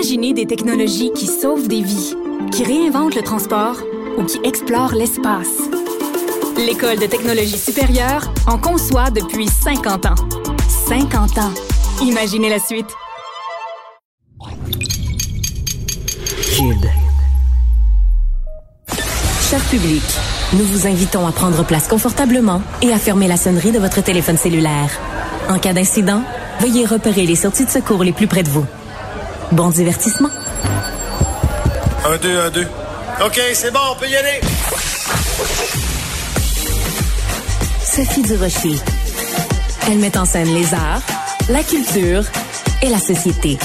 Imaginez 0.00 0.32
des 0.32 0.46
technologies 0.46 1.12
qui 1.12 1.26
sauvent 1.26 1.68
des 1.68 1.82
vies, 1.82 2.14
qui 2.52 2.64
réinventent 2.64 3.14
le 3.14 3.20
transport 3.20 3.76
ou 4.16 4.24
qui 4.24 4.40
explorent 4.44 4.94
l'espace. 4.94 5.58
L'École 6.56 6.98
de 6.98 7.04
technologie 7.04 7.58
supérieure 7.58 8.32
en 8.46 8.56
conçoit 8.56 9.10
depuis 9.10 9.46
50 9.46 10.06
ans. 10.06 10.14
50 10.88 11.36
ans. 11.36 11.52
Imaginez 12.00 12.48
la 12.48 12.58
suite. 12.58 12.86
Cube. 16.56 16.86
Cher 19.50 19.60
public, 19.64 20.02
nous 20.54 20.64
vous 20.64 20.86
invitons 20.86 21.26
à 21.26 21.32
prendre 21.32 21.62
place 21.66 21.88
confortablement 21.88 22.62
et 22.80 22.90
à 22.90 22.98
fermer 22.98 23.28
la 23.28 23.36
sonnerie 23.36 23.72
de 23.72 23.78
votre 23.78 24.02
téléphone 24.02 24.38
cellulaire. 24.38 24.98
En 25.50 25.58
cas 25.58 25.74
d'incident, 25.74 26.22
veuillez 26.60 26.86
repérer 26.86 27.26
les 27.26 27.36
sorties 27.36 27.66
de 27.66 27.70
secours 27.70 28.02
les 28.02 28.12
plus 28.12 28.28
près 28.28 28.42
de 28.42 28.48
vous. 28.48 28.64
Bon 29.52 29.70
divertissement. 29.70 30.30
Un, 32.04 32.16
deux, 32.18 32.40
un, 32.40 32.50
deux. 32.50 32.66
OK, 33.24 33.40
c'est 33.54 33.72
bon, 33.72 33.80
on 33.92 33.96
peut 33.96 34.08
y 34.08 34.16
aller. 34.16 34.40
Sophie 37.84 38.22
Durocher. 38.22 38.76
Elle 39.88 39.98
met 39.98 40.16
en 40.16 40.24
scène 40.24 40.54
les 40.54 40.72
arts, 40.72 41.02
la 41.48 41.62
culture 41.62 42.22
et 42.82 42.88
la 42.88 42.98
société. 42.98 43.58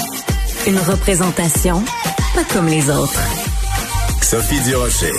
Une 0.66 0.78
représentation 0.78 1.84
pas 2.34 2.44
comme 2.52 2.66
les 2.66 2.90
autres. 2.90 3.20
Sophie 4.22 4.60
Durocher. 4.62 5.12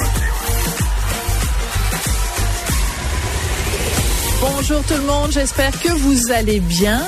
Bonjour 4.42 4.84
tout 4.84 4.94
le 4.94 5.08
monde, 5.08 5.32
j'espère 5.32 5.72
que 5.80 5.90
vous 5.90 6.32
allez 6.32 6.60
bien. 6.60 7.02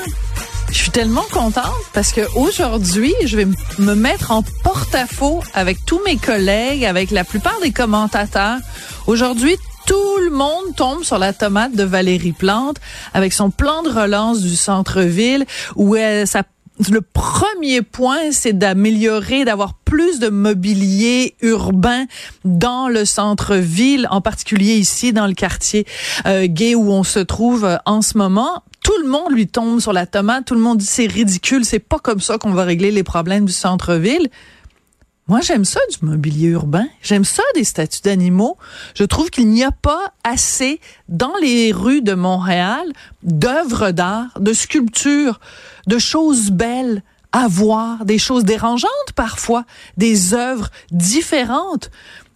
Je 0.71 0.77
suis 0.77 0.91
tellement 0.91 1.25
contente 1.31 1.65
parce 1.93 2.11
que 2.11 2.21
aujourd'hui, 2.35 3.13
je 3.25 3.37
vais 3.37 3.47
me 3.79 3.95
mettre 3.95 4.31
en 4.31 4.43
porte-à-faux 4.63 5.41
avec 5.53 5.83
tous 5.85 5.99
mes 6.05 6.17
collègues, 6.17 6.85
avec 6.85 7.11
la 7.11 7.23
plupart 7.23 7.59
des 7.61 7.71
commentateurs. 7.71 8.59
Aujourd'hui, 9.07 9.57
tout 9.87 10.17
le 10.23 10.29
monde 10.29 10.75
tombe 10.75 11.03
sur 11.03 11.17
la 11.17 11.33
tomate 11.33 11.73
de 11.73 11.83
Valérie 11.83 12.33
Plante 12.33 12.77
avec 13.13 13.33
son 13.33 13.49
plan 13.49 13.81
de 13.81 13.89
relance 13.89 14.41
du 14.41 14.55
centre-ville 14.55 15.45
où 15.75 15.95
elle, 15.95 16.27
ça 16.27 16.43
le 16.89 17.01
premier 17.01 17.81
point, 17.81 18.31
c'est 18.31 18.57
d'améliorer, 18.57 19.43
d'avoir 19.43 19.73
plus 19.73 20.19
de 20.19 20.29
mobilier 20.29 21.35
urbain 21.41 22.05
dans 22.45 22.87
le 22.87 23.03
centre-ville, 23.03 24.07
en 24.11 24.21
particulier 24.21 24.75
ici 24.75 25.11
dans 25.11 25.27
le 25.27 25.33
quartier 25.33 25.85
euh, 26.25 26.47
gay 26.47 26.75
où 26.75 26.89
on 26.91 27.03
se 27.03 27.19
trouve 27.19 27.65
euh, 27.65 27.75
en 27.85 28.01
ce 28.01 28.17
moment. 28.17 28.63
Tout 28.89 29.03
le 29.03 29.07
monde 29.07 29.31
lui 29.31 29.45
tombe 29.45 29.79
sur 29.79 29.93
la 29.93 30.07
tomate, 30.07 30.45
tout 30.45 30.55
le 30.55 30.61
monde 30.61 30.79
dit 30.79 30.85
c'est 30.87 31.05
ridicule, 31.05 31.63
c'est 31.63 31.77
pas 31.77 31.99
comme 31.99 32.19
ça 32.19 32.39
qu'on 32.39 32.53
va 32.53 32.63
régler 32.63 32.89
les 32.89 33.03
problèmes 33.03 33.45
du 33.45 33.51
centre-ville. 33.53 34.29
Moi, 35.27 35.41
j'aime 35.41 35.63
ça 35.63 35.79
du 35.91 36.03
mobilier 36.03 36.47
urbain. 36.47 36.87
J'aime 37.03 37.23
ça 37.23 37.43
des 37.53 37.65
statues 37.65 38.01
d'animaux. 38.01 38.57
Je 38.95 39.03
trouve 39.03 39.29
qu'il 39.29 39.47
n'y 39.49 39.63
a 39.63 39.69
pas 39.69 40.11
assez 40.23 40.81
dans 41.07 41.35
les 41.39 41.71
rues 41.71 42.01
de 42.01 42.15
Montréal 42.15 42.91
d'œuvres 43.21 43.91
d'art, 43.91 44.31
de 44.39 44.53
sculptures, 44.53 45.39
de 45.85 45.99
choses 45.99 46.49
belles 46.49 47.03
à 47.31 47.47
voir, 47.47 48.05
des 48.05 48.17
choses 48.17 48.43
dérangeantes 48.43 48.89
parfois, 49.15 49.65
des 49.97 50.33
œuvres 50.33 50.71
différentes. 50.91 51.91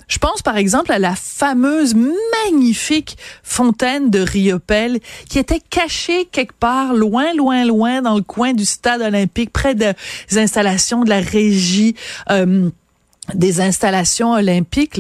Je 0.08 0.18
pense 0.18 0.42
par 0.42 0.58
exemple 0.58 0.92
à 0.92 1.00
la 1.00 1.16
fameuse 1.16 1.96
magnifique 2.46 3.18
fontaine 3.44 4.10
de 4.10 4.20
Riopelle 4.20 5.00
qui 5.30 5.40
était 5.40 5.62
cachée 5.62 6.26
quelque 6.26 6.54
part 6.54 6.94
loin, 6.94 7.34
loin, 7.34 7.66
loin 7.66 8.02
dans 8.02 8.16
le 8.16 8.22
coin 8.22 8.54
du 8.54 8.66
stade 8.66 9.02
olympique, 9.02 9.52
près 9.52 9.76
des 9.76 9.94
installations 10.38 11.04
de 11.04 11.10
la 11.10 11.20
régie. 11.20 11.96
Euh, 12.30 12.70
des 13.34 13.62
installations 13.62 14.34
olympiques. 14.34 15.00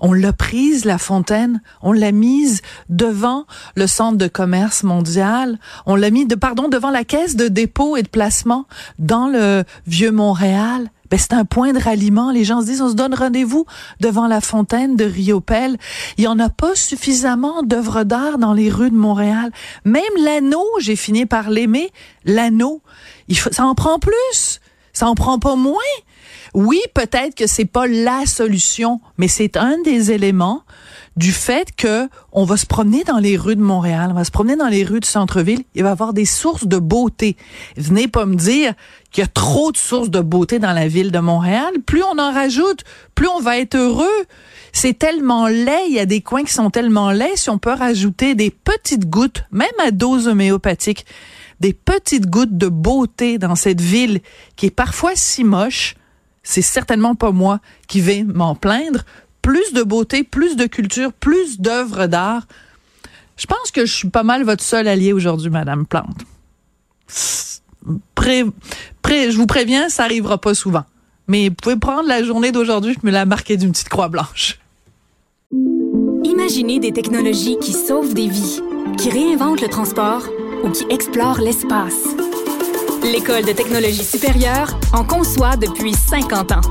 On 0.00 0.12
l'a 0.12 0.32
prise, 0.32 0.84
la 0.84 0.98
fontaine. 0.98 1.62
On 1.82 1.92
l'a 1.92 2.12
mise 2.12 2.62
devant 2.88 3.44
le 3.74 3.86
centre 3.86 4.18
de 4.18 4.26
commerce 4.26 4.82
mondial. 4.82 5.58
On 5.86 5.96
l'a 5.96 6.10
mis, 6.10 6.26
de, 6.26 6.34
pardon, 6.34 6.68
devant 6.68 6.90
la 6.90 7.04
caisse 7.04 7.36
de 7.36 7.48
dépôt 7.48 7.96
et 7.96 8.02
de 8.02 8.08
placement 8.08 8.66
dans 8.98 9.28
le 9.28 9.64
vieux 9.86 10.10
Montréal. 10.10 10.90
Ben, 11.14 11.20
c'est 11.20 11.34
un 11.34 11.44
point 11.44 11.72
de 11.72 11.78
ralliement. 11.78 12.32
Les 12.32 12.42
gens 12.42 12.60
se 12.60 12.66
disent, 12.66 12.82
on 12.82 12.88
se 12.88 12.96
donne 12.96 13.14
rendez-vous 13.14 13.66
devant 14.00 14.26
la 14.26 14.40
fontaine 14.40 14.96
de 14.96 15.04
Riopelle. 15.04 15.76
Il 16.18 16.24
y 16.24 16.26
en 16.26 16.40
a 16.40 16.48
pas 16.48 16.74
suffisamment 16.74 17.62
d'œuvres 17.62 18.02
d'art 18.02 18.36
dans 18.36 18.52
les 18.52 18.68
rues 18.68 18.90
de 18.90 18.96
Montréal. 18.96 19.52
Même 19.84 20.02
l'anneau, 20.18 20.66
j'ai 20.80 20.96
fini 20.96 21.24
par 21.24 21.50
l'aimer. 21.50 21.92
L'anneau, 22.24 22.82
ça 23.52 23.64
en 23.64 23.76
prend 23.76 24.00
plus. 24.00 24.60
Ça 24.92 25.06
en 25.06 25.14
prend 25.14 25.38
pas 25.38 25.54
moins. 25.54 25.78
Oui, 26.52 26.80
peut-être 26.94 27.36
que 27.36 27.46
c'est 27.46 27.64
pas 27.64 27.86
la 27.86 28.26
solution, 28.26 29.00
mais 29.16 29.28
c'est 29.28 29.56
un 29.56 29.80
des 29.82 30.10
éléments 30.10 30.64
du 31.16 31.32
fait 31.32 31.74
que 31.76 32.08
on 32.32 32.44
va 32.44 32.56
se 32.56 32.66
promener 32.66 33.04
dans 33.04 33.18
les 33.18 33.36
rues 33.36 33.56
de 33.56 33.62
Montréal, 33.62 34.08
on 34.10 34.14
va 34.14 34.24
se 34.24 34.30
promener 34.30 34.56
dans 34.56 34.68
les 34.68 34.84
rues 34.84 35.00
du 35.00 35.08
centre-ville, 35.08 35.62
il 35.74 35.82
va 35.82 35.90
y 35.90 35.92
avoir 35.92 36.12
des 36.12 36.24
sources 36.24 36.66
de 36.66 36.78
beauté. 36.78 37.36
Venez 37.76 38.08
pas 38.08 38.26
me 38.26 38.34
dire 38.34 38.74
qu'il 39.12 39.22
y 39.22 39.24
a 39.24 39.28
trop 39.28 39.70
de 39.70 39.76
sources 39.76 40.10
de 40.10 40.20
beauté 40.20 40.58
dans 40.58 40.72
la 40.72 40.88
ville 40.88 41.12
de 41.12 41.18
Montréal. 41.20 41.72
Plus 41.86 42.02
on 42.02 42.18
en 42.18 42.32
rajoute, 42.32 42.84
plus 43.14 43.28
on 43.28 43.40
va 43.40 43.58
être 43.58 43.76
heureux. 43.76 44.24
C'est 44.72 44.98
tellement 44.98 45.46
laid, 45.46 45.86
il 45.88 45.94
y 45.94 46.00
a 46.00 46.06
des 46.06 46.20
coins 46.20 46.42
qui 46.42 46.52
sont 46.52 46.70
tellement 46.70 47.12
laids, 47.12 47.36
si 47.36 47.48
on 47.48 47.58
peut 47.58 47.72
rajouter 47.72 48.34
des 48.34 48.50
petites 48.50 49.08
gouttes, 49.08 49.44
même 49.52 49.68
à 49.78 49.92
dose 49.92 50.26
homéopathique, 50.26 51.06
des 51.60 51.72
petites 51.72 52.26
gouttes 52.26 52.58
de 52.58 52.68
beauté 52.68 53.38
dans 53.38 53.54
cette 53.54 53.80
ville 53.80 54.20
qui 54.56 54.66
est 54.66 54.70
parfois 54.70 55.12
si 55.14 55.44
moche, 55.44 55.94
c'est 56.42 56.62
certainement 56.62 57.14
pas 57.14 57.30
moi 57.30 57.60
qui 57.88 58.00
vais 58.00 58.22
m'en 58.22 58.54
plaindre. 58.54 59.04
Plus 59.44 59.74
de 59.74 59.82
beauté, 59.82 60.24
plus 60.24 60.56
de 60.56 60.64
culture, 60.64 61.12
plus 61.12 61.60
d'œuvres 61.60 62.06
d'art. 62.06 62.44
Je 63.36 63.44
pense 63.44 63.70
que 63.70 63.84
je 63.84 63.92
suis 63.92 64.08
pas 64.08 64.22
mal 64.22 64.42
votre 64.42 64.64
seul 64.64 64.88
allié 64.88 65.12
aujourd'hui, 65.12 65.50
Madame 65.50 65.84
Plante. 65.84 66.24
Pré, 68.14 68.44
pré, 69.02 69.30
je 69.30 69.36
vous 69.36 69.44
préviens, 69.44 69.90
ça 69.90 70.04
arrivera 70.04 70.38
pas 70.38 70.54
souvent. 70.54 70.84
Mais 71.28 71.50
vous 71.50 71.56
pouvez 71.56 71.76
prendre 71.76 72.08
la 72.08 72.24
journée 72.24 72.52
d'aujourd'hui, 72.52 72.96
je 72.98 73.06
me 73.06 73.12
la 73.12 73.26
marquer 73.26 73.58
d'une 73.58 73.72
petite 73.72 73.90
croix 73.90 74.08
blanche. 74.08 74.58
Imaginez 76.24 76.78
des 76.78 76.92
technologies 76.92 77.58
qui 77.60 77.74
sauvent 77.74 78.14
des 78.14 78.28
vies, 78.28 78.62
qui 78.96 79.10
réinventent 79.10 79.60
le 79.60 79.68
transport 79.68 80.22
ou 80.64 80.70
qui 80.70 80.86
explorent 80.88 81.42
l'espace. 81.42 82.16
L'École 83.02 83.44
de 83.44 83.52
technologie 83.52 84.04
supérieure 84.04 84.80
en 84.94 85.04
conçoit 85.04 85.58
depuis 85.58 85.92
50 85.92 86.52
ans. 86.52 86.62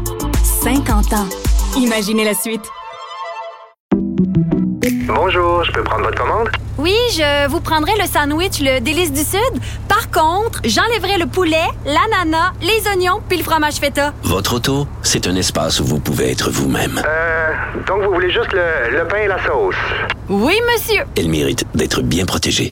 50 0.63 1.13
ans. 1.13 1.42
Imaginez 1.77 2.23
la 2.23 2.33
suite. 2.35 2.61
Bonjour, 5.07 5.63
je 5.63 5.71
peux 5.71 5.83
prendre 5.83 6.03
votre 6.03 6.17
commande? 6.17 6.49
Oui, 6.77 6.95
je 7.11 7.47
vous 7.47 7.61
prendrai 7.61 7.93
le 7.99 8.05
sandwich, 8.05 8.59
le 8.59 8.79
délice 8.79 9.11
du 9.11 9.21
Sud. 9.21 9.39
Par 9.87 10.09
contre, 10.11 10.61
j'enlèverai 10.63 11.17
le 11.17 11.25
poulet, 11.27 11.65
l'ananas, 11.85 12.51
les 12.61 12.87
oignons 12.89 13.21
puis 13.27 13.37
le 13.37 13.43
fromage 13.43 13.75
feta. 13.75 14.13
Votre 14.23 14.55
auto, 14.55 14.87
c'est 15.01 15.27
un 15.27 15.35
espace 15.35 15.79
où 15.79 15.85
vous 15.85 15.99
pouvez 15.99 16.31
être 16.31 16.51
vous-même. 16.51 17.01
Euh, 17.05 17.51
donc 17.87 18.03
vous 18.03 18.13
voulez 18.13 18.31
juste 18.31 18.53
le, 18.53 18.97
le 18.97 19.07
pain 19.07 19.17
et 19.17 19.27
la 19.27 19.43
sauce? 19.45 19.75
Oui, 20.29 20.55
monsieur. 20.73 21.03
Elle 21.17 21.29
mérite 21.29 21.63
d'être 21.75 22.01
bien 22.01 22.25
protégée 22.25 22.71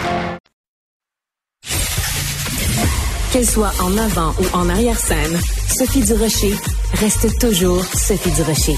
Qu'elle 3.31 3.47
soit 3.47 3.71
en 3.81 3.97
avant 3.97 4.33
ou 4.41 4.57
en 4.57 4.67
arrière-scène, 4.67 5.39
Sophie 5.69 6.01
Durocher 6.01 6.53
reste 6.95 7.39
toujours 7.39 7.81
Sophie 7.81 8.31
Durocher. 8.31 8.75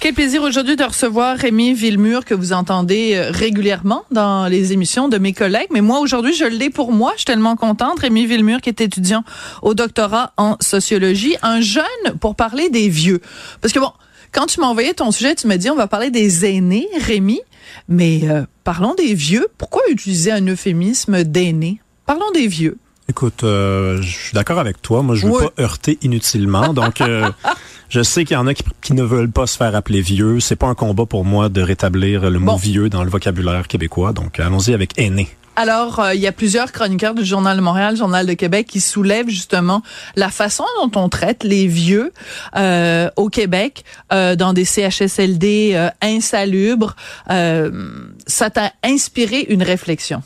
Quel 0.00 0.14
plaisir 0.14 0.42
aujourd'hui 0.42 0.74
de 0.74 0.82
recevoir 0.82 1.36
Rémi 1.36 1.74
Villemur 1.74 2.24
que 2.24 2.34
vous 2.34 2.52
entendez 2.52 3.12
euh, 3.14 3.30
régulièrement 3.30 4.02
dans 4.10 4.48
les 4.48 4.72
émissions 4.72 5.08
de 5.08 5.18
mes 5.18 5.32
collègues. 5.32 5.68
Mais 5.72 5.80
moi, 5.80 6.00
aujourd'hui, 6.00 6.34
je 6.34 6.44
l'ai 6.44 6.70
pour 6.70 6.90
moi. 6.90 7.12
Je 7.12 7.18
suis 7.18 7.26
tellement 7.26 7.54
contente. 7.54 8.00
Rémi 8.00 8.26
Villemur 8.26 8.60
qui 8.60 8.68
est 8.68 8.80
étudiant 8.80 9.22
au 9.62 9.74
doctorat 9.74 10.32
en 10.36 10.56
sociologie. 10.60 11.36
Un 11.42 11.60
jeune 11.60 11.84
pour 12.20 12.34
parler 12.34 12.68
des 12.68 12.88
vieux. 12.88 13.20
Parce 13.60 13.72
que 13.72 13.78
bon, 13.78 13.92
quand 14.32 14.46
tu 14.46 14.60
m'as 14.60 14.66
envoyé 14.66 14.92
ton 14.92 15.12
sujet, 15.12 15.36
tu 15.36 15.46
m'as 15.46 15.56
dit 15.56 15.70
on 15.70 15.76
va 15.76 15.86
parler 15.86 16.10
des 16.10 16.46
aînés, 16.46 16.88
Rémi. 17.00 17.40
Mais 17.88 18.22
euh, 18.24 18.42
parlons 18.64 18.94
des 18.94 19.14
vieux. 19.14 19.46
Pourquoi 19.56 19.82
utiliser 19.88 20.32
un 20.32 20.44
euphémisme 20.48 21.22
d'aînés? 21.22 21.80
Parlons 22.06 22.32
des 22.32 22.48
vieux. 22.48 22.76
Écoute, 23.08 23.44
euh, 23.44 24.00
je 24.00 24.10
suis 24.10 24.32
d'accord 24.32 24.58
avec 24.58 24.80
toi. 24.80 25.02
Moi, 25.02 25.14
je 25.14 25.26
veux 25.26 25.32
Oui. 25.32 25.44
pas 25.56 25.62
heurter 25.62 25.98
inutilement. 26.02 26.72
Donc, 26.72 27.00
euh, 27.00 27.30
Je 27.90 28.02
sais 28.02 28.24
qu'il 28.24 28.34
y 28.34 28.38
en 28.38 28.46
a 28.46 28.54
qui, 28.54 28.64
qui, 28.80 28.92
ne 28.94 29.04
veulent 29.04 29.30
pas 29.30 29.46
se 29.46 29.56
faire 29.56 29.76
appeler 29.76 30.00
vieux. 30.00 30.40
C'est 30.40 30.56
pas 30.56 30.66
un 30.66 30.74
combat 30.74 31.06
pour 31.06 31.24
moi 31.24 31.48
de 31.48 31.60
rétablir 31.60 32.28
le 32.28 32.38
mot 32.38 32.56
vieux 32.56 32.88
dans 32.88 33.04
le 33.04 33.10
vocabulaire 33.10 33.68
québécois. 33.68 34.12
Donc, 34.12 34.40
allons-y 34.40 34.74
avec 34.74 34.98
aîné. 34.98 35.28
Alors, 35.56 36.00
euh, 36.00 36.14
il 36.14 36.20
y 36.20 36.26
a 36.26 36.32
plusieurs 36.32 36.72
chroniqueurs 36.72 37.14
du 37.14 37.24
Journal 37.24 37.56
de 37.56 37.62
Montréal, 37.62 37.96
Journal 37.96 38.26
de 38.26 38.32
Québec, 38.32 38.66
qui 38.68 38.80
soulèvent 38.80 39.28
justement 39.28 39.82
la 40.16 40.30
façon 40.30 40.64
dont 40.82 41.00
on 41.00 41.08
traite 41.08 41.44
les 41.44 41.68
vieux 41.68 42.12
euh, 42.56 43.08
au 43.14 43.28
Québec 43.28 43.84
euh, 44.12 44.34
dans 44.34 44.52
des 44.52 44.64
CHSLD 44.64 45.72
euh, 45.74 45.90
insalubres. 46.02 46.96
ça 47.28 48.50
t'a 48.50 48.72
inspiré 48.82 49.46
une 49.48 49.62
réflexion? 49.62 50.22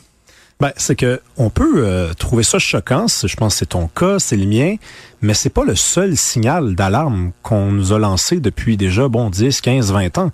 Ben, 0.61 0.73
c'est 0.77 0.97
que 0.97 1.21
on 1.37 1.51
peut 1.51 2.09
trouver 2.19 2.43
ça 2.43 2.59
choquant. 2.59 3.07
Je 3.09 3.37
pense 3.37 3.55
que 3.55 3.59
c'est 3.61 3.67
ton 3.67 3.87
cas, 3.87 4.19
c'est 4.19 4.37
le 4.37 4.47
mien, 4.47 4.77
mais 5.23 5.35
c'est 5.35 5.51
pas 5.51 5.65
le 5.65 5.75
seul 5.75 6.17
signal 6.17 6.75
d'alarme 6.75 7.33
qu'on 7.43 7.73
nous 7.73 7.93
a 7.93 7.99
lancé 7.99 8.41
depuis 8.41 8.77
déjà 8.77 9.09
bon 9.09 9.31
10, 9.31 9.61
15, 9.61 9.93
20 9.93 10.19
ans. 10.19 10.31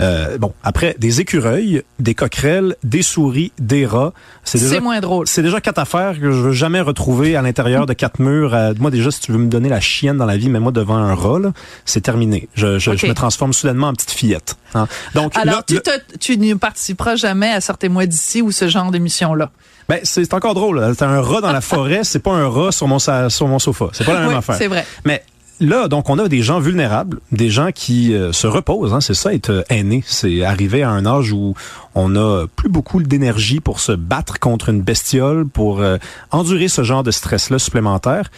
Euh, 0.00 0.38
bon, 0.38 0.52
après, 0.64 0.96
des 0.98 1.20
écureuils, 1.20 1.82
des 2.00 2.14
coquerelles, 2.14 2.74
des 2.82 3.02
souris, 3.02 3.52
des 3.58 3.86
rats. 3.86 4.12
C'est 4.42 4.80
moins 4.80 5.00
drôle. 5.00 5.28
C'est 5.28 5.42
déjà 5.42 5.60
quatre 5.60 5.78
affaires 5.78 6.18
que 6.18 6.32
je 6.32 6.40
veux 6.40 6.52
jamais 6.52 6.80
retrouver 6.80 7.36
à 7.36 7.42
l'intérieur 7.42 7.86
de 7.86 7.92
quatre 7.92 8.18
murs. 8.18 8.54
Euh, 8.54 8.72
moi, 8.78 8.90
déjà, 8.90 9.10
si 9.10 9.20
tu 9.20 9.32
veux 9.32 9.38
me 9.38 9.48
donner 9.48 9.68
la 9.68 9.80
chienne 9.80 10.16
dans 10.16 10.26
la 10.26 10.36
vie, 10.36 10.48
mets-moi 10.48 10.72
devant 10.72 10.96
un 10.96 11.14
rat, 11.14 11.52
c'est 11.84 12.00
terminé. 12.00 12.48
Je, 12.54 12.78
je, 12.78 12.90
me 12.90 13.14
transforme 13.14 13.52
soudainement 13.52 13.88
en 13.88 13.92
petite 13.92 14.10
fillette. 14.10 14.56
Hein. 14.74 14.88
Donc, 15.14 15.36
Alors, 15.36 15.64
tu, 15.64 15.78
tu 16.18 16.38
ne 16.38 16.54
participeras 16.54 17.16
jamais 17.16 17.50
à 17.50 17.60
Sortez-moi 17.60 18.06
d'ici 18.06 18.42
ou 18.42 18.50
ce 18.50 18.68
genre 18.68 18.90
d'émission-là. 18.90 19.50
Ben, 19.88 20.00
c'est 20.02 20.32
encore 20.34 20.54
drôle. 20.54 20.94
T'as 20.96 21.08
un 21.08 21.20
rat 21.20 21.40
dans 21.40 21.52
la 21.52 21.60
forêt, 21.62 22.04
c'est 22.04 22.20
pas 22.20 22.32
un 22.32 22.48
rat 22.48 22.72
sur 22.72 22.88
mon, 22.88 22.98
sur 22.98 23.48
mon 23.48 23.58
sofa. 23.58 23.86
C'est 23.92 24.04
pas 24.04 24.14
la 24.14 24.26
même 24.26 24.36
affaire. 24.36 24.56
C'est 24.56 24.68
vrai. 24.68 24.86
Mais 25.04 25.22
là, 25.60 25.88
donc, 25.88 26.10
on 26.10 26.18
a 26.18 26.28
des 26.28 26.42
gens 26.42 26.60
vulnérables, 26.60 27.20
des 27.32 27.50
gens 27.50 27.70
qui 27.72 28.14
euh, 28.14 28.32
se 28.32 28.46
reposent. 28.46 28.92
Hein, 28.94 29.00
c'est 29.00 29.14
ça, 29.14 29.34
être 29.34 29.50
euh, 29.50 29.62
aîné. 29.68 30.02
C'est 30.06 30.42
arriver 30.42 30.82
à 30.82 30.90
un 30.90 31.06
âge 31.06 31.32
où 31.32 31.54
on 31.94 32.16
a 32.16 32.46
plus 32.46 32.68
beaucoup 32.68 33.02
d'énergie 33.02 33.60
pour 33.60 33.80
se 33.80 33.92
battre 33.92 34.38
contre 34.38 34.68
une 34.68 34.82
bestiole, 34.82 35.46
pour 35.46 35.80
euh, 35.80 35.98
endurer 36.30 36.68
ce 36.68 36.82
genre 36.82 37.02
de 37.02 37.10
stress-là 37.10 37.58
supplémentaire. 37.58 38.30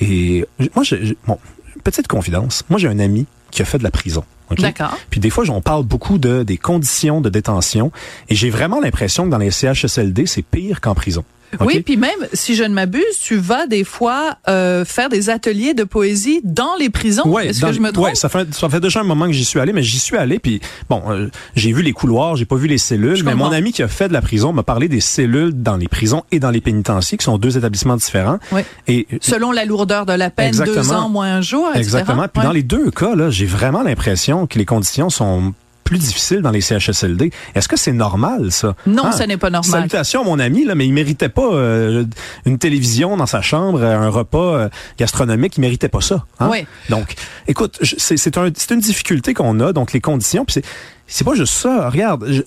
Et 0.00 0.46
moi, 0.74 0.84
j'ai, 0.84 1.16
bon, 1.26 1.38
petite 1.84 2.08
confidence. 2.08 2.64
Moi, 2.68 2.78
j'ai 2.78 2.88
un 2.88 2.98
ami 2.98 3.26
qui 3.50 3.62
a 3.62 3.64
fait 3.64 3.78
de 3.78 3.84
la 3.84 3.90
prison. 3.90 4.24
D'accord. 4.56 4.96
Puis 5.10 5.20
des 5.20 5.30
fois, 5.30 5.44
on 5.50 5.60
parle 5.60 5.84
beaucoup 5.84 6.18
de 6.18 6.42
des 6.42 6.56
conditions 6.56 7.20
de 7.20 7.28
détention, 7.28 7.92
et 8.28 8.34
j'ai 8.34 8.50
vraiment 8.50 8.80
l'impression 8.80 9.24
que 9.24 9.30
dans 9.30 9.38
les 9.38 9.50
CHSLD, 9.50 10.26
c'est 10.26 10.42
pire 10.42 10.80
qu'en 10.80 10.94
prison. 10.94 11.24
Oui, 11.60 11.80
puis 11.80 11.96
même, 11.96 12.10
si 12.32 12.54
je 12.54 12.64
ne 12.64 12.74
m'abuse, 12.74 13.18
tu 13.20 13.36
vas 13.36 13.66
des 13.66 13.84
fois 13.84 14.36
euh, 14.48 14.84
faire 14.84 15.08
des 15.08 15.30
ateliers 15.30 15.74
de 15.74 15.84
poésie 15.84 16.40
dans 16.44 16.76
les 16.78 16.90
prisons. 16.90 17.24
Oui, 17.26 17.46
Est-ce 17.46 17.60
que 17.60 17.72
je 17.72 17.80
me 17.80 17.92
trompe? 17.92 18.14
Ça 18.16 18.28
fait, 18.28 18.52
ça 18.54 18.68
fait 18.68 18.80
déjà 18.80 19.00
un 19.00 19.04
moment 19.04 19.26
que 19.26 19.32
j'y 19.32 19.44
suis 19.44 19.60
allé, 19.60 19.72
mais 19.72 19.82
j'y 19.82 19.98
suis 19.98 20.16
allé, 20.16 20.38
puis 20.38 20.60
bon, 20.88 21.02
euh, 21.08 21.28
j'ai 21.54 21.72
vu 21.72 21.82
les 21.82 21.92
couloirs, 21.92 22.36
j'ai 22.36 22.44
pas 22.44 22.56
vu 22.56 22.68
les 22.68 22.78
cellules, 22.78 23.22
mais 23.24 23.34
mon 23.34 23.50
ami 23.52 23.72
qui 23.72 23.82
a 23.82 23.88
fait 23.88 24.08
de 24.08 24.12
la 24.12 24.22
prison 24.22 24.52
m'a 24.52 24.62
parlé 24.62 24.88
des 24.88 25.00
cellules 25.00 25.52
dans 25.52 25.76
les 25.76 25.88
prisons 25.88 26.24
et 26.32 26.38
dans 26.38 26.50
les 26.50 26.60
pénitenciers, 26.60 27.18
qui 27.18 27.24
sont 27.24 27.38
deux 27.38 27.56
établissements 27.56 27.96
différents. 27.96 28.38
Oui. 28.52 28.62
Et 28.86 29.06
selon 29.20 29.52
la 29.52 29.64
lourdeur 29.64 30.06
de 30.06 30.12
la 30.12 30.30
peine, 30.30 30.54
deux 30.54 30.92
ans 30.92 31.08
moins 31.08 31.36
un 31.36 31.40
jour, 31.40 31.68
etc. 31.68 31.80
Exactement. 31.80 32.26
Puis 32.32 32.42
dans 32.42 32.52
les 32.52 32.62
deux 32.62 32.90
cas, 32.90 33.14
là, 33.14 33.30
j'ai 33.30 33.46
vraiment 33.46 33.82
l'impression 33.82 34.46
que 34.46 34.58
les 34.58 34.64
conditions 34.64 35.10
sont 35.10 35.54
plus 35.88 35.98
difficile 35.98 36.42
dans 36.42 36.50
les 36.50 36.60
CHSLD. 36.60 37.30
Est-ce 37.54 37.66
que 37.66 37.78
c'est 37.78 37.94
normal, 37.94 38.52
ça? 38.52 38.74
Non, 38.86 39.04
ah, 39.06 39.12
ce 39.12 39.22
n'est 39.22 39.38
pas 39.38 39.48
normal. 39.48 39.70
Salutations 39.70 40.22
mon 40.22 40.38
ami, 40.38 40.66
là, 40.66 40.74
mais 40.74 40.86
il 40.86 40.92
méritait 40.92 41.30
pas 41.30 41.50
euh, 41.50 42.04
une 42.44 42.58
télévision 42.58 43.16
dans 43.16 43.24
sa 43.24 43.40
chambre, 43.40 43.82
un 43.82 44.10
repas 44.10 44.38
euh, 44.38 44.68
gastronomique, 44.98 45.56
il 45.56 45.62
méritait 45.62 45.88
pas 45.88 46.02
ça. 46.02 46.26
Hein? 46.40 46.48
Oui. 46.50 46.66
Donc, 46.90 47.14
écoute, 47.46 47.78
c'est 47.82 48.36
un, 48.36 48.50
une 48.70 48.80
difficulté 48.80 49.32
qu'on 49.32 49.60
a, 49.60 49.72
donc 49.72 49.94
les 49.94 50.02
conditions, 50.02 50.44
puis 50.44 50.62
c'est 51.06 51.24
pas 51.24 51.34
juste 51.34 51.54
ça. 51.54 51.88
Regarde, 51.88 52.44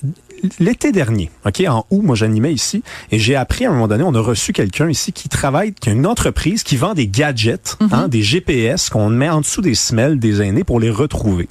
l'été 0.60 0.92
dernier, 0.92 1.32
OK, 1.46 1.64
en 1.68 1.88
août, 1.90 2.02
moi 2.04 2.16
j'animais 2.16 2.54
ici 2.54 2.84
et 3.12 3.18
j'ai 3.18 3.36
appris 3.36 3.66
à 3.66 3.70
un 3.70 3.74
moment 3.74 3.88
donné, 3.88 4.04
on 4.04 4.14
a 4.14 4.22
reçu 4.22 4.54
quelqu'un 4.54 4.88
ici 4.88 5.14
qui 5.14 5.30
travaille, 5.30 5.74
qui 5.74 5.90
a 5.90 5.94
une 5.94 6.06
entreprise 6.06 6.62
qui 6.62 6.78
vend 6.78 6.94
des 6.94 7.08
gadgets, 7.08 7.76
hein, 7.92 8.04
mhm. 8.04 8.10
des 8.10 8.22
GPS 8.22 8.92
qu'on 8.92 9.10
met 9.10 9.30
en 9.30 9.42
dessous 9.42 9.62
des 9.62 9.74
semelles 9.74 10.20
des 10.20 10.44
aînés 10.44 10.64
pour 10.64 10.80
les 10.80 10.92
retrouver. 10.92 11.48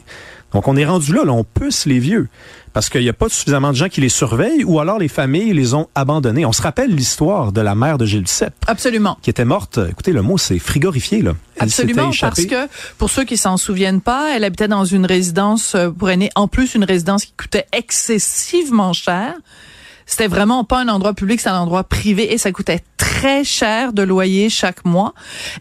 Donc, 0.53 0.69
on 0.69 0.77
est 0.77 0.85
rendu 0.85 1.13
là, 1.13 1.25
là 1.25 1.33
on 1.33 1.45
pousse 1.45 1.87
les 1.87 1.99
vieux 1.99 2.29
parce 2.73 2.89
qu'il 2.89 3.03
n'y 3.03 3.09
a 3.09 3.13
pas 3.13 3.29
suffisamment 3.29 3.71
de 3.71 3.77
gens 3.77 3.89
qui 3.89 4.01
les 4.01 4.09
surveillent 4.09 4.65
ou 4.65 4.81
alors 4.81 4.99
les 4.99 5.09
familles 5.09 5.53
les 5.53 5.75
ont 5.75 5.89
abandonnés. 5.95 6.47
On 6.47 6.53
se 6.53 6.63
rappelle 6.63 6.95
l'histoire 6.95 7.53
de 7.53 7.61
la 7.61 7.75
mère 7.75 7.99
de 7.99 8.07
Gilles 8.07 8.23
Duceppe. 8.23 8.55
Absolument. 8.67 9.19
Qui 9.23 9.31
était 9.31 9.45
morte, 9.45 9.81
écoutez, 9.91 10.13
le 10.13 10.23
mot 10.23 10.39
c'est 10.39 10.59
frigorifié, 10.59 11.23
là. 11.23 11.33
Absolument, 11.59 12.11
parce 12.21 12.47
que 12.47 12.69
pour 12.97 13.11
ceux 13.11 13.25
qui 13.25 13.37
s'en 13.37 13.57
souviennent 13.57 14.01
pas, 14.01 14.35
elle 14.35 14.45
habitait 14.45 14.69
dans 14.69 14.85
une 14.85 15.05
résidence 15.05 15.75
euh, 15.75 15.91
pour 15.91 16.09
aînés, 16.09 16.31
en 16.35 16.49
plus 16.49 16.75
une 16.75 16.85
résidence 16.85 17.27
qui 17.27 17.35
coûtait 17.37 17.67
excessivement 17.73 18.93
cher. 18.95 19.35
C'était 20.11 20.27
vraiment 20.27 20.65
pas 20.65 20.81
un 20.81 20.89
endroit 20.89 21.15
public, 21.15 21.41
c'est 21.41 21.51
un 21.51 21.61
endroit 21.61 21.85
privé 21.85 22.33
et 22.33 22.37
ça 22.37 22.51
coûtait 22.51 22.81
très 22.97 23.45
cher 23.45 23.93
de 23.93 24.03
loyer 24.03 24.51
chaque 24.51 24.85
mois. 24.85 25.15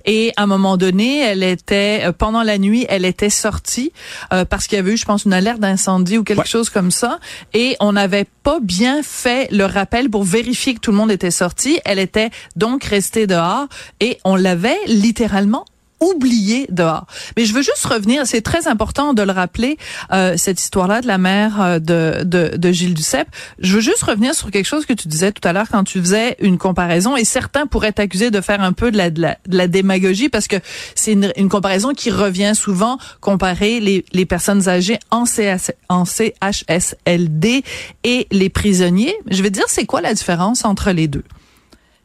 Et 0.05 0.33
à 0.37 0.43
un 0.43 0.45
moment 0.47 0.75
donné, 0.75 1.19
elle 1.19 1.43
était 1.43 2.01
euh, 2.03 2.11
pendant 2.11 2.41
la 2.41 2.57
nuit, 2.57 2.83
elle 2.89 3.05
était 3.05 3.29
sortie 3.29 3.93
euh, 4.33 4.45
parce 4.45 4.65
qu'il 4.65 4.77
y 4.77 4.79
avait 4.79 4.93
eu, 4.93 4.97
je 4.97 5.05
pense, 5.05 5.25
une 5.25 5.33
alerte 5.33 5.59
d'incendie 5.59 6.17
ou 6.17 6.23
quelque 6.23 6.47
chose 6.47 6.71
comme 6.71 6.89
ça. 6.89 7.19
Et 7.53 7.77
on 7.79 7.91
n'avait 7.91 8.25
pas 8.41 8.59
bien 8.59 9.03
fait 9.03 9.51
le 9.51 9.65
rappel 9.65 10.09
pour 10.09 10.23
vérifier 10.23 10.73
que 10.73 10.79
tout 10.79 10.91
le 10.91 10.97
monde 10.97 11.11
était 11.11 11.29
sorti. 11.29 11.79
Elle 11.85 11.99
était 11.99 12.31
donc 12.55 12.83
restée 12.85 13.27
dehors 13.27 13.67
et 13.99 14.17
on 14.23 14.35
l'avait 14.35 14.79
littéralement 14.87 15.63
oublié 15.99 16.67
dehors. 16.69 17.05
Mais 17.37 17.45
je 17.45 17.53
veux 17.53 17.61
juste 17.61 17.85
revenir, 17.85 18.25
c'est 18.25 18.41
très 18.41 18.67
important 18.67 19.13
de 19.13 19.21
le 19.21 19.31
rappeler, 19.31 19.77
euh, 20.11 20.35
cette 20.37 20.61
histoire-là 20.61 21.01
de 21.01 21.07
la 21.07 21.17
mère 21.17 21.61
euh, 21.61 21.79
de, 21.79 22.23
de, 22.23 22.55
de, 22.55 22.71
Gilles 22.71 22.93
Duceppe. 22.93 23.27
Je 23.59 23.75
veux 23.75 23.81
juste 23.81 24.03
revenir 24.03 24.33
sur 24.33 24.51
quelque 24.51 24.65
chose 24.65 24.85
que 24.85 24.93
tu 24.93 25.07
disais 25.07 25.31
tout 25.31 25.45
à 25.47 25.53
l'heure 25.53 25.67
quand 25.69 25.83
tu 25.83 25.99
faisais 25.99 26.37
une 26.39 26.57
comparaison, 26.57 27.17
et 27.17 27.25
certains 27.25 27.67
pourraient 27.67 27.91
t'accuser 27.91 28.31
de 28.31 28.41
faire 28.41 28.61
un 28.61 28.73
peu 28.73 28.91
de 28.91 28.97
la, 28.97 29.09
de 29.09 29.21
la, 29.21 29.37
de 29.47 29.57
la 29.57 29.67
démagogie, 29.67 30.29
parce 30.29 30.47
que 30.47 30.57
c'est 30.95 31.13
une, 31.13 31.31
une, 31.35 31.49
comparaison 31.49 31.93
qui 31.93 32.11
revient 32.11 32.53
souvent, 32.55 32.97
comparer 33.21 33.79
les, 33.79 34.05
les 34.13 34.25
personnes 34.25 34.69
âgées 34.69 34.99
en, 35.11 35.25
CH, 35.25 35.71
en 35.89 36.05
CHSLD 36.05 37.63
et 38.03 38.27
les 38.31 38.49
prisonniers. 38.49 39.15
Je 39.29 39.41
vais 39.43 39.49
dire, 39.49 39.65
c'est 39.67 39.85
quoi 39.85 40.01
la 40.01 40.13
différence 40.13 40.63
entre 40.65 40.91
les 40.91 41.07
deux? 41.07 41.23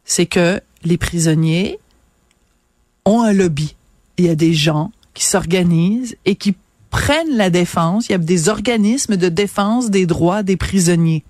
C'est 0.04 0.26
que 0.26 0.60
les 0.84 0.98
prisonniers 0.98 1.78
ont 3.04 3.22
un 3.22 3.32
lobby 3.32 3.74
il 4.16 4.26
y 4.26 4.28
a 4.28 4.34
des 4.34 4.54
gens 4.54 4.92
qui 5.12 5.24
s'organisent 5.24 6.16
et 6.24 6.36
qui 6.36 6.54
prennent 6.90 7.36
la 7.36 7.50
défense. 7.50 8.08
Il 8.08 8.12
y 8.12 8.14
a 8.14 8.18
des 8.18 8.48
organismes 8.48 9.16
de 9.16 9.28
défense 9.28 9.90
des 9.90 10.06
droits 10.06 10.42
des 10.42 10.56
prisonniers. 10.56 11.24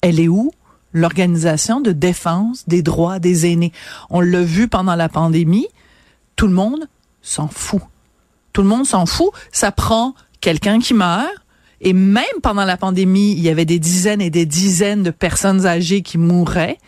Elle 0.00 0.20
est 0.20 0.28
où? 0.28 0.52
L'organisation 0.92 1.80
de 1.80 1.92
défense 1.92 2.64
des 2.66 2.82
droits 2.82 3.18
des 3.18 3.46
aînés. 3.46 3.72
On 4.08 4.20
l'a 4.20 4.42
vu 4.42 4.68
pendant 4.68 4.94
la 4.94 5.08
pandémie. 5.08 5.68
Tout 6.36 6.46
le 6.46 6.54
monde 6.54 6.88
s'en 7.22 7.48
fout. 7.48 7.82
Tout 8.52 8.62
le 8.62 8.68
monde 8.68 8.86
s'en 8.86 9.04
fout. 9.04 9.30
Ça 9.52 9.72
prend 9.72 10.14
quelqu'un 10.40 10.78
qui 10.78 10.94
meurt. 10.94 11.28
Et 11.80 11.92
même 11.92 12.24
pendant 12.42 12.64
la 12.64 12.78
pandémie, 12.78 13.32
il 13.32 13.40
y 13.40 13.50
avait 13.50 13.66
des 13.66 13.78
dizaines 13.78 14.22
et 14.22 14.30
des 14.30 14.46
dizaines 14.46 15.02
de 15.02 15.10
personnes 15.10 15.66
âgées 15.66 16.00
qui 16.00 16.16
mouraient. 16.16 16.78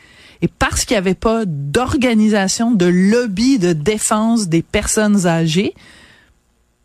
Et 0.42 0.48
parce 0.48 0.84
qu'il 0.84 0.94
n'y 0.94 0.98
avait 0.98 1.14
pas 1.14 1.44
d'organisation, 1.46 2.72
de 2.72 2.86
lobby 2.86 3.58
de 3.58 3.72
défense 3.72 4.48
des 4.48 4.62
personnes 4.62 5.26
âgées, 5.26 5.74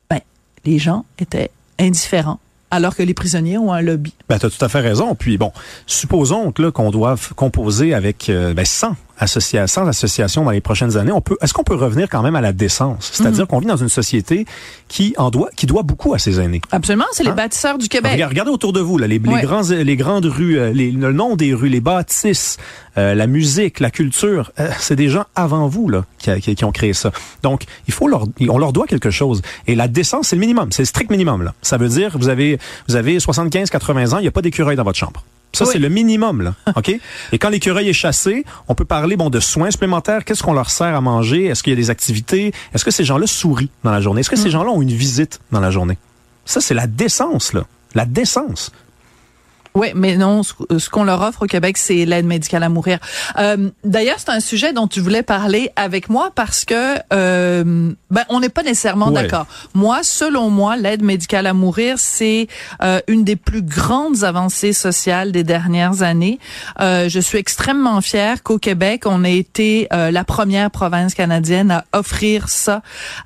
ben, 0.09 0.21
les 0.65 0.79
gens 0.79 1.05
étaient 1.19 1.51
indifférents 1.79 2.39
alors 2.71 2.95
que 2.95 3.03
les 3.03 3.13
prisonniers 3.13 3.59
ont 3.59 3.71
un 3.71 3.81
lobby. 3.81 4.15
Ben, 4.29 4.39
tu 4.39 4.45
as 4.45 4.49
tout 4.49 4.63
à 4.63 4.69
fait 4.69 4.79
raison. 4.79 5.15
Puis 5.15 5.37
bon, 5.37 5.51
supposons 5.85 6.51
que 6.51 6.69
qu'on 6.69 6.91
doive 6.91 7.33
composer 7.35 7.93
avec 7.93 8.29
euh, 8.29 8.53
ben, 8.53 8.65
100 8.65 8.95
associations, 9.19 9.83
100 9.83 9.87
associations 9.87 10.43
dans 10.43 10.51
les 10.51 10.61
prochaines 10.61 10.97
années. 10.97 11.11
On 11.11 11.21
peut, 11.21 11.37
est-ce 11.41 11.53
qu'on 11.53 11.63
peut 11.63 11.75
revenir 11.75 12.09
quand 12.09 12.21
même 12.23 12.35
à 12.35 12.41
la 12.41 12.53
décence? 12.53 13.11
C'est-à-dire 13.13 13.43
mhm. 13.43 13.47
qu'on 13.47 13.59
vit 13.59 13.67
dans 13.67 13.77
une 13.77 13.89
société 13.89 14.45
qui 14.87 15.13
en 15.17 15.29
doit, 15.29 15.49
qui 15.55 15.65
doit 15.65 15.83
beaucoup 15.83 16.13
à 16.13 16.19
ses 16.19 16.39
aînés. 16.39 16.61
Absolument, 16.71 17.05
c'est 17.11 17.23
les 17.23 17.29
hein? 17.29 17.35
bâtisseurs 17.35 17.77
du 17.77 17.87
Québec. 17.87 18.21
Regardez, 18.27 18.51
autour 18.51 18.73
de 18.73 18.79
vous 18.79 18.97
là, 18.97 19.07
les, 19.07 19.19
les 19.19 19.41
grands, 19.41 19.61
les 19.69 19.95
grandes 19.95 20.25
rues, 20.25 20.59
euh, 20.59 20.71
les, 20.71 20.91
le 20.91 21.11
nom 21.11 21.35
des 21.35 21.53
rues, 21.53 21.69
les 21.69 21.81
bâtisses, 21.81 22.57
euh, 22.97 23.15
la 23.15 23.27
musique, 23.27 23.79
la 23.79 23.91
culture. 23.91 24.51
c'est 24.79 24.95
des 24.95 25.09
gens 25.09 25.25
avant 25.35 25.67
vous 25.67 25.89
là 25.89 26.05
qui, 26.17 26.31
qui, 26.41 26.55
qui, 26.55 26.65
ont 26.65 26.71
créé 26.71 26.93
ça. 26.93 27.11
Donc, 27.41 27.63
il 27.87 27.93
faut 27.93 28.07
leur, 28.07 28.25
on 28.49 28.57
leur 28.57 28.73
doit 28.73 28.87
quelque 28.87 29.09
chose. 29.09 29.41
Et 29.67 29.75
la 29.75 29.87
décence, 29.87 30.29
c'est 30.29 30.35
le 30.35 30.41
minimum, 30.41 30.71
c'est 30.71 30.83
le 30.83 30.87
strict 30.87 31.09
minimum 31.09 31.43
là. 31.43 31.53
Ça 31.61 31.77
veut 31.77 31.87
dire 31.87 32.17
vous 32.17 32.29
avez, 32.29 32.59
vous 32.87 32.95
avez 32.95 33.19
75, 33.19 33.69
80 33.69 34.12
ans, 34.12 34.12
il 34.19 34.23
n'y 34.23 34.27
a 34.27 34.31
pas 34.31 34.41
d'écureuil 34.41 34.75
dans 34.75 34.83
votre 34.83 34.97
chambre. 34.97 35.23
Ça, 35.53 35.65
c'est 35.65 35.77
le 35.77 35.89
minimum, 35.89 36.41
là. 36.41 36.55
OK? 36.75 36.89
Et 37.31 37.37
quand 37.37 37.49
l'écureuil 37.49 37.87
est 37.87 37.93
chassé, 37.93 38.43
on 38.67 38.73
peut 38.73 38.85
parler, 38.85 39.15
bon, 39.15 39.29
de 39.29 39.39
soins 39.39 39.69
supplémentaires. 39.69 40.25
Qu'est-ce 40.25 40.41
qu'on 40.41 40.53
leur 40.53 40.71
sert 40.71 40.95
à 40.95 41.01
manger? 41.01 41.45
Est-ce 41.45 41.61
qu'il 41.61 41.71
y 41.71 41.75
a 41.75 41.77
des 41.77 41.91
activités? 41.91 42.51
Est-ce 42.73 42.83
que 42.83 42.89
ces 42.89 43.03
gens-là 43.03 43.27
sourient 43.27 43.69
dans 43.83 43.91
la 43.91 44.01
journée? 44.01 44.21
Est-ce 44.21 44.31
que 44.31 44.35
ces 44.35 44.47
mm. 44.47 44.51
gens-là 44.51 44.71
ont 44.71 44.81
une 44.81 44.89
visite 44.89 45.39
dans 45.51 45.59
la 45.59 45.69
journée? 45.69 45.97
Ça, 46.45 46.59
c'est 46.59 46.73
la 46.73 46.87
décence, 46.87 47.53
là. 47.53 47.65
La 47.93 48.05
décence. 48.05 48.71
Oui, 49.75 49.87
mais 49.95 50.17
non, 50.17 50.43
ce, 50.43 50.89
qu'on 50.89 51.03
leur 51.03 51.21
offre 51.21 51.43
au 51.43 51.47
Québec, 51.47 51.77
c'est 51.77 52.05
l'aide 52.05 52.25
médicale 52.25 52.63
à 52.63 52.69
mourir. 52.69 52.99
Euh, 53.39 53.69
D'ailleurs, 53.83 54.17
c'est 54.19 54.29
un 54.29 54.39
sujet 54.39 54.71
dont 54.71 54.87
tu 54.87 54.99
voulais 54.99 55.23
parler 55.23 55.71
avec 55.75 56.09
moi 56.09 56.31
parce 56.33 56.63
que 56.63 56.95
euh, 57.11 57.91
ben, 58.11 58.23
on 58.29 58.39
n'est 58.39 58.49
pas 58.49 58.63
nécessairement 58.63 59.11
d'accord. 59.11 59.47
Moi, 59.73 59.99
selon 60.03 60.49
moi, 60.49 60.77
l'aide 60.77 61.01
médicale 61.01 61.47
à 61.47 61.53
mourir, 61.53 61.95
c'est 61.97 62.47
euh, 62.83 62.99
une 63.07 63.23
des 63.23 63.35
plus 63.35 63.61
grandes 63.61 64.23
avancées 64.23 64.73
sociales 64.73 65.31
des 65.31 65.43
dernières 65.43 66.01
années. 66.01 66.39
Euh, 66.79 67.09
je 67.09 67.19
suis 67.19 67.37
extrêmement 67.37 67.99
fière 68.01 68.43
qu'au 68.43 68.59
Québec, 68.59 69.03
on 69.05 69.23
ait 69.23 69.37
été 69.37 69.87
euh, 69.91 70.11
la 70.11 70.23
première 70.23 70.69
province 70.71 71.13
canadienne 71.13 71.71
à 71.71 71.85
offrir 71.93 72.49
ça 72.49 72.81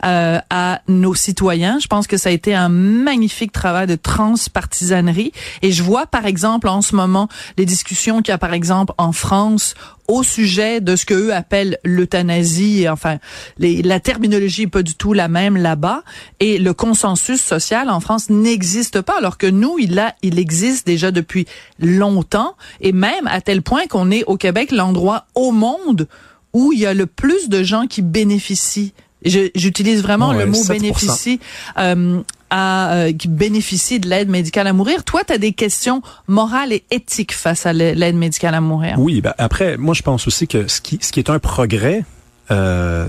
euh, 0.05 0.39
à 0.49 0.81
nos 0.87 1.13
citoyens. 1.13 1.79
Je 1.79 1.87
pense 1.87 2.07
que 2.07 2.17
ça 2.17 2.29
a 2.29 2.31
été 2.31 2.55
un 2.55 2.69
magnifique 2.69 3.51
travail 3.51 3.87
de 3.87 3.95
transpartisanerie 3.95 5.31
et 5.61 5.71
je 5.71 5.83
vois 5.83 6.05
par 6.07 6.25
exemple 6.25 6.36
exemple, 6.37 6.67
en 6.67 6.83
ce 6.83 6.95
moment, 6.95 7.27
les 7.57 7.65
discussions 7.65 8.21
qu'il 8.21 8.31
y 8.31 8.35
a, 8.35 8.37
par 8.37 8.53
exemple, 8.53 8.93
en 8.99 9.11
France 9.11 9.73
au 10.07 10.21
sujet 10.21 10.79
de 10.79 10.95
ce 10.95 11.05
que 11.05 11.15
eux 11.15 11.33
appellent 11.33 11.79
l'euthanasie. 11.83 12.87
Enfin, 12.87 13.17
les, 13.57 13.81
la 13.81 13.99
terminologie 13.99 14.63
est 14.63 14.67
pas 14.67 14.83
du 14.83 14.93
tout 14.93 15.13
la 15.13 15.27
même 15.27 15.57
là-bas. 15.57 16.03
Et 16.39 16.59
le 16.59 16.73
consensus 16.73 17.41
social 17.41 17.89
en 17.89 17.99
France 17.99 18.29
n'existe 18.29 19.01
pas, 19.01 19.17
alors 19.17 19.37
que 19.37 19.47
nous, 19.47 19.77
il 19.79 19.97
a, 19.97 20.15
il 20.21 20.37
existe 20.37 20.85
déjà 20.85 21.11
depuis 21.11 21.47
longtemps, 21.79 22.55
et 22.81 22.91
même 22.91 23.25
à 23.25 23.41
tel 23.41 23.63
point 23.63 23.87
qu'on 23.87 24.11
est 24.11 24.23
au 24.25 24.37
Québec 24.37 24.71
l'endroit 24.71 25.25
au 25.33 25.51
monde 25.51 26.07
où 26.53 26.71
il 26.71 26.79
y 26.79 26.85
a 26.85 26.93
le 26.93 27.07
plus 27.07 27.49
de 27.49 27.63
gens 27.63 27.87
qui 27.87 28.01
bénéficient 28.01 28.93
J'utilise 29.27 30.01
vraiment 30.01 30.33
le 30.33 30.45
mot 30.45 30.63
bénéficie 30.67 31.39
euh, 31.77 32.21
à, 32.49 32.93
euh, 32.93 33.13
qui 33.13 33.27
bénéficie 33.27 33.99
de 33.99 34.09
l'aide 34.09 34.29
médicale 34.29 34.67
à 34.67 34.73
mourir. 34.73 35.03
Toi, 35.03 35.23
tu 35.25 35.33
as 35.33 35.37
des 35.37 35.53
questions 35.53 36.01
morales 36.27 36.71
et 36.73 36.83
éthiques 36.91 37.33
face 37.33 37.65
à 37.65 37.73
l'aide 37.73 38.15
médicale 38.15 38.55
à 38.55 38.61
mourir. 38.61 38.95
Oui, 38.97 39.21
ben 39.21 39.33
après, 39.37 39.77
moi 39.77 39.93
je 39.93 40.01
pense 40.01 40.27
aussi 40.27 40.47
que 40.47 40.67
ce 40.67 40.81
qui, 40.81 40.99
ce 41.01 41.11
qui 41.11 41.19
est 41.19 41.29
un 41.29 41.39
progrès, 41.39 42.03
euh, 42.51 43.07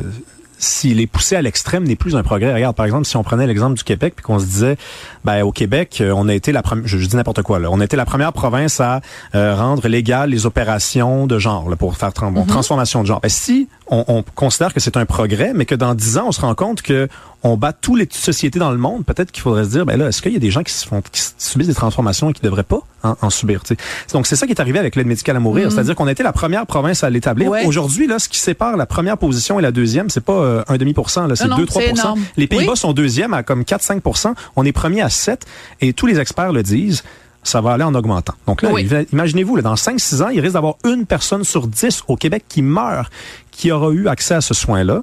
s'il 0.59 1.00
est 1.00 1.07
poussé 1.07 1.37
à 1.37 1.43
l'extrême, 1.43 1.85
n'est 1.85 1.97
plus 1.97 2.17
un 2.17 2.23
progrès. 2.23 2.53
Regarde, 2.53 2.77
par 2.77 2.87
exemple, 2.87 3.05
si 3.07 3.17
on 3.17 3.23
prenait 3.23 3.47
l'exemple 3.47 3.77
du 3.77 3.85
Québec, 3.85 4.15
puis 4.17 4.25
qu'on 4.25 4.38
se 4.38 4.45
disait, 4.45 4.77
ben 5.25 5.43
au 5.43 5.53
Québec, 5.53 5.99
euh, 6.00 6.12
on 6.15 6.29
a 6.29 6.35
été 6.35 6.53
la 6.53 6.62
première, 6.62 6.87
je, 6.87 6.97
dis 6.97 7.17
n'importe 7.17 7.43
quoi, 7.43 7.59
là, 7.59 7.69
on 7.71 7.81
a 7.81 7.85
été 7.85 7.97
la 7.97 8.05
première 8.05 8.33
province 8.33 8.81
à 8.81 9.00
euh, 9.35 9.55
rendre 9.55 9.87
légales 9.88 10.31
les 10.31 10.47
opérations 10.47 11.27
de 11.27 11.38
genre, 11.38 11.71
là, 11.71 11.77
pour 11.77 11.97
faire 11.97 12.12
bon, 12.12 12.43
mm-hmm. 12.43 12.47
transformation 12.47 13.03
de 13.03 13.07
genre. 13.07 13.21
Ben, 13.21 13.29
si 13.29 13.69
on, 13.87 14.05
on 14.09 14.25
considère 14.35 14.75
que 14.75 14.81
c'est 14.81 14.97
un 14.97 15.07
progrès, 15.07 15.53
mais 15.55 15.65
que 15.65 15.75
dans 15.75 15.95
dix 15.95 16.19
ans, 16.19 16.27
on 16.29 16.33
se 16.33 16.41
rend 16.41 16.55
compte 16.55 16.83
que 16.83 17.09
on 17.49 17.57
bat 17.57 17.73
toutes 17.73 17.99
les 17.99 18.09
sociétés 18.11 18.59
dans 18.59 18.71
le 18.71 18.78
monde, 18.78 19.05
peut-être 19.05 19.33
qu'il 19.33 19.43
faudrait 19.43 19.64
se 19.64 19.71
dire, 19.71 19.87
ben 19.87 19.99
là, 19.99 20.09
est-ce 20.09 20.23
qu'il 20.23 20.33
y 20.33 20.37
a 20.37 20.40
des 20.40 20.50
gens 20.50 20.62
qui 20.62 20.73
se 20.73 20.87
font, 20.87 21.02
qui 21.12 21.23
subissent 21.38 21.69
des 21.69 21.75
transformations 21.75 22.31
et 22.31 22.33
qui 22.33 22.43
devraient 22.43 22.62
pas 22.62 22.81
en, 23.02 23.31
subir, 23.31 23.62
tu 23.62 23.75
sais? 23.75 24.12
Donc, 24.12 24.26
c'est 24.26 24.37
ça 24.37 24.47
qui 24.47 24.52
est 24.52 24.61
arrivé 24.61 24.78
avec 24.78 24.97
l'aide 24.97 25.07
médicale 25.07 25.37
à 25.37 25.40
mourir. 25.40 25.69
Mm-hmm. 25.69 25.71
C'est-à-dire 25.71 25.95
qu'on 25.95 26.09
été 26.09 26.23
la 26.23 26.33
première 26.33 26.67
province 26.67 27.05
à 27.05 27.11
l'établir. 27.11 27.50
Aujourd'hui, 27.67 28.07
là, 28.07 28.19
ce 28.19 28.28
qui 28.28 28.38
sépare 28.38 28.76
la 28.76 28.87
première 28.87 29.19
position 29.19 29.59
et 29.59 29.62
la 29.62 29.73
deuxième, 29.73 30.11
c'est 30.11 30.25
pas 30.25 30.33
euh, 30.33 30.62
un 30.69 30.76
demi 30.76 30.95
pour 30.95 31.11
cent, 31.11 31.26
là, 31.26 31.37
c'est 31.37 31.47
2-3% 31.47 32.17
Les 32.37 32.47
Pays-Bas 32.47 32.76
sont 32.76 32.93
deuxième 32.93 33.35
à 33.35 33.43
comme 33.43 33.62
4-5% 33.62 34.35
On 34.57 34.64
est 34.64 34.73
premier 34.73 35.02
à 35.02 35.09
7 35.09 35.47
et 35.81 35.93
tous 35.93 36.07
les 36.07 36.19
experts 36.19 36.52
le 36.52 36.62
disent 36.62 37.02
ça 37.45 37.61
va 37.61 37.73
aller 37.73 37.85
en 37.85 37.95
augmentant. 37.95 38.35
Donc 38.47 38.62
là, 38.62 38.71
imaginez-vous, 39.12 39.61
dans 39.62 39.75
5-6 39.75 40.23
ans, 40.23 40.28
il 40.28 40.40
risque 40.40 40.55
d'avoir 40.55 40.75
une 40.85 41.07
personne 41.07 41.45
sur 41.45 41.67
10 41.67 42.05
au 42.09 42.17
Québec 42.17 42.45
qui 42.49 42.62
meurt, 42.62 43.11
qui 43.50 43.71
aura 43.71 43.90
eu 43.90 44.09
accès 44.09 44.35
à 44.35 44.40
ce 44.40 44.55
soin-là. 44.55 45.02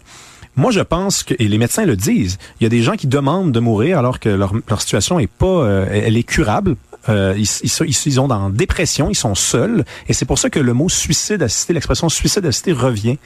Moi, 0.55 0.71
je 0.71 0.79
pense 0.79 1.23
que, 1.23 1.33
et 1.37 1.47
les 1.47 1.57
médecins 1.57 1.85
le 1.85 1.95
disent, 1.95 2.37
il 2.59 2.63
y 2.63 2.65
a 2.65 2.69
des 2.69 2.81
gens 2.81 2.95
qui 2.95 3.07
demandent 3.07 3.51
de 3.51 3.59
mourir 3.59 3.99
alors 3.99 4.19
que 4.19 4.29
leur, 4.29 4.53
leur 4.69 4.81
situation 4.81 5.19
est 5.19 5.27
pas, 5.27 5.45
euh, 5.45 5.85
elle 5.91 6.17
est 6.17 6.23
curable. 6.23 6.75
Euh, 7.07 7.35
ils, 7.37 7.47
ils, 7.63 7.87
ils, 7.87 8.13
sont 8.13 8.27
dans 8.27 8.49
dépression, 8.49 9.09
ils 9.09 9.15
sont 9.15 9.35
seuls, 9.35 9.85
et 10.07 10.13
c'est 10.13 10.25
pour 10.25 10.39
ça 10.39 10.49
que 10.49 10.59
le 10.59 10.73
mot 10.73 10.89
suicide 10.89 11.43
assisté, 11.43 11.73
l'expression 11.73 12.09
suicide 12.09 12.45
assisté 12.47 12.73
revient, 12.73 13.17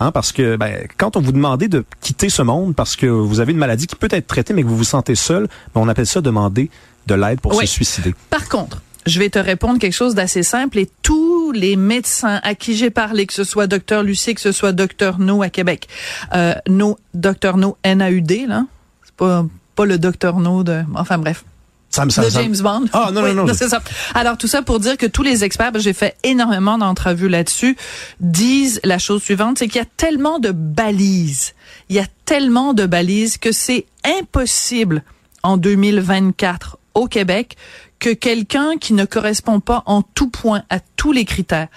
hein, 0.00 0.10
parce 0.10 0.32
que 0.32 0.56
ben, 0.56 0.88
quand 0.96 1.16
on 1.16 1.20
vous 1.20 1.30
demandait 1.30 1.68
de 1.68 1.84
quitter 2.00 2.30
ce 2.30 2.42
monde 2.42 2.74
parce 2.74 2.96
que 2.96 3.06
vous 3.06 3.38
avez 3.38 3.52
une 3.52 3.58
maladie 3.58 3.86
qui 3.86 3.94
peut 3.94 4.08
être 4.10 4.26
traitée 4.26 4.54
mais 4.54 4.64
que 4.64 4.68
vous 4.68 4.76
vous 4.76 4.82
sentez 4.82 5.14
seul, 5.14 5.46
ben, 5.72 5.80
on 5.80 5.88
appelle 5.88 6.06
ça 6.06 6.20
demander 6.20 6.68
de 7.06 7.14
l'aide 7.14 7.40
pour 7.40 7.54
se 7.54 7.64
suicider. 7.66 8.12
Par 8.28 8.48
contre, 8.48 8.82
je 9.08 9.18
vais 9.18 9.30
te 9.30 9.38
répondre 9.38 9.78
quelque 9.78 9.94
chose 9.94 10.14
d'assez 10.14 10.42
simple 10.42 10.78
et 10.78 10.88
tous 11.02 11.50
les 11.52 11.76
médecins 11.76 12.40
à 12.42 12.54
qui 12.54 12.76
j'ai 12.76 12.90
parlé, 12.90 13.26
que 13.26 13.32
ce 13.32 13.44
soit 13.44 13.66
docteur 13.66 14.02
Lucie, 14.02 14.34
que 14.34 14.40
ce 14.40 14.52
soit 14.52 14.72
docteur 14.72 15.18
No 15.18 15.42
à 15.42 15.48
Québec, 15.48 15.88
euh, 16.34 16.54
No, 16.68 16.98
docteur 17.14 17.56
No 17.56 17.76
NAUD, 17.84 18.30
là, 18.46 18.66
c'est 19.04 19.14
pas, 19.14 19.46
pas 19.74 19.86
le 19.86 19.98
docteur 19.98 20.38
No 20.38 20.62
de, 20.62 20.82
enfin 20.94 21.18
bref. 21.18 21.44
Ça 21.90 22.04
me, 22.04 22.10
de 22.10 22.28
James 22.28 22.56
Bond. 22.60 22.84
Ah 22.92 23.10
non, 23.14 23.22
non, 23.22 23.46
non. 23.46 23.54
C'est 23.54 23.70
ça. 23.70 23.80
Alors 24.14 24.36
tout 24.36 24.46
ça 24.46 24.60
pour 24.60 24.78
dire 24.78 24.98
que 24.98 25.06
tous 25.06 25.22
les 25.22 25.42
experts, 25.42 25.72
j'ai 25.76 25.94
fait 25.94 26.16
énormément 26.22 26.76
d'entrevues 26.76 27.30
là-dessus, 27.30 27.78
disent 28.20 28.78
la 28.84 28.98
chose 28.98 29.22
suivante, 29.22 29.58
c'est 29.58 29.68
qu'il 29.68 29.78
y 29.78 29.84
a 29.84 29.88
tellement 29.96 30.38
de 30.38 30.50
balises, 30.50 31.54
il 31.88 31.96
y 31.96 31.98
a 31.98 32.06
tellement 32.26 32.74
de 32.74 32.84
balises 32.84 33.38
que 33.38 33.52
c'est 33.52 33.86
impossible 34.04 35.02
en 35.42 35.56
2024 35.56 36.76
au 36.92 37.06
Québec 37.06 37.56
que 37.98 38.10
quelqu'un 38.10 38.76
qui 38.78 38.92
ne 38.92 39.04
correspond 39.04 39.60
pas 39.60 39.82
en 39.86 40.02
tout 40.02 40.30
point 40.30 40.62
à 40.70 40.80
tous 40.96 41.12
les 41.12 41.24
critères 41.24 41.68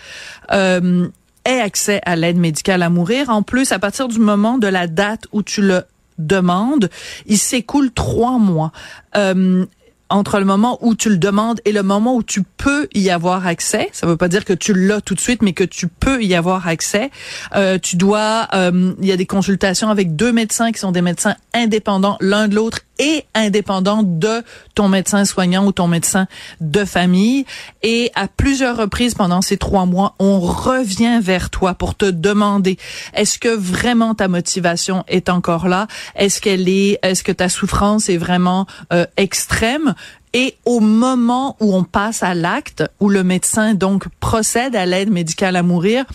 euh, 0.52 1.08
ait 1.46 1.60
accès 1.60 2.02
à 2.06 2.16
l'aide 2.16 2.38
médicale 2.38 2.84
à 2.84 2.90
mourir. 2.90 3.30
En 3.30 3.44
plus, 3.44 3.72
à 3.72 3.80
partir 3.80 4.08
du 4.08 4.20
moment 4.20 4.58
de 4.58 4.68
la 4.68 4.88
date 4.88 5.28
où 5.32 5.44
tu 5.44 5.62
le 5.62 5.84
demandes, 6.18 6.90
il 7.26 7.38
s'écoule 7.38 7.92
trois 7.92 8.38
mois. 8.38 8.72
Euh, 9.16 9.66
entre 10.12 10.40
le 10.40 10.46
moment 10.46 10.78
où 10.82 10.94
tu 10.94 11.10
le 11.10 11.18
demandes 11.18 11.60
et 11.66 11.72
le 11.72 11.84
moment 11.84 12.16
où 12.16 12.24
tu 12.24 12.44
peux 12.44 12.88
y 12.94 13.10
avoir 13.10 13.48
accès. 13.48 13.90
Ça 13.94 14.06
veut 14.06 14.18
pas 14.18 14.28
dire 14.28 14.46
que 14.46 14.54
tu 14.54 14.74
l'as 14.74 15.02
tout 15.02 15.16
de 15.16 15.20
suite, 15.20 15.42
mais 15.42 15.54
que 15.54 15.64
tu 15.64 15.88
peux 15.88 16.22
y 16.22 16.36
avoir 16.36 16.68
accès. 16.68 17.10
Euh, 17.56 17.80
tu 17.80 17.96
dois, 17.96 18.48
euh, 18.54 18.94
il 19.00 19.08
y 19.08 19.12
a 19.12 19.18
des 19.18 19.26
consultations 19.26 19.90
avec 19.90 20.16
deux 20.16 20.32
médecins 20.32 20.72
qui 20.72 20.80
sont 20.80 20.92
des 20.92 21.02
médecins 21.02 21.36
indépendants 21.54 22.18
l'un 22.20 22.48
de 22.48 22.56
l'autre 22.56 22.80
et 23.02 23.26
indépendant 23.34 24.04
de 24.04 24.44
ton 24.76 24.88
médecin 24.88 25.26
soignant 25.26 25.66
ou 25.66 25.72
ton 25.72 25.88
médecin 25.88 26.28
de 26.62 26.86
famille. 26.86 27.46
Et 27.82 28.12
à 28.14 28.28
plusieurs 28.28 28.78
reprises 28.78 29.16
pendant 29.16 29.42
ces 29.42 29.58
trois 29.58 29.88
mois, 29.88 30.16
on 30.20 30.40
revient 30.40 31.20
vers 31.22 31.50
toi 31.50 31.74
pour 31.74 31.96
te 31.96 32.06
demander 32.06 32.78
est-ce 33.16 33.40
que 33.40 33.50
vraiment 33.50 34.14
ta 34.14 34.28
motivation 34.28 35.04
est 35.08 35.30
encore 35.30 35.68
là? 35.68 35.88
Est-ce 36.16 36.40
qu'elle 36.40 36.70
est 36.70 37.00
Est-ce 37.02 37.24
que 37.24 37.32
ta 37.32 37.50
souffrance 37.50 38.08
est 38.08 38.18
vraiment 38.18 38.68
euh, 38.94 39.06
extrême? 39.18 39.96
Et 40.34 40.56
au 40.64 40.80
moment 40.80 41.58
où 41.60 41.76
on 41.76 41.84
passe 41.84 42.24
à 42.24 42.36
l'acte, 42.36 42.84
où 43.00 43.10
le 43.10 43.24
médecin 43.24 43.74
donc 43.74 44.08
procède 44.20 44.76
à 44.76 44.86
l'aide 44.86 45.10
médicale 45.10 45.56
à 45.56 45.64
mourir, 45.64 46.06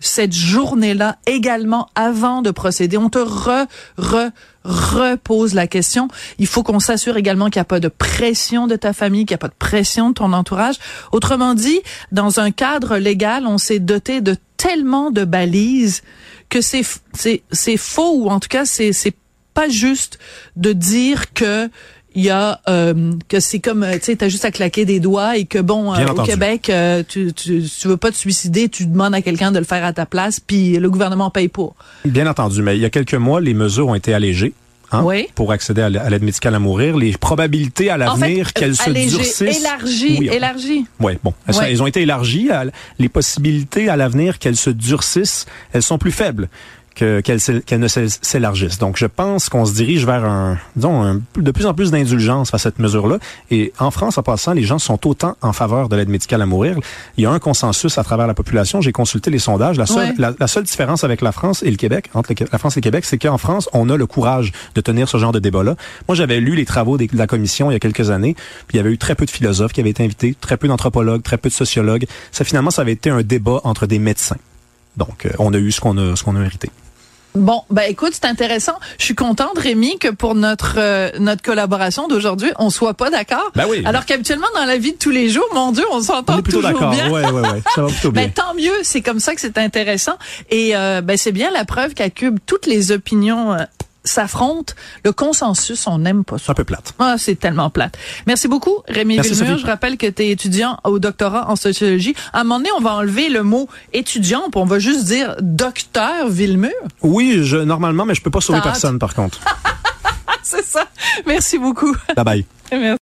cette 0.00 0.32
journée-là 0.32 1.16
également 1.26 1.88
avant 1.94 2.42
de 2.42 2.50
procéder. 2.50 2.96
On 2.96 3.08
te 3.08 3.18
re, 3.18 3.66
re, 3.96 4.30
repose 4.64 5.54
la 5.54 5.66
question. 5.66 6.08
Il 6.38 6.46
faut 6.46 6.62
qu'on 6.62 6.80
s'assure 6.80 7.16
également 7.16 7.46
qu'il 7.46 7.60
n'y 7.60 7.62
a 7.62 7.66
pas 7.66 7.80
de 7.80 7.88
pression 7.88 8.66
de 8.66 8.76
ta 8.76 8.92
famille, 8.92 9.24
qu'il 9.24 9.34
n'y 9.34 9.36
a 9.36 9.38
pas 9.38 9.48
de 9.48 9.54
pression 9.58 10.10
de 10.10 10.14
ton 10.14 10.32
entourage. 10.32 10.76
Autrement 11.12 11.54
dit, 11.54 11.80
dans 12.12 12.40
un 12.40 12.50
cadre 12.50 12.98
légal, 12.98 13.46
on 13.46 13.58
s'est 13.58 13.78
doté 13.78 14.20
de 14.20 14.36
tellement 14.56 15.10
de 15.10 15.24
balises 15.24 16.02
que 16.48 16.60
c'est, 16.60 16.82
c'est, 17.12 17.42
c'est 17.50 17.76
faux 17.76 18.16
ou 18.16 18.28
en 18.28 18.40
tout 18.40 18.48
cas, 18.48 18.64
c'est, 18.64 18.92
c'est 18.92 19.14
pas 19.54 19.68
juste 19.68 20.18
de 20.56 20.72
dire 20.72 21.32
que 21.32 21.70
il 22.16 22.24
y 22.24 22.30
a 22.30 22.60
euh, 22.68 23.12
que 23.28 23.38
c'est 23.40 23.60
comme 23.60 23.86
tu 23.92 24.00
sais 24.00 24.16
t'as 24.16 24.28
juste 24.28 24.46
à 24.46 24.50
claquer 24.50 24.84
des 24.86 24.98
doigts 24.98 25.36
et 25.36 25.44
que 25.44 25.58
bon 25.58 25.94
euh, 25.94 26.06
au 26.06 26.22
Québec 26.22 26.70
euh, 26.70 27.02
tu, 27.06 27.32
tu 27.34 27.62
tu 27.62 27.88
veux 27.88 27.98
pas 27.98 28.10
te 28.10 28.16
suicider 28.16 28.68
tu 28.70 28.86
demandes 28.86 29.14
à 29.14 29.20
quelqu'un 29.20 29.52
de 29.52 29.58
le 29.58 29.64
faire 29.66 29.84
à 29.84 29.92
ta 29.92 30.06
place 30.06 30.40
puis 30.40 30.78
le 30.78 30.90
gouvernement 30.90 31.30
paye 31.30 31.48
pour 31.48 31.76
bien 32.06 32.26
entendu 32.26 32.62
mais 32.62 32.76
il 32.76 32.80
y 32.80 32.86
a 32.86 32.90
quelques 32.90 33.14
mois 33.14 33.40
les 33.40 33.54
mesures 33.54 33.88
ont 33.88 33.94
été 33.94 34.12
allégées 34.14 34.54
Hein, 34.92 35.04
pour 35.34 35.50
accéder 35.50 35.82
à 35.82 35.88
l'aide 35.88 36.22
médicale 36.22 36.54
à 36.54 36.60
mourir, 36.60 36.96
les 36.96 37.10
probabilités 37.10 37.90
à 37.90 37.96
l'avenir 37.96 38.52
qu'elles 38.52 38.76
se 38.76 38.88
durcissent. 38.88 39.58
Élargies, 39.58 40.18
oui, 40.20 40.28
élargies. 40.32 40.86
Oui, 41.00 41.14
bon, 41.24 41.34
elles, 41.60 41.82
ont 41.82 41.88
été 41.88 42.02
élargies. 42.02 42.50
les 43.00 43.08
possibilités 43.08 43.88
à 43.88 43.96
l'avenir 43.96 44.38
qu'elles 44.38 44.56
se 44.56 44.70
durcissent, 44.70 45.46
elles 45.72 45.82
sont 45.82 45.98
plus 45.98 46.12
faibles 46.12 46.48
qu'elle 46.96 47.40
ne 47.78 47.88
s'élargisse. 47.88 48.78
Donc, 48.78 48.96
je 48.96 49.06
pense 49.06 49.50
qu'on 49.50 49.66
se 49.66 49.74
dirige 49.74 50.06
vers 50.06 50.24
un, 50.24 50.58
disons, 50.76 51.20
de 51.36 51.50
plus 51.50 51.66
en 51.66 51.74
plus 51.74 51.90
d'indulgence 51.90 52.50
face 52.50 52.62
à 52.62 52.70
cette 52.70 52.78
mesure-là. 52.78 53.18
Et 53.50 53.72
en 53.78 53.90
France, 53.90 54.16
en 54.16 54.22
passant, 54.22 54.54
les 54.54 54.62
gens 54.62 54.78
sont 54.78 55.06
autant 55.06 55.36
en 55.42 55.52
faveur 55.52 55.90
de 55.90 55.96
l'aide 55.96 56.08
médicale 56.08 56.40
à 56.40 56.46
mourir. 56.46 56.78
Il 57.18 57.24
y 57.24 57.26
a 57.26 57.30
un 57.30 57.38
consensus 57.38 57.98
à 57.98 58.04
travers 58.04 58.26
la 58.26 58.32
population. 58.32 58.80
J'ai 58.80 58.92
consulté 58.92 59.30
les 59.30 59.38
sondages. 59.38 59.76
La 59.76 59.84
seule, 59.84 60.14
la, 60.18 60.46
seule 60.46 60.64
différence 60.64 61.04
avec 61.04 61.20
la 61.20 61.32
France 61.32 61.62
et 61.62 61.70
le 61.70 61.76
Québec, 61.76 62.08
entre 62.14 62.32
la 62.50 62.58
France 62.58 62.78
et 62.78 62.80
le 62.80 62.84
Québec, 62.84 63.04
c'est 63.04 63.18
qu'en 63.18 63.38
France, 63.38 63.68
on 63.74 63.90
a 63.90 63.96
le 63.96 64.06
courage 64.06 64.52
de 64.74 64.80
tenir 64.80 65.06
ce 65.08 65.18
genre 65.18 65.32
de 65.32 65.38
débat-là. 65.38 65.76
Moi, 66.08 66.16
j'avais 66.16 66.40
lu 66.40 66.54
les 66.54 66.64
travaux 66.64 66.96
de 66.96 67.06
la 67.12 67.26
commission 67.26 67.70
il 67.70 67.74
y 67.74 67.76
a 67.76 67.80
quelques 67.80 68.10
années, 68.10 68.34
puis 68.66 68.74
il 68.74 68.76
y 68.78 68.80
avait 68.80 68.90
eu 68.90 68.98
très 68.98 69.14
peu 69.14 69.26
de 69.26 69.30
philosophes 69.30 69.72
qui 69.72 69.80
avaient 69.80 69.90
été 69.90 70.02
invités, 70.02 70.34
très 70.40 70.56
peu 70.56 70.66
d'anthropologues, 70.66 71.22
très 71.22 71.36
peu 71.36 71.50
de 71.50 71.54
sociologues. 71.54 72.06
Ça, 72.32 72.44
finalement, 72.44 72.70
ça 72.70 72.82
avait 72.82 72.92
été 72.92 73.10
un 73.10 73.22
débat 73.22 73.60
entre 73.64 73.86
des 73.86 73.98
médecins. 73.98 74.38
Donc, 74.96 75.26
euh, 75.26 75.30
on 75.38 75.52
a 75.52 75.58
eu 75.58 75.70
ce 75.72 75.80
qu'on 75.80 75.98
a, 75.98 76.16
ce 76.16 76.24
qu'on 76.24 76.36
a 76.36 76.38
mérité. 76.38 76.70
Bon, 77.36 77.62
ben 77.70 77.82
écoute, 77.82 78.12
c'est 78.14 78.24
intéressant. 78.24 78.78
Je 78.98 79.04
suis 79.04 79.14
contente, 79.14 79.58
Rémi, 79.58 79.98
que 79.98 80.08
pour 80.08 80.34
notre 80.34 80.76
euh, 80.78 81.10
notre 81.18 81.42
collaboration 81.42 82.08
d'aujourd'hui, 82.08 82.50
on 82.58 82.70
soit 82.70 82.94
pas 82.94 83.10
d'accord. 83.10 83.50
Ben 83.54 83.66
oui. 83.68 83.82
Alors 83.84 84.06
qu'habituellement, 84.06 84.46
dans 84.54 84.64
la 84.64 84.78
vie 84.78 84.92
de 84.92 84.98
tous 84.98 85.10
les 85.10 85.28
jours, 85.28 85.46
mon 85.54 85.70
Dieu, 85.70 85.84
on 85.92 86.00
s'entend 86.00 86.40
toujours 86.40 86.62
bien. 86.62 87.10
Ouais, 87.10 87.24
ouais, 87.24 87.30
ouais. 87.30 87.62
Ça 87.74 87.82
va 87.82 87.88
plutôt 87.88 88.10
bien. 88.10 88.22
Ben, 88.26 88.32
tant 88.32 88.54
mieux, 88.54 88.72
c'est 88.82 89.02
comme 89.02 89.20
ça 89.20 89.34
que 89.34 89.40
c'est 89.42 89.58
intéressant. 89.58 90.14
Et 90.50 90.74
euh, 90.74 91.02
ben, 91.02 91.18
c'est 91.18 91.32
bien 91.32 91.50
la 91.50 91.66
preuve 91.66 91.92
qu'à 91.92 92.08
Cube, 92.08 92.38
toutes 92.46 92.66
les 92.66 92.90
opinions 92.90 93.52
euh, 93.52 93.58
s'affrontent. 94.06 94.74
Le 95.04 95.12
consensus, 95.12 95.86
on 95.86 95.98
n'aime 95.98 96.24
pas 96.24 96.38
ça. 96.38 96.52
Un 96.52 96.54
peu 96.54 96.64
plate. 96.64 96.94
Ah, 96.98 97.16
c'est 97.18 97.36
tellement 97.36 97.70
plate. 97.70 97.98
Merci 98.26 98.48
beaucoup, 98.48 98.82
Rémi 98.88 99.16
Merci, 99.16 99.32
Villemur. 99.32 99.50
Sophie. 99.50 99.62
Je 99.62 99.66
rappelle 99.66 99.96
que 99.96 100.06
tu 100.06 100.22
es 100.22 100.30
étudiant 100.30 100.78
au 100.84 100.98
doctorat 100.98 101.50
en 101.50 101.56
sociologie. 101.56 102.14
À 102.32 102.40
un 102.40 102.44
moment 102.44 102.58
donné, 102.58 102.70
on 102.78 102.82
va 102.82 102.94
enlever 102.94 103.28
le 103.28 103.42
mot 103.42 103.68
étudiant, 103.92 104.42
puis 104.50 104.60
on 104.60 104.64
va 104.64 104.78
juste 104.78 105.04
dire 105.04 105.36
docteur 105.40 106.28
Villemur. 106.28 106.70
Oui, 107.02 107.40
je, 107.42 107.56
normalement, 107.58 108.04
mais 108.04 108.14
je 108.14 108.22
peux 108.22 108.30
pas 108.30 108.40
sauver 108.40 108.60
personne, 108.62 108.98
par 108.98 109.14
contre. 109.14 109.40
C'est 110.42 110.64
ça. 110.64 110.86
Merci 111.26 111.58
beaucoup. 111.58 111.94
Bye 112.14 112.24
bye. 112.24 112.44
Merci. 112.70 113.05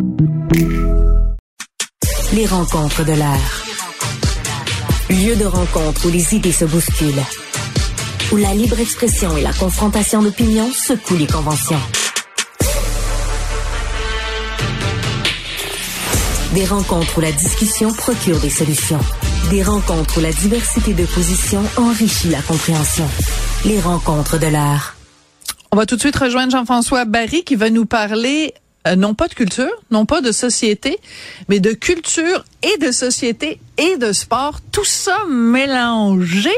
Les 2.33 2.45
rencontres 2.45 3.03
de 3.03 3.11
l'air. 3.11 3.63
Lieu 5.09 5.35
de 5.35 5.43
rencontre 5.43 6.07
où 6.07 6.09
les 6.09 6.33
idées 6.33 6.53
se 6.53 6.63
bousculent. 6.63 7.25
Où 8.31 8.37
la 8.37 8.53
libre 8.53 8.79
expression 8.79 9.35
et 9.35 9.41
la 9.41 9.51
confrontation 9.51 10.21
d'opinions 10.21 10.71
secouent 10.71 11.17
les 11.17 11.27
conventions. 11.27 11.81
Des 16.53 16.65
rencontres 16.65 17.17
où 17.17 17.21
la 17.21 17.33
discussion 17.33 17.91
procure 17.91 18.39
des 18.39 18.49
solutions. 18.49 19.01
Des 19.49 19.63
rencontres 19.63 20.19
où 20.19 20.21
la 20.21 20.31
diversité 20.31 20.93
de 20.93 21.05
positions 21.05 21.63
enrichit 21.75 22.29
la 22.29 22.41
compréhension. 22.41 23.09
Les 23.65 23.81
rencontres 23.81 24.39
de 24.39 24.47
l'air. 24.47 24.95
On 25.73 25.75
va 25.75 25.85
tout 25.85 25.97
de 25.97 26.01
suite 26.01 26.15
rejoindre 26.15 26.53
Jean-François 26.53 27.03
Barry 27.03 27.43
qui 27.43 27.55
va 27.55 27.69
nous 27.69 27.85
parler 27.85 28.53
euh, 28.87 28.95
non 28.95 29.13
pas 29.13 29.27
de 29.27 29.33
culture, 29.33 29.71
non 29.91 30.05
pas 30.05 30.21
de 30.21 30.31
société, 30.31 30.99
mais 31.49 31.59
de 31.59 31.71
culture 31.71 32.43
et 32.63 32.77
de 32.77 32.91
société 32.91 33.59
et 33.77 33.97
de 33.97 34.11
sport, 34.11 34.59
tout 34.71 34.85
ça 34.85 35.17
mélangé. 35.29 36.51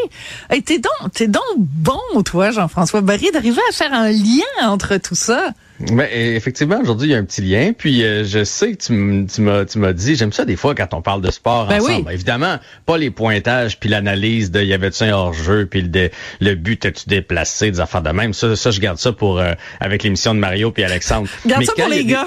Et 0.51 0.61
t'es 0.61 0.79
donc, 0.79 1.11
t'es 1.13 1.27
donc 1.27 1.43
bon, 1.57 1.99
toi, 2.23 2.51
Jean-François 2.51 3.01
Barry, 3.01 3.31
d'arriver 3.31 3.61
à 3.69 3.73
faire 3.73 3.93
un 3.93 4.09
lien 4.09 4.69
entre 4.69 4.97
tout 4.97 5.15
ça. 5.15 5.53
Ben, 5.79 6.07
effectivement, 6.11 6.79
aujourd'hui, 6.79 7.09
il 7.09 7.11
y 7.11 7.15
a 7.15 7.17
un 7.17 7.25
petit 7.25 7.41
lien. 7.41 7.73
Puis, 7.77 8.03
euh, 8.03 8.23
je 8.23 8.43
sais 8.43 8.73
que 8.73 8.83
tu 8.83 8.93
m'as 9.41 9.65
tu 9.65 9.79
m'as 9.79 9.93
dit, 9.93 10.15
j'aime 10.15 10.31
ça 10.31 10.45
des 10.45 10.55
fois 10.55 10.75
quand 10.75 10.93
on 10.93 11.01
parle 11.01 11.21
de 11.21 11.31
sport 11.31 11.67
Ben 11.67 11.81
ensemble. 11.81 12.05
oui. 12.07 12.13
Évidemment, 12.13 12.57
pas 12.85 12.97
les 12.97 13.09
pointages, 13.09 13.79
puis 13.79 13.89
l'analyse 13.89 14.51
de 14.51 14.61
y 14.63 14.73
avait-tu 14.73 15.03
un 15.03 15.13
hors-jeu, 15.13 15.65
puis 15.65 15.81
le, 15.81 16.09
le 16.39 16.55
but, 16.55 16.85
as-tu 16.85 17.09
déplacé, 17.09 17.71
des 17.71 17.79
affaires 17.79 18.03
de 18.03 18.11
même. 18.11 18.33
Ça, 18.33 18.55
ça 18.55 18.71
je 18.71 18.79
garde 18.79 18.97
ça 18.99 19.11
pour 19.11 19.39
euh, 19.39 19.53
avec 19.79 20.03
l'émission 20.03 20.33
de 20.35 20.39
Mario 20.39 20.71
puis 20.71 20.83
Alexandre. 20.83 21.27
Garde 21.45 21.61
Mais 21.61 21.65
ça 21.65 21.73
pour 21.75 21.87
les 21.87 22.03
des- 22.03 22.11
gars. 22.11 22.25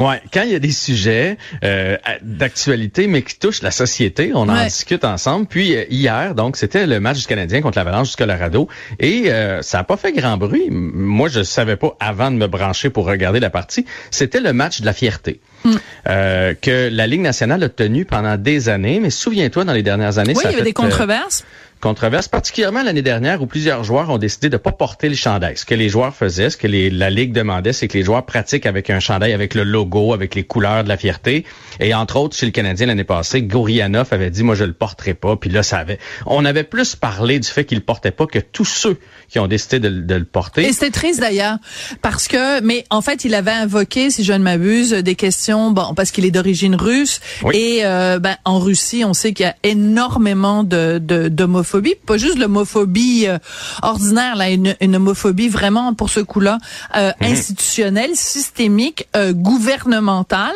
Ouais, 0.00 0.20
quand 0.32 0.42
il 0.42 0.50
y 0.50 0.54
a 0.54 0.58
des 0.58 0.72
sujets 0.72 1.36
euh, 1.62 1.96
d'actualité, 2.22 3.06
mais 3.06 3.22
qui 3.22 3.38
touchent 3.38 3.62
la 3.62 3.70
société, 3.70 4.32
on 4.34 4.48
en 4.48 4.54
Ouais. 4.56 4.64
discute 4.64 5.04
ensemble. 5.04 5.46
Puis 5.46 5.76
euh, 5.76 5.84
hier, 5.90 6.34
donc, 6.34 6.56
c'était 6.56 6.86
le 6.86 7.00
match 7.00 7.18
du 7.18 7.26
Canadien 7.26 7.60
contre 7.60 7.78
l'Avalanche 7.78 8.10
du 8.10 8.16
Colorado, 8.16 8.66
et 8.98 9.24
euh, 9.30 9.60
ça 9.62 9.78
n'a 9.78 9.84
pas 9.84 9.96
fait 9.98 10.12
grand 10.12 10.36
bruit. 10.38 10.68
Moi, 10.70 11.28
je 11.28 11.42
savais 11.42 11.76
pas 11.76 11.96
avant 12.00 12.30
de 12.30 12.36
me 12.36 12.46
brancher 12.46 12.88
pour 12.90 13.04
regarder 13.06 13.40
la 13.40 13.50
partie. 13.50 13.84
C'était 14.10 14.40
le 14.40 14.52
match 14.52 14.80
de 14.80 14.86
la 14.86 14.92
fierté 14.92 15.40
Hmm. 15.62 15.74
euh, 16.08 16.54
que 16.58 16.88
la 16.90 17.06
Ligue 17.06 17.20
nationale 17.20 17.62
a 17.62 17.68
tenu 17.68 18.06
pendant 18.06 18.38
des 18.38 18.70
années. 18.70 18.98
Mais 18.98 19.10
souviens-toi, 19.10 19.64
dans 19.66 19.74
les 19.74 19.82
dernières 19.82 20.16
années, 20.16 20.32
Oui, 20.34 20.42
ça 20.42 20.48
il 20.48 20.52
y 20.52 20.54
a 20.54 20.56
avait 20.62 20.64
des 20.64 20.70
euh, 20.70 20.72
controverses. 20.72 21.44
Controverse, 21.80 22.28
particulièrement 22.28 22.82
l'année 22.82 23.02
dernière 23.02 23.42
où 23.42 23.46
plusieurs 23.46 23.84
joueurs 23.84 24.10
ont 24.10 24.18
décidé 24.18 24.48
de 24.48 24.56
pas 24.56 24.72
porter 24.72 25.08
le 25.08 25.14
chandail. 25.14 25.56
Ce 25.56 25.64
que 25.64 25.74
les 25.74 25.88
joueurs 25.88 26.14
faisaient, 26.14 26.50
ce 26.50 26.56
que 26.56 26.66
la 26.66 27.10
Ligue 27.10 27.32
demandait, 27.32 27.72
c'est 27.72 27.88
que 27.88 27.96
les 27.98 28.04
joueurs 28.04 28.24
pratiquent 28.24 28.66
avec 28.66 28.90
un 28.90 29.00
chandail 29.00 29.32
avec 29.32 29.54
le 29.54 29.64
logo, 29.64 30.12
avec 30.12 30.34
les 30.34 30.44
couleurs 30.44 30.84
de 30.84 30.88
la 30.88 30.96
fierté. 30.96 31.44
Et 31.80 31.94
entre 31.94 32.16
autres, 32.16 32.36
chez 32.36 32.46
le 32.46 32.52
Canadien 32.52 32.86
l'année 32.86 33.04
passée, 33.04 33.42
Gourianov 33.42 34.08
avait 34.12 34.30
dit, 34.30 34.42
moi 34.42 34.54
je 34.54 34.64
le 34.64 34.72
porterai 34.72 35.14
pas. 35.14 35.36
Puis 35.36 35.50
là, 35.50 35.62
ça 35.62 35.78
avait, 35.78 35.98
on 36.26 36.44
avait 36.44 36.64
plus 36.64 36.96
parlé 36.96 37.38
du 37.38 37.48
fait 37.48 37.64
qu'il 37.64 37.78
le 37.78 37.84
portait 37.84 38.10
pas 38.10 38.26
que 38.26 38.38
tous 38.38 38.64
ceux 38.64 38.98
qui 39.30 39.38
ont 39.38 39.46
décidé 39.46 39.78
de, 39.80 39.88
le- 39.88 40.02
de 40.02 40.14
le 40.16 40.24
porter. 40.24 40.64
Et 40.66 40.72
c'était 40.72 40.90
triste 40.90 41.20
d'ailleurs, 41.20 41.56
parce 42.02 42.26
que, 42.28 42.60
mais 42.62 42.84
en 42.90 43.00
fait, 43.00 43.24
il 43.24 43.34
avait 43.34 43.50
invoqué, 43.52 44.10
si 44.10 44.24
je 44.24 44.32
ne 44.32 44.38
m'abuse, 44.38 44.90
des 44.90 45.14
questions, 45.14 45.70
bon, 45.70 45.94
parce 45.94 46.10
qu'il 46.10 46.24
est 46.24 46.30
d'origine 46.30 46.74
russe, 46.74 47.20
Oui. 47.44 47.56
et 47.56 47.84
euh, 47.84 48.18
ben, 48.18 48.36
en 48.44 48.58
Russie, 48.58 49.04
on 49.04 49.14
sait 49.14 49.32
qu'il 49.32 49.46
y 49.46 49.48
a 49.48 49.56
énormément 49.62 50.64
de 50.64 50.98
de- 50.98 51.28
d'homophobie, 51.28 51.94
pas 52.06 52.16
juste 52.18 52.38
l'homophobie 52.38 53.26
euh, 53.28 53.38
ordinaire, 53.82 54.34
là, 54.36 54.50
une, 54.50 54.74
une 54.80 54.96
homophobie 54.96 55.48
vraiment 55.48 55.94
pour 55.94 56.10
ce 56.10 56.20
coup-là 56.20 56.58
euh, 56.96 57.12
institutionnelle, 57.20 58.10
systémique, 58.14 59.06
euh, 59.16 59.32
gouvernementale, 59.32 60.54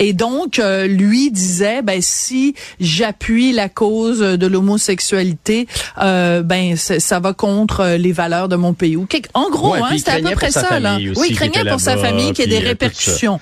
et 0.00 0.12
donc 0.12 0.58
euh, 0.58 0.86
lui 0.86 1.30
disait, 1.30 1.82
ben 1.82 2.00
si 2.02 2.54
j'appuie 2.80 3.52
la 3.52 3.68
cause 3.68 4.18
de 4.20 4.46
l'homosexualité, 4.46 5.66
euh, 6.02 6.42
ben 6.42 6.76
ça 6.76 7.20
va 7.20 7.32
contre 7.32 7.96
les 7.96 8.12
valeurs 8.16 8.48
de 8.48 8.56
mon 8.56 8.74
pays. 8.74 8.96
Ou 8.96 9.06
quelque- 9.06 9.30
en 9.34 9.48
gros, 9.50 9.74
Ouais, 9.74 9.80
hein, 9.82 9.94
c'était 9.96 10.10
à 10.12 10.20
peu 10.20 10.30
près 10.32 10.50
ça. 10.50 10.80
Là. 10.80 10.96
aussi 10.96 11.12
Oui, 11.16 11.26
il 11.30 11.36
craignait 11.36 11.64
pour 11.70 11.78
sa 11.80 11.96
famille 11.96 12.32
qu'il 12.32 12.50
y 12.50 12.54
ait 12.54 12.58
des 12.58 12.64
euh, 12.64 12.68
répercussions. 12.70 13.38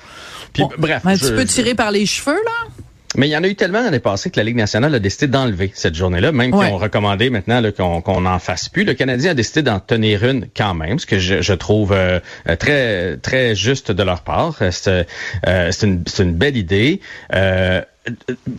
Puis, 0.52 0.62
Bon, 0.64 0.70
bref, 0.78 1.02
un 1.06 1.14
je- 1.14 1.20
petit 1.20 1.32
peu 1.32 1.44
tiré 1.46 1.74
par 1.74 1.90
les 1.90 2.04
cheveux, 2.06 2.34
là. 2.44 2.68
Mais 3.16 3.28
il 3.28 3.30
y 3.30 3.36
en 3.36 3.44
a 3.44 3.46
eu 3.48 3.54
tellement 3.54 3.80
l'année 3.80 4.00
passée 4.00 4.28
que 4.28 4.40
la 4.40 4.42
Ligue 4.44 4.56
nationale 4.56 4.92
a 4.92 4.98
décidé 4.98 5.28
d'enlever 5.28 5.70
cette 5.74 5.94
journée-là, 5.94 6.32
même 6.32 6.52
Ouais. 6.52 6.66
qu'ils 6.66 6.74
ont 6.74 6.78
recommandé 6.78 7.30
maintenant 7.30 7.62
qu'on 7.70 8.00
qu'on 8.00 8.22
n'en 8.22 8.40
fasse 8.40 8.68
plus. 8.68 8.82
Le 8.82 8.94
Canadien 8.94 9.30
a 9.30 9.34
décidé 9.34 9.62
d'en 9.62 9.78
tenir 9.78 10.24
une 10.24 10.48
quand 10.56 10.74
même, 10.74 10.98
ce 10.98 11.06
que 11.06 11.20
je, 11.20 11.40
je 11.40 11.52
trouve 11.54 11.92
euh, 11.92 12.18
euh, 12.48 12.56
très 12.56 13.16
très 13.18 13.54
juste 13.54 13.92
de 13.92 14.02
leur 14.02 14.22
part. 14.22 14.56
C'est 14.72 15.06
euh, 15.46 15.70
une, 15.82 16.32
belle 16.34 16.56
idée. 16.56 17.00
Euh, 17.32 17.82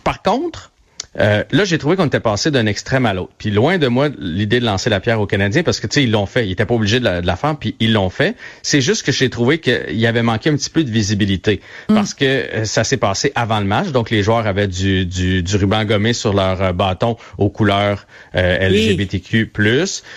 par 0.04 0.22
contre, 0.22 0.70
euh, 1.18 1.44
là, 1.50 1.64
j'ai 1.64 1.78
trouvé 1.78 1.96
qu'on 1.96 2.06
était 2.06 2.20
passé 2.20 2.50
d'un 2.50 2.66
extrême 2.66 3.06
à 3.06 3.14
l'autre. 3.14 3.32
Puis 3.38 3.50
loin 3.50 3.78
de 3.78 3.86
moi 3.88 4.08
l'idée 4.18 4.60
de 4.60 4.64
lancer 4.64 4.90
la 4.90 5.00
pierre 5.00 5.20
aux 5.20 5.26
Canadiens 5.26 5.62
parce 5.62 5.80
que 5.80 5.86
tu 5.86 5.94
sais 5.94 6.02
ils 6.04 6.10
l'ont 6.10 6.26
fait, 6.26 6.46
ils 6.46 6.52
étaient 6.52 6.66
pas 6.66 6.74
obligés 6.74 7.00
de 7.00 7.04
la, 7.04 7.20
de 7.20 7.26
la 7.26 7.36
faire, 7.36 7.56
puis 7.56 7.74
ils 7.80 7.92
l'ont 7.92 8.10
fait. 8.10 8.36
C'est 8.62 8.80
juste 8.80 9.04
que 9.04 9.12
j'ai 9.12 9.30
trouvé 9.30 9.58
qu'il 9.58 9.98
y 9.98 10.06
avait 10.06 10.22
manqué 10.22 10.50
un 10.50 10.56
petit 10.56 10.70
peu 10.70 10.84
de 10.84 10.90
visibilité 10.90 11.60
parce 11.88 12.14
que 12.14 12.24
euh, 12.24 12.64
ça 12.64 12.84
s'est 12.84 12.96
passé 12.96 13.32
avant 13.34 13.60
le 13.60 13.66
match, 13.66 13.88
donc 13.88 14.10
les 14.10 14.22
joueurs 14.22 14.46
avaient 14.46 14.68
du, 14.68 15.06
du, 15.06 15.42
du 15.42 15.56
ruban 15.56 15.84
gommé 15.84 16.12
sur 16.12 16.32
leur 16.32 16.62
euh, 16.62 16.72
bâton 16.72 17.16
aux 17.38 17.50
couleurs 17.50 18.06
euh, 18.34 18.68
LGBTQ+. 18.68 19.50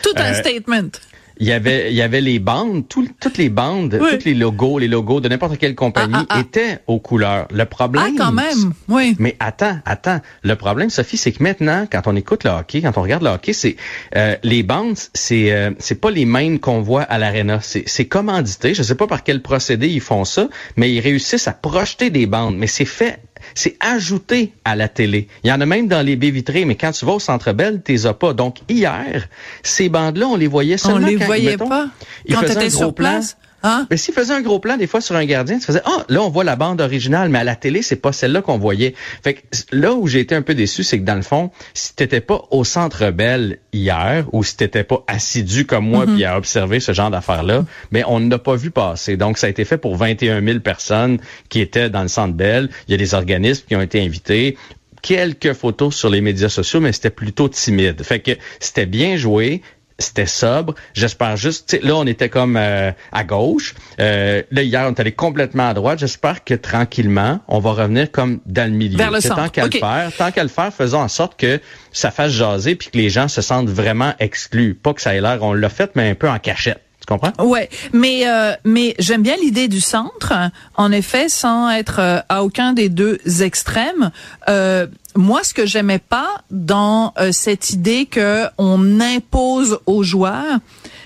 Tout 0.03 0.13
un 0.15 0.33
statement. 0.33 0.89
Il 1.39 1.47
y 1.47 1.51
avait 1.51 1.89
il 1.91 1.95
y 1.95 2.01
avait 2.01 2.21
les 2.21 2.39
bandes, 2.39 2.87
tout- 2.87 3.07
toutes 3.19 3.37
les 3.37 3.49
bandes, 3.49 3.97
Oui. 4.01 4.17
tous 4.17 4.25
les 4.25 4.33
logos, 4.33 4.77
les 4.79 4.87
logos 4.87 5.21
de 5.21 5.29
n'importe 5.29 5.57
quelle 5.57 5.75
compagnie 5.75 6.13
Ah, 6.15 6.25
ah, 6.29 6.35
ah. 6.37 6.39
étaient 6.41 6.79
aux 6.87 6.99
couleurs. 6.99 7.47
Le 7.51 7.61
Ah, 7.61 7.65
problème 7.65 8.15
quand 8.17 8.31
même, 8.31 8.73
oui. 8.87 9.15
mais 9.19 9.35
attends, 9.39 9.77
attends. 9.85 10.19
Le 10.43 10.55
problème, 10.55 10.89
Sophie, 10.89 11.17
c'est 11.17 11.31
que 11.31 11.41
maintenant, 11.43 11.87
quand 11.91 12.01
on 12.07 12.15
écoute 12.15 12.43
le 12.43 12.49
hockey, 12.51 12.81
quand 12.81 12.97
on 12.97 13.01
regarde 13.01 13.23
le 13.23 13.29
hockey, 13.29 13.53
c'est 13.53 13.75
euh, 14.15 14.35
les 14.43 14.63
bandes, 14.63 14.97
c'est 15.13 15.51
euh, 15.51 15.71
c'est 15.79 15.99
pas 16.01 16.11
les 16.11 16.25
mêmes 16.25 16.59
qu'on 16.59 16.81
voit 16.81 17.03
à 17.03 17.17
l'arena. 17.17 17.59
C'est 17.61 17.83
c'est 17.87 18.05
commandité. 18.05 18.73
Je 18.73 18.83
sais 18.83 18.95
pas 18.95 19.07
par 19.07 19.23
quel 19.23 19.41
procédé 19.41 19.87
ils 19.87 20.01
font 20.01 20.25
ça, 20.25 20.49
mais 20.75 20.91
ils 20.91 20.99
réussissent 20.99 21.47
à 21.47 21.53
projeter 21.53 22.09
des 22.09 22.25
bandes. 22.25 22.57
Mais 22.57 22.67
c'est 22.67 22.85
fait. 22.85 23.19
C'est 23.55 23.77
ajouté 23.79 24.53
à 24.65 24.75
la 24.75 24.87
télé. 24.87 25.27
Il 25.43 25.49
y 25.49 25.53
en 25.53 25.61
a 25.61 25.65
même 25.65 25.87
dans 25.87 26.05
les 26.05 26.15
baies 26.15 26.31
vitrées, 26.31 26.65
mais 26.65 26.75
quand 26.75 26.91
tu 26.91 27.05
vas 27.05 27.13
au 27.13 27.19
Centre 27.19 27.53
Bell, 27.53 27.81
t'es 27.81 28.05
as 28.05 28.13
pas. 28.13 28.33
Donc 28.33 28.57
hier, 28.69 29.27
ces 29.63 29.89
bandes-là, 29.89 30.27
on 30.27 30.35
les 30.35 30.47
voyait 30.47 30.75
On 30.75 30.89
seulement 30.89 31.07
les 31.07 31.15
quand, 31.15 31.25
voyait 31.25 31.51
mettons, 31.51 31.69
pas 31.69 31.89
quand 32.29 32.41
t'étais 32.41 32.69
gros 32.69 32.77
sur 32.77 32.93
plan. 32.93 33.21
Hein? 33.63 33.87
Mais 33.89 33.97
s'il 33.97 34.13
faisait 34.13 34.33
un 34.33 34.41
gros 34.41 34.59
plan, 34.59 34.77
des 34.77 34.87
fois, 34.87 35.01
sur 35.01 35.15
un 35.15 35.25
gardien, 35.25 35.59
tu 35.59 35.65
faisais, 35.65 35.81
ah, 35.85 36.05
là, 36.09 36.21
on 36.21 36.29
voit 36.29 36.43
la 36.43 36.55
bande 36.55 36.79
originale, 36.81 37.29
mais 37.29 37.39
à 37.39 37.43
la 37.43 37.55
télé, 37.55 37.81
c'est 37.81 37.95
pas 37.97 38.11
celle-là 38.11 38.41
qu'on 38.41 38.57
voyait. 38.57 38.93
Fait 39.23 39.33
que 39.35 39.39
là 39.71 39.93
où 39.93 40.07
j'ai 40.07 40.19
été 40.21 40.35
un 40.35 40.41
peu 40.41 40.53
déçu, 40.55 40.83
c'est 40.83 40.99
que 40.99 41.05
dans 41.05 41.15
le 41.15 41.21
fond, 41.21 41.51
si 41.73 41.93
t'étais 41.95 42.21
pas 42.21 42.43
au 42.51 42.63
Centre 42.63 43.11
Bell 43.11 43.59
hier, 43.73 44.25
ou 44.31 44.43
si 44.43 44.55
t'étais 44.57 44.83
pas 44.83 45.03
assidu 45.07 45.65
comme 45.65 45.87
moi, 45.87 46.05
Mhm. 46.05 46.15
puis 46.15 46.25
à 46.25 46.37
observer 46.37 46.79
ce 46.79 46.93
genre 46.93 47.11
d'affaires-là, 47.11 47.65
mais 47.91 48.03
on 48.07 48.19
n'a 48.19 48.37
pas 48.39 48.55
vu 48.55 48.71
passer. 48.71 49.17
Donc, 49.17 49.37
ça 49.37 49.47
a 49.47 49.49
été 49.49 49.65
fait 49.65 49.77
pour 49.77 49.95
21 49.95 50.41
000 50.41 50.59
personnes 50.59 51.19
qui 51.49 51.59
étaient 51.59 51.89
dans 51.89 52.01
le 52.01 52.07
Centre 52.07 52.33
Bell. 52.33 52.69
Il 52.87 52.91
y 52.91 52.93
a 52.93 52.97
des 52.97 53.13
organismes 53.13 53.65
qui 53.67 53.75
ont 53.75 53.81
été 53.81 54.01
invités 54.01 54.57
quelques 55.01 55.53
photos 55.53 55.95
sur 55.95 56.09
les 56.09 56.21
médias 56.21 56.49
sociaux, 56.49 56.79
mais 56.81 56.91
c'était 56.91 57.09
plutôt 57.09 57.47
timide. 57.49 58.03
Fait 58.03 58.19
que 58.19 58.31
c'était 58.59 58.85
bien 58.85 59.15
joué. 59.17 59.61
C'était 59.99 60.25
sobre. 60.25 60.73
J'espère 60.93 61.37
juste, 61.37 61.77
là, 61.83 61.95
on 61.95 62.07
était 62.07 62.29
comme 62.29 62.57
euh, 62.57 62.91
à 63.11 63.23
gauche. 63.23 63.75
Euh, 63.99 64.41
là, 64.51 64.63
hier, 64.63 64.85
on 64.87 64.91
est 64.91 64.99
allé 64.99 65.11
complètement 65.11 65.69
à 65.69 65.73
droite. 65.73 65.99
J'espère 65.99 66.43
que 66.43 66.53
tranquillement, 66.53 67.39
on 67.47 67.59
va 67.59 67.71
revenir 67.71 68.11
comme 68.11 68.39
dans 68.45 68.69
le 68.69 68.75
milieu. 68.75 68.97
Vers 68.97 69.11
le 69.11 69.21
centre. 69.21 69.35
Tant 69.35 69.49
qu'à 69.49 69.65
le 69.65 69.71
faire, 69.71 70.11
tant 70.17 70.31
qu'à 70.31 70.43
le 70.43 70.49
faire, 70.49 70.73
faisons 70.73 70.99
en 70.99 71.07
sorte 71.07 71.39
que 71.39 71.59
ça 71.91 72.11
fasse 72.11 72.31
jaser 72.31 72.75
puis 72.75 72.89
que 72.89 72.97
les 72.97 73.09
gens 73.09 73.27
se 73.27 73.41
sentent 73.41 73.69
vraiment 73.69 74.13
exclus. 74.19 74.73
Pas 74.73 74.93
que 74.93 75.01
ça 75.01 75.15
ait 75.15 75.21
l'air, 75.21 75.39
on 75.41 75.53
l'a 75.53 75.69
fait, 75.69 75.91
mais 75.95 76.09
un 76.09 76.15
peu 76.15 76.29
en 76.29 76.39
cachette. 76.39 76.81
Tu 76.99 77.05
comprends? 77.05 77.31
Ouais, 77.43 77.69
mais 77.93 78.27
euh, 78.27 78.53
mais 78.65 78.93
j'aime 78.99 79.23
bien 79.23 79.35
l'idée 79.41 79.67
du 79.67 79.79
centre. 79.79 80.33
En 80.75 80.91
effet, 80.91 81.29
sans 81.29 81.69
être 81.69 81.99
euh, 81.99 82.19
à 82.27 82.43
aucun 82.43 82.73
des 82.73 82.89
deux 82.89 83.19
extrêmes. 83.41 84.11
Euh, 84.49 84.87
moi, 85.19 85.43
ce 85.43 85.53
que 85.53 85.65
j'aimais 85.65 85.99
pas 85.99 86.41
dans 86.49 87.13
euh, 87.19 87.31
cette 87.31 87.71
idée 87.71 88.05
que 88.05 88.45
on 88.57 88.99
impose 88.99 89.79
aux 89.85 90.03
joueurs, 90.03 90.59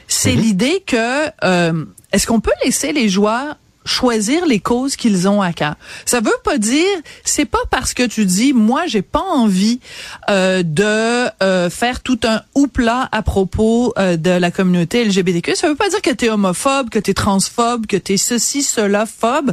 c'est 0.07 0.35
Mhm. 0.35 0.41
l'idée 0.41 0.83
que 0.85 1.29
euh, 1.43 1.85
est-ce 2.11 2.27
qu'on 2.27 2.39
peut 2.39 2.51
laisser 2.63 2.93
les 2.93 3.09
joueurs 3.09 3.57
choisir 3.85 4.45
les 4.45 4.61
causes 4.61 4.95
qu'ils 4.95 5.27
ont 5.27 5.41
à 5.41 5.51
cœur? 5.51 5.75
Ça 6.05 6.21
veut 6.21 6.31
pas 6.45 6.57
dire, 6.57 6.87
c'est 7.25 7.43
pas 7.43 7.59
parce 7.69 7.93
que 7.93 8.03
tu 8.03 8.23
dis, 8.25 8.53
moi, 8.53 8.83
j'ai 8.87 9.01
pas 9.01 9.23
envie 9.29 9.81
euh, 10.29 10.63
de 10.63 11.29
euh, 11.43 11.69
faire 11.69 11.99
tout 12.01 12.19
un 12.23 12.43
houpla 12.55 13.09
à 13.11 13.21
propos 13.23 13.93
euh, 13.97 14.15
de 14.15 14.29
la 14.31 14.51
communauté 14.51 15.03
LGBTQ. 15.03 15.55
Ça 15.55 15.67
veut 15.67 15.75
pas 15.75 15.89
dire 15.89 16.01
que 16.01 16.11
tu 16.11 16.25
es 16.25 16.29
homophobe, 16.29 16.89
que 16.89 16.99
tu 16.99 17.11
es 17.11 17.13
transphobe, 17.13 17.85
que 17.87 17.97
tu 17.97 18.13
es 18.13 18.17
ceci, 18.17 18.63
cela, 18.63 19.05
phobe. 19.05 19.51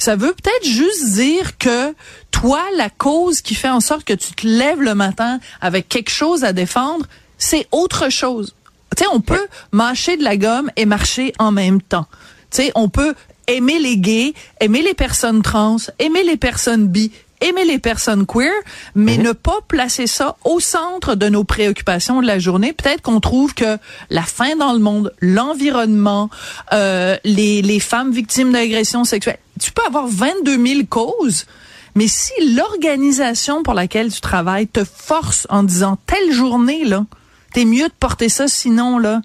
Ça 0.00 0.16
veut 0.16 0.32
peut-être 0.32 0.64
juste 0.64 1.12
dire 1.12 1.58
que 1.58 1.94
toi, 2.30 2.62
la 2.78 2.88
cause 2.88 3.42
qui 3.42 3.54
fait 3.54 3.68
en 3.68 3.80
sorte 3.80 4.04
que 4.04 4.14
tu 4.14 4.32
te 4.32 4.46
lèves 4.46 4.80
le 4.80 4.94
matin 4.94 5.40
avec 5.60 5.90
quelque 5.90 6.10
chose 6.10 6.42
à 6.42 6.54
défendre, 6.54 7.04
c'est 7.36 7.68
autre 7.70 8.08
chose. 8.08 8.54
Tu 8.96 9.04
sais, 9.04 9.10
on 9.12 9.20
peut 9.20 9.46
mâcher 9.72 10.16
de 10.16 10.24
la 10.24 10.38
gomme 10.38 10.70
et 10.76 10.86
marcher 10.86 11.34
en 11.38 11.52
même 11.52 11.82
temps. 11.82 12.06
Tu 12.50 12.62
sais, 12.62 12.72
on 12.76 12.88
peut 12.88 13.14
aimer 13.46 13.78
les 13.78 13.98
gays, 13.98 14.32
aimer 14.60 14.80
les 14.80 14.94
personnes 14.94 15.42
trans, 15.42 15.76
aimer 15.98 16.24
les 16.24 16.38
personnes 16.38 16.88
bi, 16.88 17.12
aimer 17.42 17.66
les 17.66 17.78
personnes 17.78 18.24
queer, 18.24 18.52
mais 18.94 19.18
ne 19.18 19.32
pas 19.32 19.58
placer 19.68 20.06
ça 20.06 20.36
au 20.44 20.60
centre 20.60 21.14
de 21.14 21.28
nos 21.28 21.44
préoccupations 21.44 22.22
de 22.22 22.26
la 22.26 22.38
journée. 22.38 22.72
Peut-être 22.72 23.02
qu'on 23.02 23.20
trouve 23.20 23.52
que 23.52 23.76
la 24.08 24.22
faim 24.22 24.56
dans 24.58 24.72
le 24.72 24.78
monde, 24.78 25.12
l'environnement, 25.20 26.30
euh, 26.72 27.18
les, 27.24 27.60
les 27.60 27.80
femmes 27.80 28.12
victimes 28.12 28.52
d'agressions 28.52 29.04
sexuelles, 29.04 29.38
tu 29.60 29.70
peux 29.72 29.84
avoir 29.86 30.06
22 30.08 30.66
000 30.66 30.80
causes, 30.88 31.46
mais 31.94 32.08
si 32.08 32.32
l'organisation 32.54 33.62
pour 33.62 33.74
laquelle 33.74 34.12
tu 34.12 34.20
travailles 34.20 34.68
te 34.68 34.84
force 34.84 35.46
en 35.50 35.62
disant 35.62 35.98
telle 36.06 36.32
journée, 36.32 36.84
là, 36.84 37.04
t'es 37.52 37.64
mieux 37.64 37.88
de 37.88 37.94
porter 37.98 38.28
ça 38.28 38.48
sinon, 38.48 38.98
là, 38.98 39.22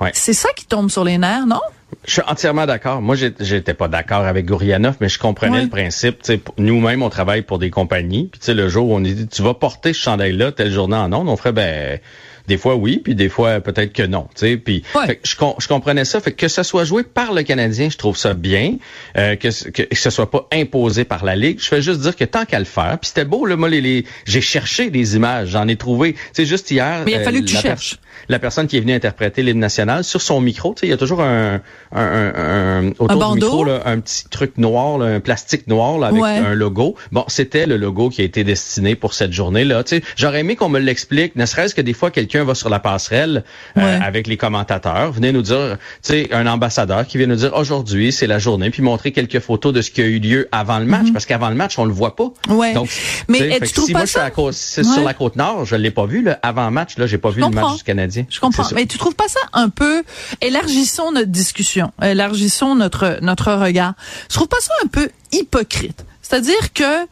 Ouais. 0.00 0.10
c'est 0.14 0.32
ça 0.32 0.48
qui 0.56 0.66
tombe 0.66 0.90
sur 0.90 1.04
les 1.04 1.18
nerfs, 1.18 1.46
non? 1.46 1.60
Je 2.06 2.14
suis 2.14 2.22
entièrement 2.26 2.66
d'accord. 2.66 3.00
Moi, 3.00 3.14
j'étais 3.14 3.72
pas 3.74 3.86
d'accord 3.88 4.24
avec 4.24 4.44
Gourianov, 4.46 4.96
mais 5.00 5.08
je 5.08 5.18
comprenais 5.18 5.62
le 5.62 5.68
principe. 5.68 6.18
Nous-mêmes, 6.58 7.02
on 7.02 7.08
travaille 7.08 7.42
pour 7.42 7.58
des 7.60 7.70
compagnies. 7.70 8.28
Puis 8.30 8.40
tu 8.40 8.46
sais, 8.46 8.54
le 8.54 8.68
jour 8.68 8.88
où 8.90 8.94
on 8.96 9.04
est 9.04 9.12
dit, 9.12 9.28
tu 9.28 9.42
vas 9.42 9.54
porter 9.54 9.92
ce 9.92 10.00
chandail-là 10.00 10.50
telle 10.52 10.72
journée 10.72 10.96
en 10.96 11.12
ondes, 11.12 11.28
on 11.28 11.36
ferait, 11.36 11.52
ben, 11.52 12.00
des 12.46 12.58
fois 12.58 12.74
oui, 12.76 13.00
puis 13.02 13.14
des 13.14 13.28
fois 13.28 13.60
peut-être 13.60 13.92
que 13.92 14.02
non. 14.02 14.28
Tu 14.34 14.40
sais, 14.46 14.56
puis 14.56 14.82
fait 15.06 15.16
que 15.16 15.28
je, 15.28 15.34
je 15.58 15.68
comprenais 15.68 16.04
ça. 16.04 16.20
Fait 16.20 16.32
que, 16.32 16.48
ça 16.48 16.62
soit 16.64 16.84
joué 16.84 17.02
par 17.02 17.32
le 17.32 17.42
Canadien, 17.42 17.88
je 17.90 17.96
trouve 17.96 18.16
ça 18.16 18.34
bien. 18.34 18.76
Euh, 19.16 19.36
que, 19.36 19.50
ce- 19.50 19.68
que, 19.68 19.82
que 19.82 19.96
ce 19.96 20.10
soit 20.10 20.30
pas 20.30 20.46
imposé 20.52 21.04
par 21.04 21.24
la 21.24 21.36
Ligue. 21.36 21.58
Je 21.60 21.66
fais 21.68 21.80
juste 21.82 22.00
dire 22.00 22.16
que 22.16 22.24
tant 22.24 22.44
qu'à 22.44 22.58
le 22.58 22.64
faire. 22.64 22.98
Puis 23.00 23.08
c'était 23.08 23.24
beau, 23.24 23.46
là, 23.46 23.56
moi, 23.56 23.68
les, 23.68 23.80
les- 23.80 24.04
j'ai 24.26 24.40
cherché 24.40 24.90
des 24.90 25.16
images, 25.16 25.48
j'en 25.50 25.66
ai 25.68 25.76
trouvé. 25.76 26.16
Sais, 26.32 26.44
juste 26.44 26.70
hier. 26.70 27.02
Mais 27.04 27.12
il 27.12 27.14
a 27.16 27.18
euh, 27.20 27.24
fallu 27.24 27.40
que 27.40 27.46
tu 27.46 27.56
cherches. 27.56 27.98
La 28.28 28.38
personne 28.38 28.66
qui 28.66 28.76
est 28.76 28.80
venue 28.80 28.94
interpréter 28.94 29.42
l'hymne 29.42 29.58
national 29.58 30.04
sur 30.04 30.22
son 30.22 30.40
micro, 30.40 30.74
tu 30.74 30.80
sais, 30.80 30.86
il 30.86 30.90
y 30.90 30.92
a 30.92 30.96
toujours 30.96 31.20
un, 31.22 31.60
un, 31.92 32.00
un, 32.02 32.86
un- 32.88 32.90
autour 32.98 33.34
du 33.34 33.40
micro 33.40 33.64
là, 33.64 33.82
un 33.86 34.00
petit 34.00 34.28
truc 34.28 34.56
noir, 34.58 34.98
là, 34.98 35.06
un 35.06 35.20
plastique 35.20 35.66
noir 35.66 35.98
là, 35.98 36.08
avec 36.08 36.22
Ouais. 36.22 36.38
un 36.38 36.54
logo. 36.54 36.94
Bon, 37.12 37.24
c'était 37.28 37.66
le 37.66 37.76
logo 37.76 38.08
qui 38.08 38.20
a 38.22 38.24
été 38.24 38.44
destiné 38.44 38.94
pour 38.94 39.14
cette 39.14 39.32
journée-là. 39.32 39.84
Tu 39.84 39.96
sais, 39.96 40.02
j'aurais 40.16 40.40
aimé 40.40 40.56
qu'on 40.56 40.68
me 40.68 40.78
l'explique, 40.78 41.36
ne 41.36 41.44
serait-ce 41.46 41.74
que 41.74 41.80
des 41.80 41.92
fois 41.92 42.10
quelqu'un 42.10 42.44
va 42.44 42.54
sur 42.54 42.68
la 42.68 42.78
passerelle 42.78 43.44
euh, 43.78 44.00
avec 44.00 44.26
les 44.26 44.36
commentateurs, 44.36 45.12
venez 45.12 45.32
nous 45.32 45.42
dire, 45.42 45.76
tu 46.02 46.12
sais, 46.12 46.28
un 46.32 46.46
ambassadeur 46.46 47.06
qui 47.06 47.18
vient 47.18 47.26
nous 47.26 47.36
dire 47.36 47.52
aujourd'hui 47.54 48.12
c'est 48.12 48.26
la 48.26 48.38
journée, 48.38 48.70
puis 48.70 48.82
montrer 48.82 49.12
quelques 49.12 49.40
photos 49.40 49.72
de 49.72 49.82
ce 49.82 49.90
qui 49.90 50.02
a 50.02 50.06
eu 50.06 50.18
lieu 50.18 50.48
avant 50.52 50.78
le 50.78 50.84
match, 50.86 51.12
parce 51.12 51.26
qu'avant 51.26 51.48
le 51.50 51.54
match 51.56 51.78
on 51.78 51.84
le 51.84 51.92
voit 51.92 52.16
pas. 52.16 52.30
Ouais. 52.48 52.72
Donc, 52.74 52.88
Mais, 53.28 53.38
tu 53.38 53.44
eh, 53.50 53.60
trouves 53.72 53.86
si 53.86 53.92
pas 53.92 53.98
moi 54.00 54.06
je 54.06 54.10
suis 54.52 54.80
à 54.80 54.84
sur 54.94 55.04
la 55.04 55.14
côte 55.14 55.36
nord, 55.36 55.64
je 55.64 55.76
l'ai 55.76 55.90
pas 55.90 56.06
vu 56.06 56.22
le 56.22 56.34
avant 56.42 56.70
match 56.70 56.96
là, 56.98 57.06
j'ai 57.06 57.18
pas 57.18 57.30
vu 57.30 57.40
le 57.40 57.48
match 57.50 57.76
du 57.78 57.84
Canadien. 58.04 58.26
Je 58.28 58.40
comprends. 58.40 58.64
Mais 58.74 58.86
tu 58.86 58.98
trouves 58.98 59.14
pas 59.14 59.28
ça 59.28 59.40
un 59.52 59.68
peu 59.68 60.02
élargissons 60.40 61.12
notre 61.12 61.30
discussion, 61.30 61.92
élargissons 62.02 62.74
notre 62.74 63.18
notre 63.22 63.52
regard? 63.52 63.94
Je 64.28 64.34
trouve 64.34 64.48
pas 64.48 64.60
ça 64.60 64.72
un 64.84 64.88
peu 64.88 65.08
hypocrite. 65.32 66.04
C'est-à-dire 66.22 66.72
que 66.72 67.06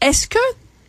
est-ce 0.00 0.26
que 0.26 0.38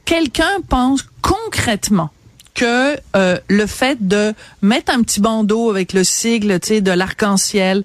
quelqu'un 0.05 0.61
pense 0.67 1.05
concrètement 1.21 2.09
que 2.53 2.97
euh, 3.15 3.39
le 3.47 3.65
fait 3.65 4.07
de 4.07 4.33
mettre 4.61 4.93
un 4.93 5.01
petit 5.01 5.19
bandeau 5.19 5.71
avec 5.71 5.93
le 5.93 6.03
sigle, 6.03 6.59
tu 6.59 6.67
sais, 6.67 6.81
de 6.81 6.91
l'arc-en-ciel, 6.91 7.83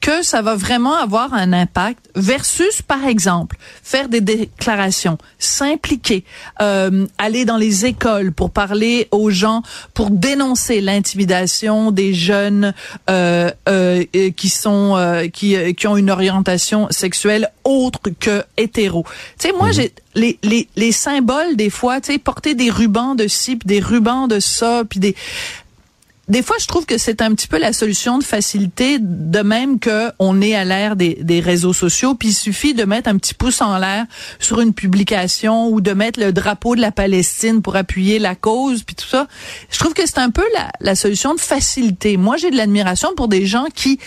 que 0.00 0.22
ça 0.22 0.40
va 0.40 0.56
vraiment 0.56 0.94
avoir 0.94 1.34
un 1.34 1.52
impact 1.52 2.06
versus, 2.14 2.82
par 2.82 3.04
exemple, 3.04 3.56
faire 3.82 4.08
des 4.08 4.20
déclarations, 4.20 5.18
s'impliquer, 5.38 6.24
euh, 6.60 7.06
aller 7.18 7.44
dans 7.44 7.56
les 7.56 7.86
écoles 7.86 8.32
pour 8.32 8.50
parler 8.50 9.08
aux 9.10 9.30
gens, 9.30 9.62
pour 9.94 10.10
dénoncer 10.10 10.80
l'intimidation 10.80 11.90
des 11.90 12.14
jeunes 12.14 12.72
euh, 13.08 13.50
euh, 13.68 14.04
qui 14.36 14.48
sont 14.48 14.94
euh, 14.96 15.28
qui 15.28 15.56
euh, 15.56 15.72
qui 15.72 15.86
ont 15.86 15.96
une 15.96 16.10
orientation 16.10 16.88
sexuelle 16.90 17.48
autre 17.64 18.00
que 18.18 18.42
hétéro. 18.56 19.04
Tu 19.38 19.48
sais, 19.48 19.54
moi 19.54 19.70
j'ai 19.70 19.92
les, 20.14 20.38
les 20.42 20.68
les 20.76 20.92
symboles 20.92 21.56
des 21.56 21.70
fois, 21.70 22.00
tu 22.00 22.12
sais, 22.12 22.18
porter 22.18 22.54
des 22.54 22.70
rubans 22.70 23.14
de 23.14 23.28
ci, 23.28 23.56
puis 23.56 23.66
des 23.66 23.80
rubans 23.80 24.26
de 24.28 24.40
ça, 24.40 24.82
puis 24.88 24.98
des 24.98 25.14
des 26.30 26.44
fois, 26.44 26.56
je 26.60 26.66
trouve 26.66 26.86
que 26.86 26.96
c'est 26.96 27.22
un 27.22 27.34
petit 27.34 27.48
peu 27.48 27.58
la 27.58 27.72
solution 27.72 28.16
de 28.16 28.22
facilité, 28.22 28.98
de 29.00 29.40
même 29.40 29.80
que 29.80 30.12
on 30.20 30.40
est 30.40 30.54
à 30.54 30.64
l'ère 30.64 30.94
des, 30.94 31.42
réseaux 31.44 31.72
sociaux, 31.72 32.14
puis 32.14 32.28
il 32.28 32.34
suffit 32.34 32.72
de 32.72 32.84
mettre 32.84 33.10
un 33.10 33.18
petit 33.18 33.34
pouce 33.34 33.60
en 33.60 33.76
l'air 33.78 34.06
sur 34.38 34.60
une 34.60 34.72
publication 34.72 35.68
ou 35.68 35.80
de 35.80 35.92
mettre 35.92 36.20
le 36.20 36.32
drapeau 36.32 36.76
de 36.76 36.80
la 36.80 36.92
Palestine 36.92 37.62
pour 37.62 37.74
appuyer 37.74 38.20
la 38.20 38.36
cause, 38.36 38.84
puis 38.84 38.94
tout 38.94 39.08
ça. 39.08 39.26
Je 39.70 39.78
trouve 39.80 39.92
que 39.92 40.06
c'est 40.06 40.18
un 40.18 40.30
peu 40.30 40.44
la, 40.54 40.70
la 40.80 40.94
solution 40.94 41.34
de 41.34 41.40
facilité. 41.40 42.16
Moi, 42.16 42.36
j'ai 42.36 42.52
de 42.52 42.56
l'admiration 42.56 43.08
pour 43.16 43.26
des 43.26 43.44
gens 43.44 43.66
qui 43.74 43.98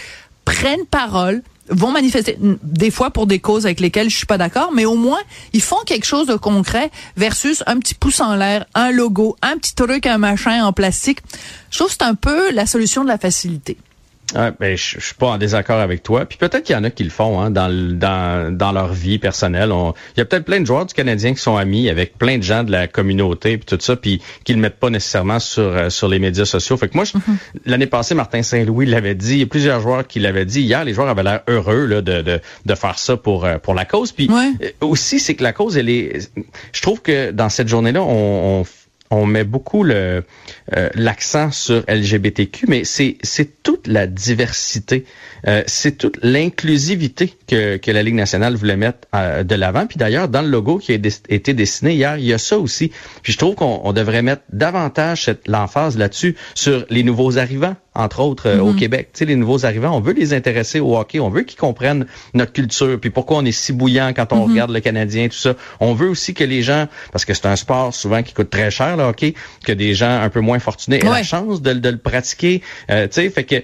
prennent 0.45 0.85
parole, 0.89 1.43
vont 1.69 1.91
manifester 1.91 2.37
des 2.39 2.91
fois 2.91 3.11
pour 3.11 3.27
des 3.27 3.39
causes 3.39 3.65
avec 3.65 3.79
lesquelles 3.79 4.09
je 4.09 4.17
suis 4.17 4.25
pas 4.25 4.37
d'accord, 4.37 4.71
mais 4.73 4.85
au 4.85 4.95
moins 4.95 5.19
ils 5.53 5.61
font 5.61 5.77
quelque 5.85 6.05
chose 6.05 6.27
de 6.27 6.35
concret 6.35 6.91
versus 7.15 7.63
un 7.67 7.79
petit 7.79 7.95
pouce 7.95 8.19
en 8.19 8.35
l'air, 8.35 8.65
un 8.73 8.91
logo, 8.91 9.35
un 9.41 9.57
petit 9.57 9.75
truc, 9.75 10.05
un 10.05 10.17
machin 10.17 10.63
en 10.65 10.73
plastique. 10.73 11.19
Je 11.71 11.77
trouve 11.77 11.89
que 11.89 11.95
c'est 11.99 12.03
un 12.03 12.15
peu 12.15 12.51
la 12.51 12.65
solution 12.65 13.03
de 13.03 13.09
la 13.09 13.17
facilité. 13.17 13.77
Ouais, 14.35 14.51
ben, 14.59 14.75
je, 14.75 14.95
je 14.99 15.05
suis 15.05 15.13
pas 15.15 15.27
en 15.27 15.37
désaccord 15.37 15.79
avec 15.79 16.01
toi. 16.01 16.25
Puis 16.25 16.37
peut-être 16.39 16.63
qu'il 16.63 16.75
y 16.75 16.79
en 16.79 16.83
a 16.83 16.89
qui 16.89 17.03
le 17.03 17.11
font 17.11 17.39
hein, 17.39 17.51
dans, 17.51 17.69
dans, 17.71 18.55
dans 18.57 18.71
leur 18.71 18.91
vie 18.91 19.19
personnelle. 19.19 19.71
On- 19.71 19.93
Il 20.15 20.19
y 20.19 20.21
a 20.21 20.25
peut-être 20.25 20.45
plein 20.45 20.59
de 20.59 20.65
joueurs 20.65 20.85
du 20.87 20.93
Canadien 20.95 21.33
qui 21.33 21.39
sont 21.41 21.55
amis 21.55 21.87
avec 21.89 22.17
plein 22.17 22.37
de 22.39 22.43
gens 22.43 22.63
de 22.63 22.71
la 22.71 22.87
communauté 22.87 23.57
puis 23.57 23.65
tout 23.65 23.77
ça, 23.79 23.95
puis 23.95 24.21
qui 24.43 24.53
le 24.53 24.59
mettent 24.59 24.79
pas 24.79 24.89
nécessairement 24.89 25.39
sur 25.39 25.63
euh, 25.63 25.89
sur 25.91 26.07
les 26.07 26.17
médias 26.17 26.45
sociaux. 26.45 26.77
Fait 26.77 26.87
que 26.87 26.95
moi, 26.95 27.03
je- 27.03 27.13
l'année 27.65 27.85
passée, 27.85 28.15
Martin 28.15 28.41
Saint-Louis 28.41 28.87
l'avait 28.87 29.13
dit. 29.13 29.33
Il 29.33 29.39
y 29.39 29.43
a 29.43 29.45
plusieurs 29.47 29.81
joueurs 29.81 30.07
qui 30.07 30.19
l'avaient 30.19 30.45
dit. 30.45 30.61
Hier, 30.61 30.83
les 30.83 30.93
joueurs 30.95 31.09
avaient 31.09 31.23
l'air 31.23 31.41
heureux 31.47 31.85
là, 31.85 32.01
de, 32.01 32.21
de, 32.21 32.39
de 32.65 32.75
faire 32.75 32.97
ça 32.97 33.17
pour 33.17 33.45
euh, 33.45 33.57
pour 33.59 33.75
la 33.75 33.85
cause. 33.85 34.11
Puis 34.13 34.27
euh, 34.63 34.69
aussi, 34.81 35.19
c'est 35.19 35.35
que 35.35 35.43
la 35.43 35.53
cause, 35.53 35.77
elle 35.77 35.89
est. 35.89 36.31
Je 36.71 36.81
trouve 36.81 37.01
que 37.03 37.29
dans 37.31 37.49
cette 37.49 37.67
journée-là, 37.67 38.01
on, 38.01 38.61
on 38.61 38.65
on 39.09 39.25
met 39.25 39.43
beaucoup 39.43 39.85
euh, 39.85 40.21
l'accent 40.95 41.51
sur 41.51 41.83
LGBTQ, 41.87 42.65
mais 42.67 42.83
c'est 42.83 43.63
toute 43.63 43.87
la 43.87 44.07
diversité, 44.07 45.05
euh, 45.47 45.63
c'est 45.67 45.97
toute 45.97 46.17
l'inclusivité 46.23 47.33
que, 47.47 47.77
que 47.77 47.91
la 47.91 48.01
Ligue 48.01 48.15
nationale 48.15 48.55
voulait 48.55 48.77
mettre 48.77 49.07
euh, 49.13 49.43
de 49.43 49.55
l'avant. 49.55 49.85
Puis 49.85 49.97
d'ailleurs, 49.97 50.29
dans 50.29 50.41
le 50.41 50.49
logo 50.49 50.77
qui 50.77 50.93
a 50.93 50.95
été 50.95 51.53
dessiné 51.53 51.93
hier, 51.93 52.17
il 52.17 52.25
y 52.25 52.33
a 52.33 52.37
ça 52.37 52.57
aussi. 52.57 52.91
Puis 53.21 53.33
je 53.33 53.37
trouve 53.37 53.55
qu'on 53.55 53.81
on 53.83 53.93
devrait 53.93 54.21
mettre 54.21 54.43
davantage 54.51 55.29
l'emphase 55.47 55.97
là-dessus 55.97 56.35
sur 56.55 56.85
les 56.89 57.03
nouveaux 57.03 57.37
arrivants, 57.37 57.75
entre 57.95 58.19
autres 58.21 58.47
euh, 58.49 58.59
au 58.59 58.71
Mhm. 58.73 58.79
Québec. 58.79 59.09
Tu 59.13 59.19
sais, 59.19 59.25
les 59.25 59.35
nouveaux 59.35 59.65
arrivants, 59.65 59.95
on 59.95 59.99
veut 59.99 60.13
les 60.13 60.33
intéresser 60.33 60.79
au 60.79 60.97
hockey, 60.97 61.19
on 61.19 61.29
veut 61.29 61.43
qu'ils 61.43 61.59
comprennent 61.59 62.05
notre 62.33 62.51
culture, 62.53 62.99
puis 62.99 63.09
pourquoi 63.11 63.37
on 63.37 63.45
est 63.45 63.51
si 63.51 63.71
bouillant 63.73 64.13
quand 64.15 64.33
on 64.33 64.45
Mhm. 64.47 64.51
regarde 64.51 64.71
le 64.71 64.79
Canadien, 64.79 65.27
tout 65.27 65.37
ça. 65.37 65.53
On 65.79 65.93
veut 65.93 66.09
aussi 66.09 66.33
que 66.33 66.43
les 66.43 66.61
gens, 66.63 66.87
parce 67.11 67.25
que 67.25 67.33
c'est 67.33 67.45
un 67.45 67.55
sport 67.55 67.93
souvent 67.93 68.23
qui 68.23 68.33
coûte 68.33 68.49
très 68.49 68.71
cher, 68.71 68.97
le 68.97 69.03
hockey, 69.03 69.35
que 69.65 69.71
des 69.71 69.93
gens 69.93 70.21
un 70.21 70.29
peu 70.29 70.39
moins 70.39 70.59
fortunés 70.59 70.97
aient 70.97 71.09
la 71.09 71.23
chance 71.23 71.61
de, 71.61 71.73
de 71.73 71.89
le 71.89 71.97
pratiquer. 71.97 72.61
Euh, 72.89 73.07
tu 73.07 73.13
sais, 73.21 73.29
fait 73.29 73.43
que 73.43 73.55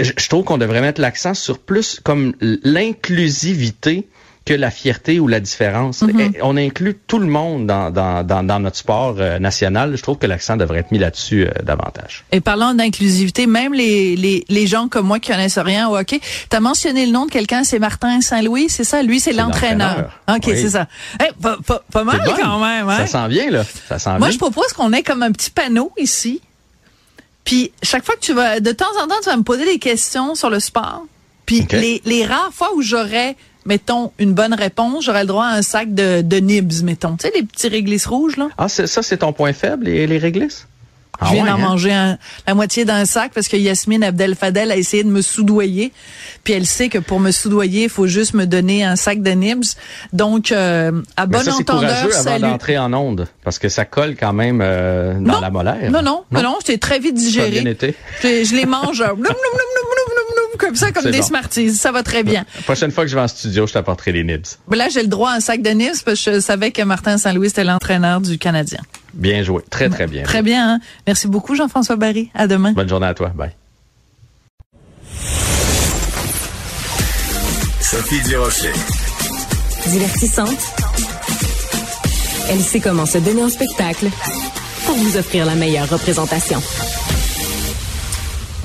je, 0.00 0.12
je 0.16 0.28
trouve 0.28 0.44
qu'on 0.44 0.58
devrait 0.58 0.80
mettre 0.80 1.00
l'accent 1.00 1.34
sur 1.34 1.58
plus 1.58 2.00
comme 2.02 2.34
l'inclusivité 2.40 4.06
que 4.44 4.52
la 4.52 4.70
fierté 4.70 5.20
ou 5.20 5.26
la 5.26 5.40
différence. 5.40 6.02
Mhm. 6.02 6.34
On 6.42 6.56
inclut 6.58 6.98
tout 7.06 7.18
le 7.18 7.26
monde 7.26 7.66
dans, 7.66 7.90
dans, 7.90 8.22
dans, 8.26 8.42
dans 8.46 8.60
notre 8.60 8.76
sport 8.76 9.16
euh, 9.18 9.38
national. 9.38 9.96
Je 9.96 10.02
trouve 10.02 10.18
que 10.18 10.26
l'accent 10.26 10.58
devrait 10.58 10.80
être 10.80 10.92
mis 10.92 10.98
là-dessus 10.98 11.46
euh, 11.46 11.50
davantage. 11.62 12.24
Et 12.30 12.42
parlant 12.42 12.74
d'inclusivité, 12.74 13.46
même 13.46 13.72
les, 13.72 14.16
les, 14.16 14.44
les 14.50 14.66
gens 14.66 14.88
comme 14.88 15.06
moi 15.06 15.18
qui 15.18 15.30
connaissent 15.30 15.56
rien 15.58 15.88
au 15.88 15.96
hockey, 15.96 16.20
tu 16.50 16.56
as 16.56 16.60
mentionné 16.60 17.06
le 17.06 17.12
nom 17.12 17.24
de 17.24 17.30
quelqu'un, 17.30 17.64
c'est 17.64 17.78
Martin 17.78 18.20
Saint-Louis, 18.20 18.68
c'est 18.68 18.84
ça? 18.84 19.02
Lui, 19.02 19.18
c'est 19.18 19.32
l'entraîneur. 19.32 20.10
OK, 20.28 20.42
Oui. 20.46 20.52
c'est 20.56 20.70
ça. 20.70 20.88
Eh, 21.22 21.32
pas, 21.40 21.56
pas, 21.66 21.82
pas 21.90 22.04
mal 22.04 22.20
quand 22.38 22.58
même. 22.60 22.86
Hein? 22.88 22.98
Ça 22.98 23.06
s'en 23.06 23.28
vient, 23.28 23.50
là. 23.50 23.64
Ça 23.96 24.18
Moi, 24.18 24.28
vient. 24.28 24.30
je 24.30 24.38
propose 24.38 24.72
qu'on 24.74 24.92
ait 24.92 25.02
comme 25.02 25.22
un 25.22 25.32
petit 25.32 25.50
panneau 25.50 25.90
ici. 25.96 26.42
Puis 27.44 27.72
chaque 27.82 28.04
fois 28.04 28.14
que 28.14 28.20
tu 28.20 28.32
vas, 28.34 28.60
de 28.60 28.72
temps 28.72 28.84
en 29.02 29.06
temps, 29.06 29.14
tu 29.22 29.30
vas 29.30 29.36
me 29.36 29.42
poser 29.42 29.64
des 29.64 29.78
questions 29.78 30.34
sur 30.34 30.50
le 30.50 30.60
sport. 30.60 31.04
Puis 31.46 31.66
les, 31.72 32.00
les 32.04 32.24
rares 32.24 32.50
fois 32.52 32.70
où 32.74 32.80
j'aurais, 32.82 33.36
mettons, 33.66 34.12
une 34.18 34.32
bonne 34.34 34.54
réponse, 34.54 35.04
j'aurais 35.04 35.22
le 35.22 35.28
droit 35.28 35.46
à 35.46 35.54
un 35.56 35.62
sac 35.62 35.92
de, 35.94 36.20
de 36.22 36.36
nibs, 36.38 36.82
mettons. 36.82 37.16
Tu 37.16 37.26
sais, 37.28 37.32
les 37.34 37.42
petits 37.42 37.68
réglisses 37.68 38.06
rouges, 38.06 38.36
là? 38.36 38.48
Ah, 38.58 38.68
c'est- 38.68 38.86
ça, 38.86 39.02
c'est 39.02 39.18
ton 39.18 39.32
point 39.32 39.52
faible, 39.52 39.86
les, 39.86 40.06
les 40.06 40.18
réglisses? 40.18 40.66
Ah 41.20 41.26
Je 41.28 41.34
viens 41.34 41.44
ouais, 41.44 41.50
d'en 41.50 41.54
hein? 41.58 41.68
manger 41.68 41.92
un- 41.92 42.18
la 42.44 42.54
moitié 42.56 42.84
d'un 42.84 43.04
sac 43.04 43.30
parce 43.32 43.46
que 43.46 43.56
Yasmine 43.56 44.02
Abdel 44.02 44.34
Fadel 44.34 44.72
a 44.72 44.76
essayé 44.76 45.04
de 45.04 45.08
me 45.10 45.22
soudoyer. 45.22 45.92
Puis 46.42 46.54
elle 46.54 46.66
sait 46.66 46.88
que 46.88 46.98
pour 46.98 47.20
me 47.20 47.30
soudoyer, 47.30 47.84
il 47.84 47.88
faut 47.88 48.08
juste 48.08 48.34
me 48.34 48.46
donner 48.46 48.82
un 48.84 48.96
sac 48.96 49.22
de 49.22 49.30
nibs. 49.30 49.62
Donc, 50.12 50.50
euh, 50.50 50.90
à 51.16 51.26
Mais 51.28 51.38
bon 51.38 51.44
ça, 51.44 51.52
c'est 51.52 51.70
entendeur, 51.70 52.08
avant 52.18 52.40
d'entrer 52.40 52.76
en 52.78 52.92
onde, 52.92 53.28
parce 53.44 53.60
que 53.60 53.68
ça 53.68 53.84
colle 53.84 54.16
quand 54.18 54.32
même 54.32 54.58
euh, 54.60 55.14
dans 55.20 55.38
la 55.38 55.50
molaire. 55.50 55.88
Non, 55.88 56.02
non, 56.02 56.24
non, 56.32 56.42
non, 56.42 56.56
j'étais 56.66 56.78
très 56.78 56.98
vite 56.98 57.16
Ça 57.16 57.22
a 57.22 57.26
digéré. 57.26 57.50
bien 57.60 57.66
été. 57.70 57.94
Je, 58.20 58.42
je 58.44 58.54
les 58.56 58.66
mange 58.66 59.00
comme 60.74 60.88
ça, 60.88 60.92
comme 60.92 61.10
des 61.10 61.18
bon. 61.18 61.24
Smarties. 61.24 61.74
Ça 61.74 61.92
va 61.92 62.02
très 62.02 62.22
bien. 62.22 62.44
La 62.56 62.62
prochaine 62.62 62.90
fois 62.90 63.04
que 63.04 63.10
je 63.10 63.14
vais 63.14 63.22
en 63.22 63.28
studio, 63.28 63.66
je 63.66 63.72
t'apporterai 63.72 64.12
les 64.12 64.24
nibs. 64.24 64.44
Mais 64.68 64.76
là, 64.76 64.88
j'ai 64.88 65.02
le 65.02 65.08
droit 65.08 65.30
à 65.30 65.34
un 65.34 65.40
sac 65.40 65.62
de 65.62 65.70
nibs 65.70 65.94
parce 66.04 66.22
que 66.22 66.32
je 66.34 66.40
savais 66.40 66.70
que 66.70 66.82
Martin 66.82 67.18
Saint-Louis 67.18 67.48
était 67.48 67.64
l'entraîneur 67.64 68.20
du 68.20 68.38
Canadien. 68.38 68.80
Bien 69.12 69.42
joué. 69.42 69.62
Très, 69.70 69.88
très 69.88 70.06
bien. 70.06 70.24
Très 70.24 70.42
bien. 70.42 70.74
Hein? 70.74 70.80
Merci 71.06 71.28
beaucoup, 71.28 71.54
Jean-François 71.54 71.96
Barry. 71.96 72.30
À 72.34 72.46
demain. 72.46 72.72
Bonne 72.72 72.88
journée 72.88 73.06
à 73.06 73.14
toi. 73.14 73.28
Bye. 73.34 73.52
Sophie 77.80 78.20
Durocher. 78.22 78.72
Divertissante. 79.86 80.58
Elle 82.50 82.60
sait 82.60 82.80
comment 82.80 83.06
se 83.06 83.18
donner 83.18 83.42
en 83.42 83.48
spectacle 83.48 84.08
pour 84.84 84.96
vous 84.96 85.16
offrir 85.16 85.46
la 85.46 85.54
meilleure 85.54 85.88
représentation. 85.88 86.60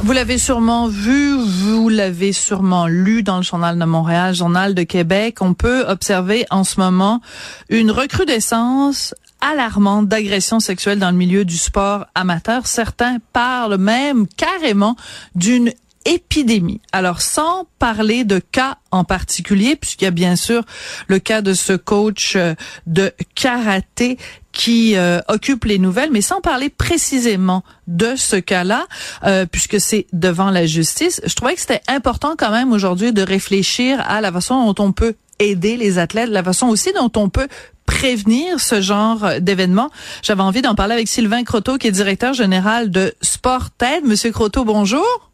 Vous 0.01 0.13
l'avez 0.13 0.37
sûrement 0.37 0.87
vu, 0.87 1.35
vous 1.35 1.89
l'avez 1.89 2.31
sûrement 2.31 2.87
lu 2.87 3.21
dans 3.21 3.37
le 3.37 3.43
Journal 3.43 3.77
de 3.77 3.83
Montréal, 3.83 4.33
Journal 4.33 4.73
de 4.73 4.83
Québec. 4.83 5.41
On 5.41 5.53
peut 5.53 5.83
observer 5.87 6.45
en 6.49 6.63
ce 6.63 6.79
moment 6.79 7.21
une 7.69 7.91
recrudescence 7.91 9.13
alarmante 9.41 10.07
d'agressions 10.07 10.61
sexuelles 10.61 10.99
dans 10.99 11.11
le 11.11 11.17
milieu 11.17 11.43
du 11.43 11.57
sport 11.57 12.05
amateur. 12.15 12.65
Certains 12.65 13.17
parlent 13.33 13.77
même 13.77 14.25
carrément 14.37 14.95
d'une 15.35 15.71
épidémie. 16.09 16.81
Alors, 16.91 17.21
sans 17.21 17.67
parler 17.77 18.23
de 18.23 18.39
cas 18.39 18.77
en 18.89 19.03
particulier, 19.03 19.75
puisqu'il 19.75 20.05
y 20.05 20.07
a 20.07 20.11
bien 20.11 20.35
sûr 20.35 20.63
le 21.07 21.19
cas 21.19 21.41
de 21.41 21.53
ce 21.53 21.73
coach 21.73 22.35
euh, 22.35 22.55
de 22.87 23.13
karaté 23.35 24.17
qui 24.51 24.95
euh, 24.95 25.19
occupe 25.27 25.65
les 25.65 25.77
nouvelles, 25.77 26.09
mais 26.11 26.21
sans 26.21 26.41
parler 26.41 26.69
précisément 26.69 27.63
de 27.87 28.15
ce 28.15 28.35
cas-là, 28.35 28.87
euh, 29.23 29.45
puisque 29.45 29.79
c'est 29.79 30.07
devant 30.11 30.49
la 30.49 30.65
justice, 30.65 31.21
je 31.23 31.33
trouvais 31.35 31.53
que 31.53 31.61
c'était 31.61 31.83
important 31.87 32.33
quand 32.35 32.51
même 32.51 32.73
aujourd'hui 32.73 33.13
de 33.13 33.21
réfléchir 33.21 34.01
à 34.01 34.19
la 34.19 34.31
façon 34.31 34.65
dont 34.65 34.83
on 34.83 34.91
peut 34.91 35.13
aider 35.37 35.77
les 35.77 35.99
athlètes, 35.99 36.29
la 36.29 36.43
façon 36.43 36.67
aussi 36.67 36.91
dont 36.93 37.11
on 37.15 37.29
peut 37.29 37.47
prévenir 37.85 38.59
ce 38.59 38.81
genre 38.81 39.39
d'événement. 39.39 39.91
J'avais 40.23 40.41
envie 40.41 40.61
d'en 40.63 40.75
parler 40.75 40.95
avec 40.95 41.07
Sylvain 41.07 41.43
Croteau, 41.43 41.77
qui 41.77 41.87
est 41.87 41.91
directeur 41.91 42.33
général 42.33 42.89
de 42.89 43.13
Sport 43.21 43.69
Aid. 43.81 44.05
Monsieur 44.05 44.31
Croteau, 44.31 44.65
bonjour. 44.65 45.28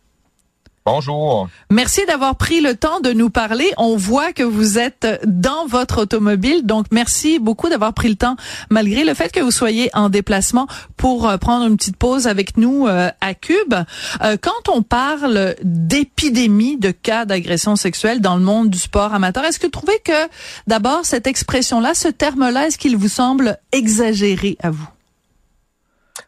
Bonjour. 0.87 1.49
Merci 1.71 2.05
d'avoir 2.05 2.35
pris 2.35 2.61
le 2.61 2.75
temps 2.75 2.99
de 2.99 3.11
nous 3.11 3.31
parler. 3.31 3.73
On 3.77 3.95
voit 3.95 4.33
que 4.33 4.43
vous 4.43 4.77
êtes 4.77 5.07
dans 5.25 5.65
votre 5.65 6.03
automobile, 6.03 6.63
donc 6.63 6.85
merci 6.91 7.39
beaucoup 7.39 7.69
d'avoir 7.69 7.95
pris 7.95 8.07
le 8.07 8.15
temps, 8.15 8.35
malgré 8.69 9.03
le 9.03 9.15
fait 9.15 9.31
que 9.31 9.39
vous 9.39 9.49
soyez 9.49 9.89
en 9.95 10.09
déplacement, 10.09 10.67
pour 10.95 11.27
euh, 11.27 11.37
prendre 11.37 11.65
une 11.65 11.75
petite 11.75 11.97
pause 11.97 12.27
avec 12.27 12.55
nous 12.57 12.85
euh, 12.85 13.09
à 13.19 13.33
Cube. 13.33 13.73
Euh, 14.21 14.37
quand 14.39 14.69
on 14.69 14.83
parle 14.83 15.55
d'épidémie 15.63 16.77
de 16.77 16.91
cas 16.91 17.25
d'agression 17.25 17.75
sexuelle 17.75 18.21
dans 18.21 18.35
le 18.35 18.43
monde 18.43 18.69
du 18.69 18.77
sport 18.77 19.11
amateur, 19.11 19.43
est-ce 19.43 19.57
que 19.57 19.65
vous 19.65 19.71
trouvez 19.71 19.97
que 20.05 20.29
d'abord 20.67 21.03
cette 21.03 21.25
expression-là, 21.25 21.95
ce 21.95 22.09
terme-là, 22.09 22.67
est-ce 22.67 22.77
qu'il 22.77 22.95
vous 22.95 23.07
semble 23.07 23.57
exagéré 23.71 24.55
à 24.61 24.69
vous? 24.69 24.87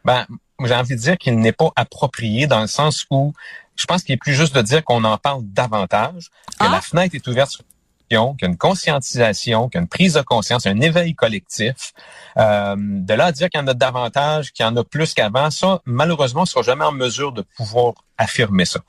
Ben, 0.04 0.26
j'ai 0.66 0.74
envie 0.74 0.96
de 0.96 1.00
dire 1.00 1.18
qu'il 1.20 1.38
n'est 1.38 1.52
pas 1.52 1.70
approprié 1.76 2.48
dans 2.48 2.62
le 2.62 2.68
sens 2.68 3.06
où 3.12 3.34
je 3.78 3.86
pense 3.86 4.04
qu'il 4.04 4.14
est 4.14 4.18
plus 4.18 4.34
juste 4.34 4.56
de 4.56 4.62
dire 4.62 4.84
qu'on 4.84 5.04
en 5.04 5.18
parle 5.18 5.42
davantage, 5.44 6.30
que 6.60 6.66
la 6.66 6.82
fenêtre 6.82 7.16
est 7.16 7.28
ouverte 7.28 7.52
sur 7.52 7.64
qu'il 8.10 8.18
y 8.18 8.46
a 8.46 8.48
une 8.48 8.58
conscientisation, 8.58 9.70
qu'il 9.70 9.78
y 9.78 9.80
a 9.80 9.82
une 9.82 9.88
prise 9.88 10.14
de 10.14 10.22
conscience, 10.22 10.66
un 10.66 10.80
éveil 10.80 11.14
collectif. 11.14 11.94
Euh, 12.38 12.76
de 12.78 13.14
là 13.14 13.26
à 13.26 13.32
dire 13.32 13.50
qu'il 13.50 13.60
y 13.60 13.64
en 13.64 13.68
a 13.68 13.74
davantage, 13.74 14.52
qu'il 14.52 14.66
y 14.66 14.70
en 14.70 14.76
a 14.78 14.84
plus 14.84 15.14
qu'avant, 15.14 15.50
ça, 15.52 15.82
malheureusement, 15.86 16.42
on 16.42 16.44
ne 16.44 16.48
sera 16.48 16.62
jamais 16.62 16.86
en 16.86 16.92
mesure 16.92 17.32
de 17.32 17.42
pouvoir 17.42 17.94
affirmer 18.18 18.66
ça. 18.66 18.80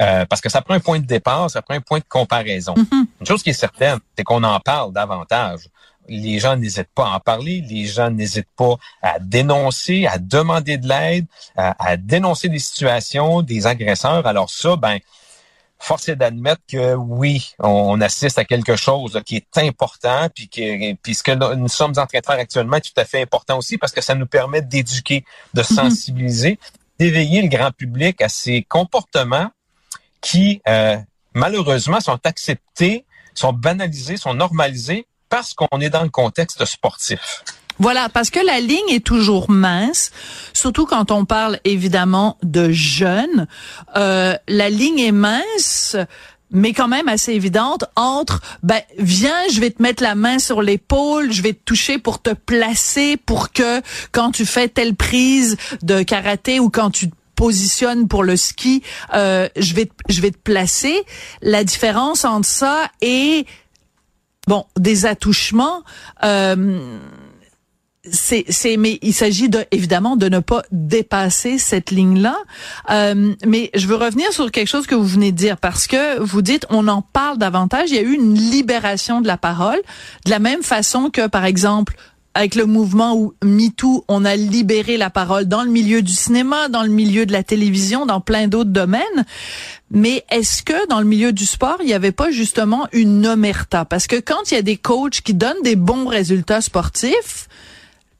Euh, 0.00 0.26
parce 0.26 0.40
que 0.40 0.48
ça 0.48 0.62
prend 0.62 0.74
un 0.74 0.80
point 0.80 1.00
de 1.00 1.06
départ, 1.06 1.50
ça 1.50 1.62
prend 1.62 1.74
un 1.74 1.80
point 1.80 1.98
de 1.98 2.04
comparaison. 2.08 2.74
Une 3.20 3.26
chose 3.26 3.42
qui 3.42 3.50
est 3.50 3.54
certaine, 3.54 3.98
c'est 4.16 4.24
qu'on 4.24 4.42
en 4.44 4.60
parle 4.60 4.92
davantage. 4.92 5.60
Les 6.08 6.38
gens 6.38 6.56
n'hésitent 6.56 6.94
pas 6.94 7.06
à 7.06 7.16
en 7.16 7.20
parler, 7.20 7.64
les 7.68 7.86
gens 7.86 8.10
n'hésitent 8.10 8.54
pas 8.56 8.76
à 9.02 9.18
dénoncer, 9.18 10.06
à 10.06 10.18
demander 10.18 10.78
de 10.78 10.88
l'aide, 10.88 11.26
à, 11.56 11.74
à 11.84 11.96
dénoncer 11.96 12.48
des 12.48 12.58
situations, 12.58 13.42
des 13.42 13.66
agresseurs. 13.66 14.26
Alors 14.26 14.50
ça, 14.50 14.76
ben, 14.76 14.98
force 15.78 16.08
est 16.08 16.16
d'admettre 16.16 16.62
que 16.68 16.94
oui, 16.94 17.54
on 17.58 18.00
assiste 18.00 18.38
à 18.38 18.44
quelque 18.44 18.76
chose 18.76 19.20
qui 19.24 19.36
est 19.36 19.58
important, 19.58 20.28
puis, 20.34 20.48
que, 20.48 20.94
puis 20.94 21.14
ce 21.14 21.22
que 21.22 21.54
nous 21.54 21.68
sommes 21.68 21.92
en 21.96 22.06
train 22.06 22.20
de 22.20 22.26
faire 22.26 22.38
actuellement 22.38 22.76
est 22.76 22.80
tout 22.80 23.00
à 23.00 23.04
fait 23.04 23.22
important 23.22 23.58
aussi 23.58 23.78
parce 23.78 23.92
que 23.92 24.00
ça 24.00 24.14
nous 24.14 24.26
permet 24.26 24.62
d'éduquer, 24.62 25.24
de 25.54 25.62
sensibiliser, 25.62 26.58
d'éveiller 26.98 27.42
le 27.42 27.48
grand 27.48 27.70
public 27.72 28.22
à 28.22 28.28
ces 28.28 28.62
comportements 28.62 29.50
qui, 30.20 30.62
euh, 30.66 30.96
malheureusement, 31.34 32.00
sont 32.00 32.18
acceptés, 32.24 33.04
sont 33.34 33.52
banalisés, 33.52 34.16
sont 34.16 34.34
normalisés 34.34 35.06
parce 35.28 35.54
qu'on 35.54 35.80
est 35.80 35.90
dans 35.90 36.02
le 36.02 36.10
contexte 36.10 36.64
sportif. 36.64 37.42
Voilà, 37.78 38.08
parce 38.08 38.30
que 38.30 38.40
la 38.44 38.60
ligne 38.60 38.88
est 38.88 39.04
toujours 39.04 39.50
mince, 39.50 40.10
surtout 40.54 40.86
quand 40.86 41.10
on 41.10 41.26
parle 41.26 41.60
évidemment 41.64 42.38
de 42.42 42.70
jeunes. 42.70 43.46
Euh, 43.96 44.34
la 44.48 44.70
ligne 44.70 44.98
est 44.98 45.12
mince, 45.12 45.96
mais 46.50 46.72
quand 46.72 46.88
même 46.88 47.08
assez 47.08 47.32
évidente 47.32 47.84
entre 47.96 48.40
ben 48.62 48.80
viens, 48.98 49.36
je 49.52 49.60
vais 49.60 49.70
te 49.70 49.82
mettre 49.82 50.02
la 50.02 50.14
main 50.14 50.38
sur 50.38 50.62
l'épaule, 50.62 51.32
je 51.32 51.42
vais 51.42 51.52
te 51.52 51.62
toucher 51.64 51.98
pour 51.98 52.22
te 52.22 52.30
placer 52.30 53.18
pour 53.18 53.52
que 53.52 53.82
quand 54.10 54.30
tu 54.30 54.46
fais 54.46 54.68
telle 54.68 54.94
prise 54.94 55.58
de 55.82 56.02
karaté 56.02 56.60
ou 56.60 56.70
quand 56.70 56.90
tu 56.90 57.10
te 57.10 57.16
positionnes 57.34 58.08
pour 58.08 58.24
le 58.24 58.36
ski, 58.36 58.82
euh, 59.12 59.48
je 59.56 59.74
vais 59.74 59.90
je 60.08 60.22
vais 60.22 60.30
te 60.30 60.38
placer. 60.38 61.04
La 61.42 61.62
différence 61.62 62.24
entre 62.24 62.48
ça 62.48 62.90
et 63.02 63.44
bon 64.46 64.64
des 64.78 65.06
attouchements. 65.06 65.82
Euh, 66.24 66.98
c'est, 68.10 68.44
c'est, 68.48 68.76
mais 68.76 68.98
il 69.02 69.12
s'agit 69.12 69.48
de, 69.48 69.64
évidemment 69.72 70.16
de 70.16 70.28
ne 70.28 70.38
pas 70.38 70.62
dépasser 70.70 71.58
cette 71.58 71.90
ligne-là. 71.90 72.36
Euh, 72.90 73.34
mais 73.44 73.70
je 73.74 73.86
veux 73.86 73.96
revenir 73.96 74.32
sur 74.32 74.50
quelque 74.50 74.68
chose 74.68 74.86
que 74.86 74.94
vous 74.94 75.06
venez 75.06 75.32
de 75.32 75.36
dire 75.36 75.56
parce 75.56 75.86
que 75.86 76.18
vous 76.20 76.42
dites 76.42 76.66
on 76.70 76.88
en 76.88 77.02
parle 77.02 77.38
davantage. 77.38 77.90
Il 77.90 77.96
y 77.96 77.98
a 77.98 78.02
eu 78.02 78.12
une 78.12 78.34
libération 78.34 79.20
de 79.20 79.26
la 79.26 79.36
parole, 79.36 79.80
de 80.24 80.30
la 80.30 80.38
même 80.38 80.62
façon 80.62 81.10
que 81.10 81.26
par 81.26 81.44
exemple 81.44 81.96
avec 82.36 82.54
le 82.54 82.66
mouvement 82.66 83.16
où 83.16 83.32
MeToo, 83.42 84.04
on 84.08 84.26
a 84.26 84.36
libéré 84.36 84.98
la 84.98 85.08
parole 85.08 85.46
dans 85.46 85.62
le 85.62 85.70
milieu 85.70 86.02
du 86.02 86.12
cinéma, 86.12 86.68
dans 86.68 86.82
le 86.82 86.90
milieu 86.90 87.24
de 87.24 87.32
la 87.32 87.42
télévision, 87.42 88.04
dans 88.04 88.20
plein 88.20 88.46
d'autres 88.46 88.70
domaines. 88.70 89.24
Mais 89.90 90.22
est-ce 90.30 90.62
que 90.62 90.86
dans 90.88 91.00
le 91.00 91.06
milieu 91.06 91.32
du 91.32 91.46
sport, 91.46 91.78
il 91.80 91.86
n'y 91.86 91.94
avait 91.94 92.12
pas 92.12 92.30
justement 92.30 92.88
une 92.92 93.26
omerta? 93.26 93.86
Parce 93.86 94.06
que 94.06 94.16
quand 94.16 94.50
il 94.50 94.54
y 94.54 94.58
a 94.58 94.62
des 94.62 94.76
coachs 94.76 95.22
qui 95.22 95.32
donnent 95.32 95.62
des 95.62 95.76
bons 95.76 96.06
résultats 96.06 96.60
sportifs, 96.60 97.48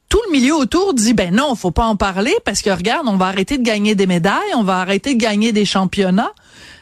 tout 0.09 0.20
le 0.29 0.33
milieu 0.33 0.55
autour 0.55 0.94
dit 0.94 1.12
ben 1.12 1.35
non, 1.35 1.55
faut 1.55 1.70
pas 1.70 1.85
en 1.85 1.96
parler 1.96 2.35
parce 2.46 2.62
que 2.62 2.70
regarde, 2.70 3.07
on 3.09 3.18
va 3.18 3.26
arrêter 3.26 3.59
de 3.59 3.64
gagner 3.64 3.94
des 3.94 4.07
médailles, 4.07 4.55
on 4.55 4.62
va 4.62 4.79
arrêter 4.79 5.14
de 5.14 5.20
gagner 5.20 5.52
des 5.52 5.66
championnats. 5.66 6.33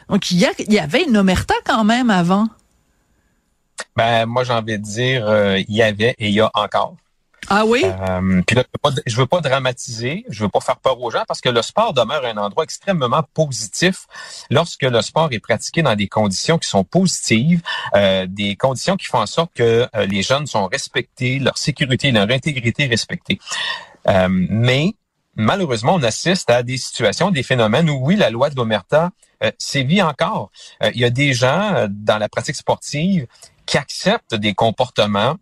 Donc 0.07 0.31
il 0.31 0.37
y, 0.37 0.45
a, 0.45 0.51
il 0.59 0.71
y 0.71 0.79
avait 0.79 1.03
une 1.03 1.17
omerta 1.17 1.55
quand 1.65 1.83
même 1.83 2.09
avant. 2.09 2.47
Ben, 3.97 4.25
moi, 4.25 4.45
j'ai 4.45 4.53
envie 4.53 4.77
de 4.77 4.83
dire, 4.83 5.27
euh, 5.27 5.59
il 5.67 5.75
y 5.75 5.81
avait 5.81 6.15
et 6.17 6.29
il 6.29 6.33
y 6.33 6.39
a 6.39 6.49
encore. 6.53 6.95
Ah 7.49 7.65
oui? 7.65 7.83
Euh, 7.85 8.41
puis 8.45 8.55
là, 8.55 8.63
je 8.83 9.01
je 9.05 9.17
veux 9.17 9.27
pas 9.27 9.39
dramatiser, 9.39 10.25
je 10.29 10.43
veux 10.43 10.49
pas 10.49 10.59
faire 10.59 10.77
peur 10.77 11.01
aux 11.01 11.09
gens 11.09 11.23
parce 11.27 11.41
que 11.41 11.49
le 11.49 11.61
sport 11.61 11.93
demeure 11.93 12.25
un 12.25 12.37
endroit 12.37 12.63
extrêmement 12.63 13.23
positif 13.33 14.07
lorsque 14.49 14.83
le 14.83 15.01
sport 15.01 15.29
est 15.31 15.39
pratiqué 15.39 15.81
dans 15.81 15.95
des 15.95 16.07
conditions 16.07 16.57
qui 16.57 16.67
sont 16.67 16.83
positives, 16.83 17.61
euh, 17.95 18.25
des 18.27 18.55
conditions 18.55 18.97
qui 18.97 19.05
font 19.05 19.19
en 19.19 19.25
sorte 19.25 19.53
que 19.53 19.87
euh, 19.95 20.05
les 20.05 20.21
jeunes 20.21 20.47
sont 20.47 20.67
respectés, 20.67 21.39
leur 21.39 21.57
sécurité, 21.57 22.11
leur 22.11 22.29
intégrité 22.29 22.87
respectée. 22.87 23.39
Euh, 24.07 24.27
mais 24.29 24.93
malheureusement, 25.35 25.95
on 25.95 26.03
assiste 26.03 26.49
à 26.49 26.61
des 26.61 26.77
situations, 26.77 27.31
des 27.31 27.43
phénomènes 27.43 27.89
où 27.89 27.99
oui, 28.05 28.15
la 28.15 28.29
loi 28.31 28.49
de 28.49 28.55
l'Omerta 28.55 29.11
euh, 29.43 29.51
sévit 29.57 30.01
encore. 30.01 30.51
Il 30.93 30.99
y 30.99 31.05
a 31.05 31.09
des 31.09 31.33
gens 31.33 31.87
dans 31.89 32.17
la 32.17 32.27
pratique 32.27 32.55
sportive 32.55 33.27
qui 33.65 33.77
acceptent 33.77 34.35
des 34.35 34.53
comportements 34.53 35.35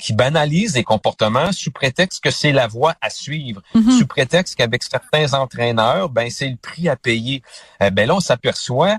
qui 0.00 0.12
banalisent 0.12 0.72
des 0.72 0.84
comportements 0.84 1.52
sous 1.52 1.70
prétexte 1.70 2.22
que 2.22 2.30
c'est 2.30 2.52
la 2.52 2.66
voie 2.66 2.94
à 3.00 3.10
suivre, 3.10 3.60
Mhm. 3.74 3.98
sous 3.98 4.06
prétexte 4.06 4.54
qu'avec 4.56 4.82
certains 4.82 5.34
entraîneurs, 5.34 6.08
ben 6.08 6.30
c'est 6.30 6.48
le 6.48 6.56
prix 6.56 6.88
à 6.88 6.96
payer. 6.96 7.42
Euh, 7.82 7.90
ben 7.90 8.08
là, 8.08 8.14
on 8.16 8.20
s'aperçoit 8.20 8.96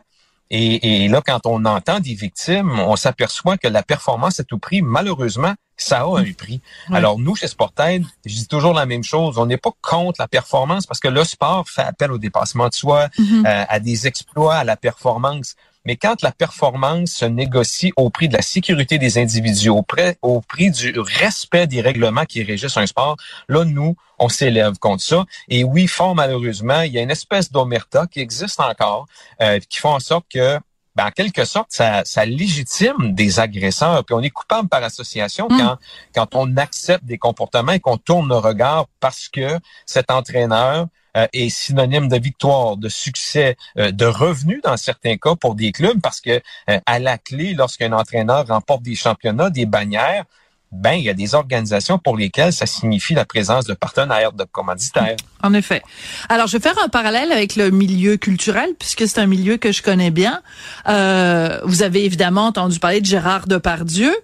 et, 0.54 1.06
et 1.06 1.08
là, 1.08 1.22
quand 1.26 1.46
on 1.46 1.64
entend 1.66 2.00
des 2.02 2.14
victimes, 2.14 2.78
on 2.80 2.96
s'aperçoit 2.98 3.58
que 3.58 3.70
la 3.70 3.84
performance 3.84 4.40
à 4.40 4.44
tout 4.44 4.60
prix, 4.60 4.82
malheureusement, 4.82 5.54
ça 5.78 6.02
a 6.02 6.20
un 6.20 6.32
prix. 6.34 6.62
Ouais. 6.90 6.98
Alors 6.98 7.18
nous, 7.18 7.36
chez 7.36 7.48
Sportaid, 7.48 8.04
je 8.26 8.36
dis 8.36 8.48
toujours 8.48 8.74
la 8.74 8.86
même 8.86 9.04
chose. 9.04 9.38
On 9.40 9.46
n'est 9.48 9.58
pas 9.58 9.72
contre 9.82 10.20
la 10.22 10.28
performance 10.28 10.86
parce 10.86 11.00
que 11.00 11.08
le 11.08 11.24
sport 11.24 11.68
fait 11.70 11.82
appel 11.82 12.12
au 12.12 12.18
dépassement 12.18 12.68
de 12.68 12.74
soi, 12.74 13.08
Mhm. 13.18 13.46
euh, 13.48 13.64
à 13.68 13.80
des 13.80 14.06
exploits, 14.08 14.56
à 14.58 14.64
la 14.64 14.76
performance. 14.76 15.56
Mais 15.86 15.96
quand 15.96 16.22
la 16.22 16.32
performance 16.32 17.10
se 17.12 17.26
négocie 17.26 17.92
au 17.98 18.10
prix 18.10 18.28
de 18.30 18.34
la 18.36 18.42
sécurité 18.42 18.98
des 19.00 19.18
individus, 19.18 19.70
au, 19.70 19.82
prix- 19.82 20.16
au 20.22 20.42
prix 20.42 20.70
du 20.70 20.94
respect 21.00 21.66
des 21.68 21.82
règlements 21.82 22.26
qui 22.26 22.44
régissent 22.44 22.78
un 22.78 22.86
sport, 22.86 23.18
là, 23.50 23.66
nous, 23.66 23.96
on 24.20 24.30
s'élève 24.30 24.78
contre 24.78 25.04
ça. 25.04 25.26
Et 25.50 25.64
oui, 25.64 25.88
fort 25.88 26.14
malheureusement, 26.14 26.82
il 26.82 26.92
y 26.94 27.00
a 27.00 27.02
une 27.02 27.10
espèce 27.12 27.52
d'omerta 27.52 28.06
qui 28.06 28.20
existe 28.20 28.60
encore, 28.60 29.08
euh, 29.42 29.60
qui 29.70 29.80
font 29.80 29.94
en 29.94 30.00
sorte 30.00 30.26
que 30.32 30.60
ben, 30.94 31.06
en 31.08 31.12
quelque 31.12 31.46
sorte, 31.46 31.68
ça, 31.70 32.02
ça 32.04 32.26
légitime 32.26 33.14
des 33.16 33.40
agresseurs. 33.40 34.04
Puis 34.04 34.14
on 34.14 34.20
est 34.22 34.30
coupable 34.30 34.68
par 34.68 34.84
association 34.84 35.48
Mm. 35.50 35.58
quand, 35.58 35.78
quand 36.14 36.36
on 36.36 36.58
accepte 36.58 37.06
des 37.06 37.18
comportements 37.18 37.72
et 37.72 37.80
qu'on 37.80 37.98
tourne 37.98 38.28
le 38.28 38.36
regard 38.36 38.88
parce 39.00 39.30
que 39.30 39.58
cet 39.86 40.12
entraîneur 40.12 40.88
euh, 41.18 41.28
est 41.34 41.50
synonyme 41.50 42.08
de 42.08 42.18
victoire, 42.18 42.78
de 42.78 42.90
succès, 42.90 43.58
euh, 43.78 43.92
de 43.92 44.06
revenus 44.06 44.62
dans 44.64 44.78
certains 44.78 45.18
cas 45.18 45.36
pour 45.36 45.56
des 45.56 45.72
clubs, 45.72 46.00
parce 46.02 46.22
que 46.22 46.42
euh, 46.70 46.80
à 46.86 47.00
la 47.00 47.18
clé, 47.18 47.54
lorsqu'un 47.54 47.92
entraîneur 47.94 48.48
remporte 48.48 48.84
des 48.84 48.96
championnats, 48.96 49.50
des 49.50 49.66
bannières, 49.66 50.26
ben 50.72 50.94
il 50.94 51.04
y 51.04 51.10
a 51.10 51.14
des 51.14 51.36
organisations 51.36 52.00
pour 52.00 52.16
lesquelles 52.16 52.54
ça 52.54 52.66
signifie 52.66 53.14
la 53.14 53.26
présence 53.26 53.66
de 53.66 53.74
partenaires, 53.74 54.32
de 54.32 54.46
commanditaires. 54.46 55.18
En 55.44 55.54
effet. 55.54 55.82
Alors, 56.30 56.48
je 56.48 56.58
vais 56.58 56.62
faire 56.62 56.82
un 56.84 56.88
parallèle 56.88 57.32
avec 57.32 57.56
le 57.56 57.72
milieu 57.72 58.16
culturel, 58.16 58.70
puisque 58.80 59.08
c'est 59.08 59.20
un 59.20 59.26
milieu 59.26 59.58
que 59.58 59.72
je 59.72 59.82
connais 59.82 60.12
bien. 60.12 60.42
Euh, 60.88 61.60
vous 61.66 61.84
avez 61.84 62.06
évidemment 62.06 62.46
entendu 62.46 62.80
parler 62.80 63.02
de 63.02 63.06
Gérard 63.06 63.48
Depardieu. 63.48 64.16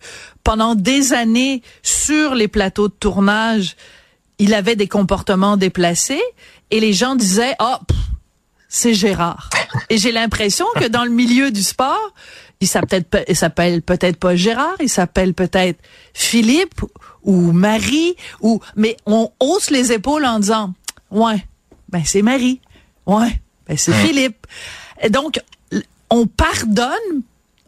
Pendant 0.43 0.75
des 0.75 1.11
années, 1.11 1.61
sur 1.83 2.33
les 2.33 2.47
plateaux 2.47 2.87
de 2.87 2.93
tournage, 2.93 3.75
il 4.39 4.53
avait 4.53 4.77
des 4.77 4.87
comportements 4.87 5.57
déplacés 5.57 6.21
et 6.71 6.79
les 6.79 6.93
gens 6.93 7.15
disaient, 7.15 7.55
ah, 7.59 7.79
pff, 7.87 7.97
c'est 8.67 8.93
Gérard. 8.93 9.49
Et 9.89 9.97
j'ai 9.97 10.11
l'impression 10.11 10.65
que 10.75 10.87
dans 10.87 11.03
le 11.03 11.09
milieu 11.09 11.51
du 11.51 11.63
sport, 11.63 12.13
il 12.59 12.67
s'appelle 12.67 13.03
peut-être 13.03 14.17
pas 14.17 14.35
Gérard, 14.35 14.75
il 14.79 14.89
s'appelle 14.89 15.33
peut-être 15.33 15.79
Philippe 16.13 16.81
ou 17.23 17.51
Marie 17.51 18.15
ou 18.41 18.59
mais 18.75 18.97
on 19.05 19.29
hausse 19.39 19.69
les 19.69 19.91
épaules 19.91 20.25
en 20.25 20.39
disant 20.39 20.73
ouais, 21.11 21.45
ben 21.89 22.01
c'est 22.03 22.21
Marie. 22.21 22.59
Ouais, 23.05 23.39
ben 23.67 23.77
c'est 23.77 23.93
Philippe. 23.93 24.47
Et 25.01 25.09
donc 25.09 25.39
on 26.09 26.25
pardonne 26.25 27.21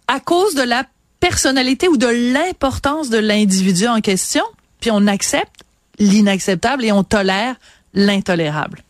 à 0.07 0.19
cause 0.19 0.55
de 0.55 0.63
la 0.63 0.85
personnalité 1.19 1.87
ou 1.87 1.97
de 1.97 2.33
l'importance 2.33 3.09
de 3.09 3.17
l'individu 3.17 3.87
en 3.87 4.01
question, 4.01 4.43
puis 4.79 4.89
on 4.91 5.05
accepte 5.07 5.63
l'inacceptable 5.99 6.85
et 6.85 6.91
on 6.91 7.03
tolère 7.03 7.55
l'intolérable. 7.93 8.83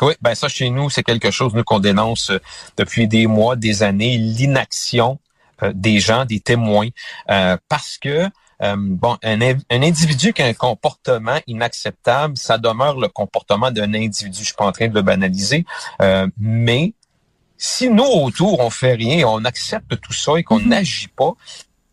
Oui, 0.00 0.14
ben 0.22 0.34
ça 0.34 0.48
chez 0.48 0.70
nous, 0.70 0.90
c'est 0.90 1.02
quelque 1.02 1.30
chose 1.30 1.54
nous 1.54 1.64
qu'on 1.64 1.80
dénonce 1.80 2.30
euh, 2.30 2.40
depuis 2.76 3.08
des 3.08 3.26
mois, 3.26 3.56
des 3.56 3.82
années, 3.82 4.16
l'inaction 4.18 5.18
euh, 5.62 5.72
des 5.74 5.98
gens, 6.00 6.24
des 6.24 6.40
témoins, 6.40 6.88
euh, 7.30 7.56
parce 7.68 7.98
que 7.98 8.28
euh, 8.62 8.74
bon, 8.76 9.16
un, 9.22 9.40
un 9.40 9.82
individu 9.82 10.32
qui 10.32 10.42
a 10.42 10.46
un 10.46 10.52
comportement 10.52 11.38
inacceptable, 11.46 12.36
ça 12.36 12.58
demeure 12.58 12.98
le 12.98 13.08
comportement 13.08 13.70
d'un 13.70 13.92
individu. 13.94 14.38
Je 14.40 14.44
suis 14.46 14.54
pas 14.54 14.66
en 14.66 14.72
train 14.72 14.88
de 14.88 14.94
le 14.94 15.02
banaliser, 15.02 15.64
euh, 16.02 16.26
mais 16.38 16.92
si 17.56 17.88
nous 17.88 18.04
autour 18.04 18.60
on 18.60 18.70
fait 18.70 18.94
rien, 18.94 19.26
on 19.28 19.44
accepte 19.44 20.00
tout 20.00 20.12
ça 20.12 20.32
et 20.36 20.42
qu'on 20.44 20.58
Mhm. 20.60 20.68
n'agit 20.68 21.08
pas, 21.08 21.32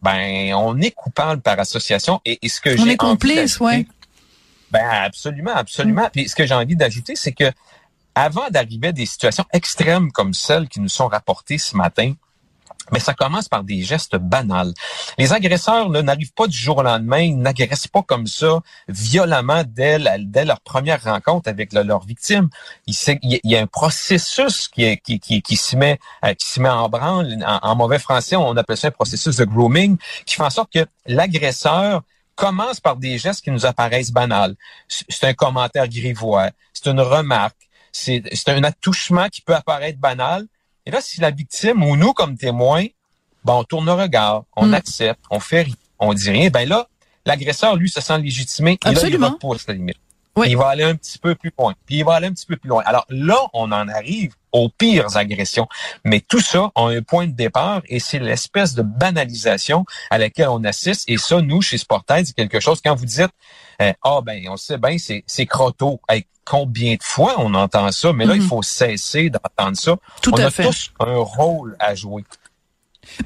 ben 0.01 0.53
on 0.55 0.79
est 0.79 0.91
coupable 0.91 1.41
par 1.41 1.59
association. 1.59 2.21
Et, 2.25 2.37
et 2.41 2.49
ce 2.49 2.61
que 2.61 2.69
On 2.69 2.71
j'ai 2.73 2.81
est 2.81 2.83
envie 2.83 2.97
complice, 2.97 3.59
ouais. 3.59 3.87
ben 4.71 4.87
absolument, 4.87 5.53
absolument. 5.55 6.07
Puis 6.11 6.29
ce 6.29 6.35
que 6.35 6.45
j'ai 6.45 6.53
envie 6.53 6.75
d'ajouter, 6.75 7.15
c'est 7.15 7.31
que 7.31 7.51
avant 8.15 8.49
d'arriver 8.49 8.87
à 8.87 8.91
des 8.91 9.05
situations 9.05 9.45
extrêmes 9.53 10.11
comme 10.11 10.33
celles 10.33 10.67
qui 10.69 10.79
nous 10.79 10.89
sont 10.89 11.07
rapportées 11.07 11.57
ce 11.57 11.75
matin, 11.75 12.13
mais 12.91 12.99
ça 12.99 13.15
commence 13.15 13.49
par 13.49 13.63
des 13.63 13.81
gestes 13.81 14.15
banals. 14.15 14.71
Les 15.17 15.33
agresseurs 15.33 15.89
n'arrivent 15.89 16.33
pas 16.33 16.45
du 16.45 16.55
jour 16.55 16.77
au 16.77 16.83
lendemain, 16.83 17.17
ils 17.19 17.35
n'agressent 17.37 17.87
pas 17.87 18.03
comme 18.03 18.27
ça 18.27 18.59
violemment 18.87 19.63
dès, 19.65 19.97
dès 20.19 20.45
leur 20.45 20.61
première 20.61 21.03
rencontre 21.03 21.49
avec 21.49 21.73
le- 21.73 21.81
leur 21.81 22.05
victime. 22.05 22.47
Il, 22.85 22.95
y 23.43 23.55
a- 23.55 23.61
un 23.61 23.65
processus 23.65 24.67
qui, 24.67 24.97
qui, 24.99 25.19
qui, 25.19 25.41
qui 25.41 25.55
se 25.55 25.75
met 25.75 25.97
euh, 26.23 26.35
qui 26.35 26.47
se 26.47 26.59
met 26.59 26.69
en 26.69 26.87
branle. 26.87 27.43
En, 27.45 27.57
en 27.69 27.75
mauvais 27.75 27.97
français, 27.97 28.35
on 28.35 28.55
appelle 28.55 28.77
ça 28.77 28.89
un 28.89 28.91
processus 28.91 29.35
de 29.37 29.45
grooming, 29.45 29.97
qui 30.27 30.35
fait 30.35 30.43
en 30.43 30.51
sorte 30.51 30.71
que 30.71 30.85
l'agresseur 31.07 32.03
commence 32.35 32.79
par 32.81 32.97
des 32.97 33.17
gestes 33.17 33.41
qui 33.43 33.49
nous 33.49 33.65
apparaissent 33.65 34.11
banals. 34.11 34.55
C'est 34.87 35.23
un 35.23 35.33
commentaire 35.33 35.87
grivois, 35.87 36.51
c'est 36.73 36.87
une 36.87 37.01
remarque, 37.01 37.64
c'est 37.97 38.21
c'est 38.33 38.49
un 38.49 38.63
attouchement 38.63 39.29
qui 39.29 39.41
peut 39.41 39.55
apparaître 39.55 39.99
banal. 39.99 40.45
Et 40.85 40.91
là, 40.91 40.99
si 41.01 41.21
la 41.21 41.31
victime 41.31 41.81
ou 41.83 41.95
nous, 41.95 42.13
comme 42.13 42.37
témoins, 42.37 42.85
ben, 43.45 43.53
on 43.53 43.63
tourne 43.63 43.85
le 43.85 43.93
regard, 43.93 44.43
on 44.55 44.67
Mm. 44.67 44.73
accepte, 44.73 45.21
on 45.29 45.39
fait 45.39 45.61
rien, 45.63 45.75
on 45.99 46.13
dit 46.13 46.29
rien, 46.29 46.49
ben 46.49 46.67
là, 46.67 46.87
l'agresseur, 47.25 47.75
lui, 47.75 47.89
se 47.89 48.01
sent 48.01 48.17
légitimé. 48.19 48.71
Et 48.73 48.85
là, 48.87 48.91
il 48.91 48.97
Absolument. 48.97 49.29
repousse 49.31 49.65
la 49.67 49.73
limite. 49.75 49.97
Oui. 50.35 50.47
Il 50.49 50.57
va 50.57 50.67
aller 50.67 50.83
un 50.83 50.95
petit 50.95 51.17
peu 51.17 51.33
plus 51.35 51.53
loin. 51.57 51.73
Puis 51.85 51.95
il 51.99 52.03
va 52.03 52.15
aller 52.15 52.27
un 52.27 52.33
petit 52.33 52.45
peu 52.45 52.57
plus 52.57 52.67
loin. 52.67 52.83
Alors 52.85 53.05
là, 53.09 53.37
on 53.53 53.71
en 53.71 53.87
arrive 53.87 54.33
aux 54.55 54.69
pires 54.69 55.17
agressions. 55.17 55.67
Mais 56.03 56.21
tout 56.21 56.39
ça 56.39 56.71
a 56.75 56.87
un 56.87 57.01
point 57.01 57.27
de 57.27 57.33
départ 57.33 57.81
et 57.87 57.99
c'est 57.99 58.19
l'espèce 58.19 58.73
de 58.73 58.81
banalisation 58.81 59.85
à 60.09 60.17
laquelle 60.17 60.47
on 60.49 60.63
assiste. 60.63 61.03
Et 61.07 61.17
ça, 61.17 61.41
nous, 61.41 61.61
chez 61.61 61.77
Sportaid, 61.77 62.25
c'est 62.25 62.35
quelque 62.35 62.59
chose, 62.59 62.79
quand 62.83 62.95
vous 62.95 63.05
dites, 63.05 63.29
euh, 63.81 63.91
ah 64.03 64.19
ben, 64.23 64.41
on 64.49 64.57
sait 64.57 64.77
bien, 64.77 64.97
c'est, 64.97 65.23
c'est 65.27 65.45
crotto. 65.45 65.99
Hey, 66.09 66.25
combien 66.45 66.93
de 66.93 67.03
fois 67.03 67.35
on 67.39 67.53
entend 67.53 67.91
ça? 67.91 68.13
Mais 68.13 68.25
là, 68.25 68.35
il 68.35 68.41
Mhm. 68.41 68.47
faut 68.47 68.61
cesser 68.63 69.29
d'entendre 69.29 69.77
ça. 69.77 69.95
Tout 70.21 70.33
on 70.33 70.37
à 70.37 70.45
a 70.45 70.49
fait. 70.51 70.63
tous 70.63 70.91
un 70.99 71.17
rôle 71.17 71.75
à 71.79 71.93
jouer. 71.95 72.23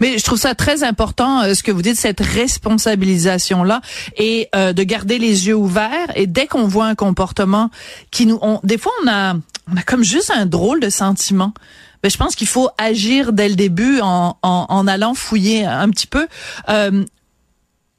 Mais 0.02 0.18
je 0.18 0.24
trouve 0.26 0.38
ça 0.40 0.56
très 0.56 0.84
important 0.84 1.42
euh, 1.44 1.54
ce 1.54 1.64
que 1.64 1.72
vous 1.72 1.82
dites, 1.82 1.96
cette 1.96 2.20
responsabilisation 2.20 3.64
là, 3.64 3.80
et 4.18 4.50
euh, 4.56 4.74
de 4.74 4.84
garder 4.84 5.20
les 5.20 5.48
yeux 5.48 5.56
ouverts. 5.56 6.10
Et 6.16 6.28
dès 6.28 6.48
qu'on 6.48 6.68
voit 6.68 6.86
un 6.88 6.96
comportement 6.96 7.70
qui 8.12 8.26
nous, 8.26 8.40
on, 8.42 8.60
des 8.64 8.78
fois 8.78 8.92
on 9.04 9.08
a, 9.10 9.36
on 9.72 9.78
a 9.78 9.84
comme 9.84 10.04
juste 10.04 10.32
un 10.32 10.46
drôle 10.46 10.80
de 10.80 10.90
sentiment. 10.90 11.54
Ben, 12.02 12.10
je 12.10 12.18
pense 12.18 12.36
qu'il 12.36 12.48
faut 12.48 12.70
agir 12.78 13.34
dès 13.34 13.50
le 13.50 13.56
début 13.56 14.00
en, 14.02 14.38
en, 14.42 14.66
en 14.70 14.88
allant 14.88 15.14
fouiller 15.14 15.66
un 15.66 15.90
petit 15.90 16.08
peu. 16.08 16.28
Euh, 16.70 17.04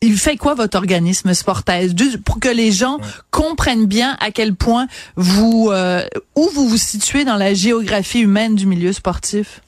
il 0.02 0.16
fait 0.16 0.36
quoi 0.36 0.54
votre 0.54 0.78
organisme 0.78 1.34
Sportaise 1.34 1.94
pour 2.24 2.40
que 2.40 2.48
les 2.48 2.72
gens 2.72 2.98
comprennent 3.30 3.84
bien 3.84 4.16
à 4.20 4.30
quel 4.30 4.54
point 4.54 4.86
vous 5.16 5.68
euh, 5.70 6.06
où 6.34 6.48
vous 6.54 6.66
vous 6.66 6.78
situez 6.78 7.24
dans 7.24 7.36
la 7.36 7.52
géographie 7.52 8.20
humaine 8.20 8.54
du 8.54 8.66
milieu 8.66 8.94
sportif. 8.94 9.60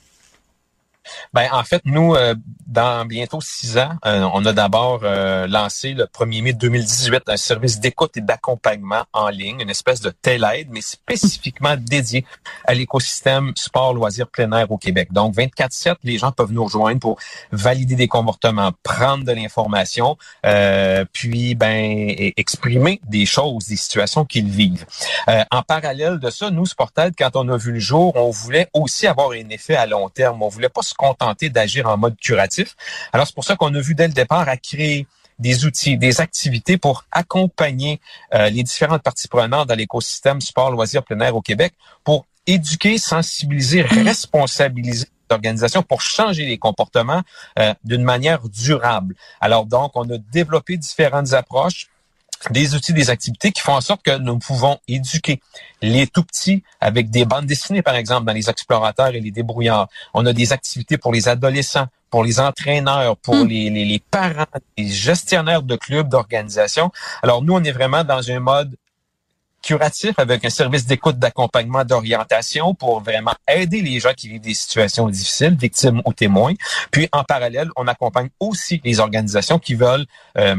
Ben, 1.32 1.48
en 1.52 1.64
fait, 1.64 1.82
nous, 1.84 2.14
euh, 2.14 2.34
dans 2.66 3.04
bientôt 3.06 3.40
six 3.40 3.78
ans, 3.78 3.92
euh, 4.06 4.28
on 4.32 4.44
a 4.44 4.52
d'abord 4.52 5.00
euh, 5.02 5.46
lancé 5.46 5.94
le 5.94 6.04
1er 6.04 6.42
mai 6.42 6.52
2018 6.52 7.22
un 7.26 7.36
service 7.36 7.80
d'écoute 7.80 8.16
et 8.16 8.20
d'accompagnement 8.20 9.04
en 9.12 9.28
ligne, 9.28 9.60
une 9.60 9.70
espèce 9.70 10.00
de 10.00 10.10
telle-aide, 10.10 10.68
mais 10.70 10.80
spécifiquement 10.80 11.76
dédié 11.76 12.24
à 12.64 12.74
l'écosystème 12.74 13.52
sport, 13.56 13.94
loisirs, 13.94 14.28
plein 14.28 14.50
air 14.52 14.70
au 14.70 14.78
Québec. 14.78 15.12
Donc, 15.12 15.34
24-7, 15.34 15.96
les 16.04 16.18
gens 16.18 16.32
peuvent 16.32 16.52
nous 16.52 16.64
rejoindre 16.64 17.00
pour 17.00 17.18
valider 17.50 17.94
des 17.94 18.08
comportements, 18.08 18.72
prendre 18.82 19.24
de 19.24 19.32
l'information, 19.32 20.16
puis 21.12 21.54
ben 21.54 22.10
e- 22.10 22.32
exprimer 22.36 23.00
des 23.06 23.26
choses, 23.26 23.66
des 23.66 23.76
situations 23.76 24.24
qu'ils 24.24 24.48
vivent. 24.48 24.86
En 25.50 25.62
parallèle 25.62 26.18
de 26.18 26.30
ça, 26.30 26.50
nous, 26.50 26.66
Sportaid, 26.66 27.14
quand 27.16 27.36
on 27.36 27.48
a 27.48 27.56
vu 27.56 27.72
le 27.72 27.80
jour, 27.80 28.12
on 28.16 28.30
voulait 28.30 28.68
aussi 28.72 29.06
avoir 29.06 29.30
un 29.30 29.48
effet 29.48 29.76
à 29.76 29.86
long 29.86 30.08
terme. 30.08 30.42
On 30.42 30.48
voulait 30.48 30.68
pas 30.68 30.82
se 30.92 30.96
contenter 30.96 31.50
d'agir 31.50 31.88
en 31.88 31.96
mode 31.96 32.16
curatif. 32.16 32.76
Alors, 33.12 33.26
c'est 33.26 33.34
pour 33.34 33.44
ça 33.44 33.56
qu'on 33.56 33.74
a 33.74 33.80
vu 33.80 33.94
dès 33.94 34.06
le 34.06 34.14
départ 34.14 34.48
à 34.48 34.56
créer 34.56 35.06
des 35.38 35.64
outils, 35.64 35.98
des 35.98 36.20
activités 36.20 36.78
pour 36.78 37.04
accompagner 37.10 38.00
euh, 38.34 38.48
les 38.50 38.62
différentes 38.62 39.02
parties 39.02 39.28
prenantes 39.28 39.68
dans 39.68 39.74
l'écosystème 39.74 40.40
sport, 40.40 40.70
loisirs, 40.70 41.02
plein 41.02 41.18
air 41.20 41.34
au 41.34 41.42
Québec 41.42 41.74
pour 42.04 42.26
éduquer, 42.46 42.98
sensibiliser, 42.98 43.82
responsabiliser 43.82 45.06
l'organisation 45.30 45.82
pour 45.82 46.00
changer 46.00 46.44
les 46.44 46.58
comportements 46.58 47.22
euh, 47.58 47.74
d'une 47.84 48.02
manière 48.02 48.48
durable. 48.48 49.14
Alors 49.40 49.66
donc, 49.66 49.92
on 49.94 50.08
a 50.10 50.18
développé 50.18 50.76
différentes 50.76 51.32
approches 51.32 51.88
des 52.50 52.74
outils, 52.74 52.92
des 52.92 53.10
activités 53.10 53.52
qui 53.52 53.60
font 53.60 53.74
en 53.74 53.80
sorte 53.80 54.02
que 54.02 54.16
nous 54.18 54.38
pouvons 54.38 54.78
éduquer 54.88 55.40
les 55.80 56.06
tout 56.06 56.24
petits 56.24 56.62
avec 56.80 57.10
des 57.10 57.24
bandes 57.24 57.46
dessinées, 57.46 57.82
par 57.82 57.94
exemple, 57.94 58.26
dans 58.26 58.32
les 58.32 58.50
explorateurs 58.50 59.14
et 59.14 59.20
les 59.20 59.30
débrouillards. 59.30 59.88
On 60.14 60.26
a 60.26 60.32
des 60.32 60.52
activités 60.52 60.98
pour 60.98 61.12
les 61.12 61.28
adolescents, 61.28 61.86
pour 62.10 62.24
les 62.24 62.40
entraîneurs, 62.40 63.16
pour 63.16 63.36
hmm. 63.36 63.48
les, 63.48 63.70
les, 63.70 63.84
les, 63.84 63.98
parents, 63.98 64.46
les 64.76 64.88
gestionnaires 64.88 65.62
de 65.62 65.76
clubs, 65.76 66.08
d'organisations. 66.08 66.90
Alors, 67.22 67.42
nous, 67.42 67.54
on 67.54 67.64
est 67.64 67.72
vraiment 67.72 68.04
dans 68.04 68.30
un 68.30 68.40
mode 68.40 68.76
curatif 69.62 70.18
avec 70.18 70.44
un 70.44 70.50
service 70.50 70.86
d'écoute, 70.86 71.18
d'accompagnement, 71.18 71.84
d'orientation 71.84 72.74
pour 72.74 73.00
vraiment 73.00 73.34
aider 73.48 73.80
les 73.80 74.00
gens 74.00 74.12
qui 74.12 74.28
vivent 74.28 74.40
des 74.40 74.54
situations 74.54 75.08
difficiles, 75.08 75.56
victimes 75.56 76.02
ou 76.04 76.12
témoins. 76.12 76.54
Puis, 76.90 77.08
en 77.12 77.24
parallèle, 77.24 77.70
on 77.76 77.86
accompagne 77.86 78.28
aussi 78.40 78.80
les 78.84 79.00
organisations 79.00 79.58
qui 79.58 79.74
veulent 79.74 80.06
euh, 80.36 80.56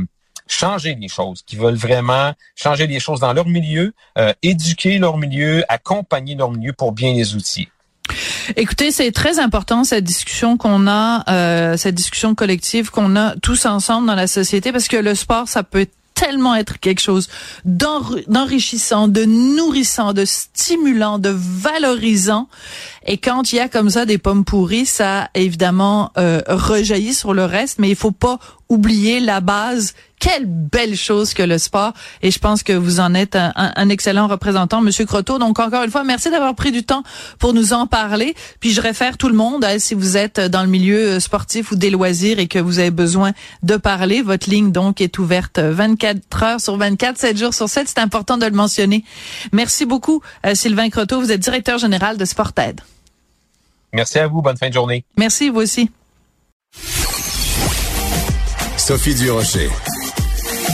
changer 0.47 0.95
les 0.99 1.07
choses, 1.07 1.43
qui 1.45 1.55
veulent 1.55 1.75
vraiment 1.75 2.33
changer 2.55 2.87
les 2.87 2.99
choses 2.99 3.19
dans 3.19 3.33
leur 3.33 3.47
milieu, 3.47 3.93
euh, 4.17 4.33
éduquer 4.41 4.97
leur 4.97 5.17
milieu, 5.17 5.63
accompagner 5.69 6.35
leur 6.35 6.51
milieu 6.51 6.73
pour 6.73 6.91
bien 6.91 7.13
les 7.13 7.35
outils. 7.35 7.69
Écoutez, 8.57 8.91
c'est 8.91 9.11
très 9.11 9.39
important 9.39 9.83
cette 9.83 10.03
discussion 10.03 10.57
qu'on 10.57 10.87
a, 10.87 11.23
euh, 11.29 11.77
cette 11.77 11.95
discussion 11.95 12.35
collective 12.35 12.89
qu'on 12.91 13.15
a 13.15 13.35
tous 13.37 13.65
ensemble 13.65 14.07
dans 14.07 14.15
la 14.15 14.27
société, 14.27 14.71
parce 14.71 14.87
que 14.87 14.97
le 14.97 15.15
sport, 15.15 15.47
ça 15.47 15.63
peut 15.63 15.87
tellement 16.13 16.55
être 16.55 16.79
quelque 16.79 17.01
chose 17.01 17.27
d'enrichissant, 17.65 19.07
de 19.07 19.25
nourrissant, 19.25 20.13
de 20.13 20.25
stimulant, 20.25 21.19
de 21.19 21.29
valorisant. 21.33 22.47
Et 23.05 23.17
quand 23.17 23.51
il 23.51 23.57
y 23.57 23.59
a 23.59 23.67
comme 23.67 23.89
ça 23.89 24.05
des 24.05 24.17
pommes 24.17 24.45
pourries, 24.45 24.85
ça 24.85 25.29
évidemment 25.33 26.11
euh, 26.17 26.41
rejaillit 26.47 27.13
sur 27.13 27.33
le 27.33 27.45
reste, 27.45 27.79
mais 27.79 27.89
il 27.89 27.95
faut 27.95 28.11
pas 28.11 28.39
oublier 28.69 29.19
la 29.19 29.41
base. 29.41 29.93
Quelle 30.23 30.45
belle 30.45 30.95
chose 30.95 31.33
que 31.33 31.43
le 31.43 31.57
sport. 31.57 31.91
Et 32.21 32.31
je 32.31 32.39
pense 32.39 32.63
que 32.63 32.71
vous 32.71 33.01
en 33.01 33.13
êtes 33.13 33.35
un, 33.35 33.89
excellent 33.89 34.29
représentant, 34.29 34.79
Monsieur 34.79 35.05
Croteau. 35.05 35.37
Donc 35.37 35.59
encore 35.59 35.83
une 35.83 35.91
fois, 35.91 36.05
merci 36.05 36.31
d'avoir 36.31 36.55
pris 36.55 36.71
du 36.71 36.85
temps 36.85 37.03
pour 37.39 37.53
nous 37.53 37.73
en 37.73 37.87
parler. 37.87 38.33
Puis 38.61 38.71
je 38.71 38.79
réfère 38.79 39.17
tout 39.17 39.27
le 39.27 39.35
monde, 39.35 39.65
hein, 39.65 39.79
si 39.79 39.95
vous 39.95 40.15
êtes 40.15 40.39
dans 40.39 40.61
le 40.61 40.69
milieu 40.69 41.19
sportif 41.19 41.71
ou 41.71 41.75
des 41.75 41.89
loisirs 41.89 42.39
et 42.39 42.47
que 42.47 42.57
vous 42.57 42.79
avez 42.79 42.89
besoin 42.89 43.33
de 43.63 43.75
parler, 43.75 44.21
votre 44.21 44.49
ligne 44.49 44.71
donc 44.71 45.01
est 45.01 45.19
ouverte 45.19 45.59
24 45.59 46.43
heures 46.43 46.61
sur 46.61 46.77
24, 46.77 47.17
7 47.17 47.37
jours 47.37 47.53
sur 47.53 47.67
7. 47.67 47.89
C'est 47.89 47.99
important 47.99 48.37
de 48.37 48.45
le 48.45 48.53
mentionner. 48.53 49.03
Merci 49.51 49.85
beaucoup, 49.85 50.21
euh, 50.45 50.55
Sylvain 50.55 50.89
Croteau. 50.89 51.19
Vous 51.19 51.33
êtes 51.33 51.41
directeur 51.41 51.79
général 51.79 52.15
de 52.15 52.23
Sported. 52.23 52.79
Merci 53.91 54.19
à 54.19 54.27
vous. 54.27 54.41
Bonne 54.41 54.55
fin 54.55 54.69
de 54.69 54.73
journée. 54.73 55.03
Merci, 55.17 55.49
vous 55.49 55.59
aussi. 55.59 55.91
Sophie 58.77 59.15
Durocher. 59.15 59.69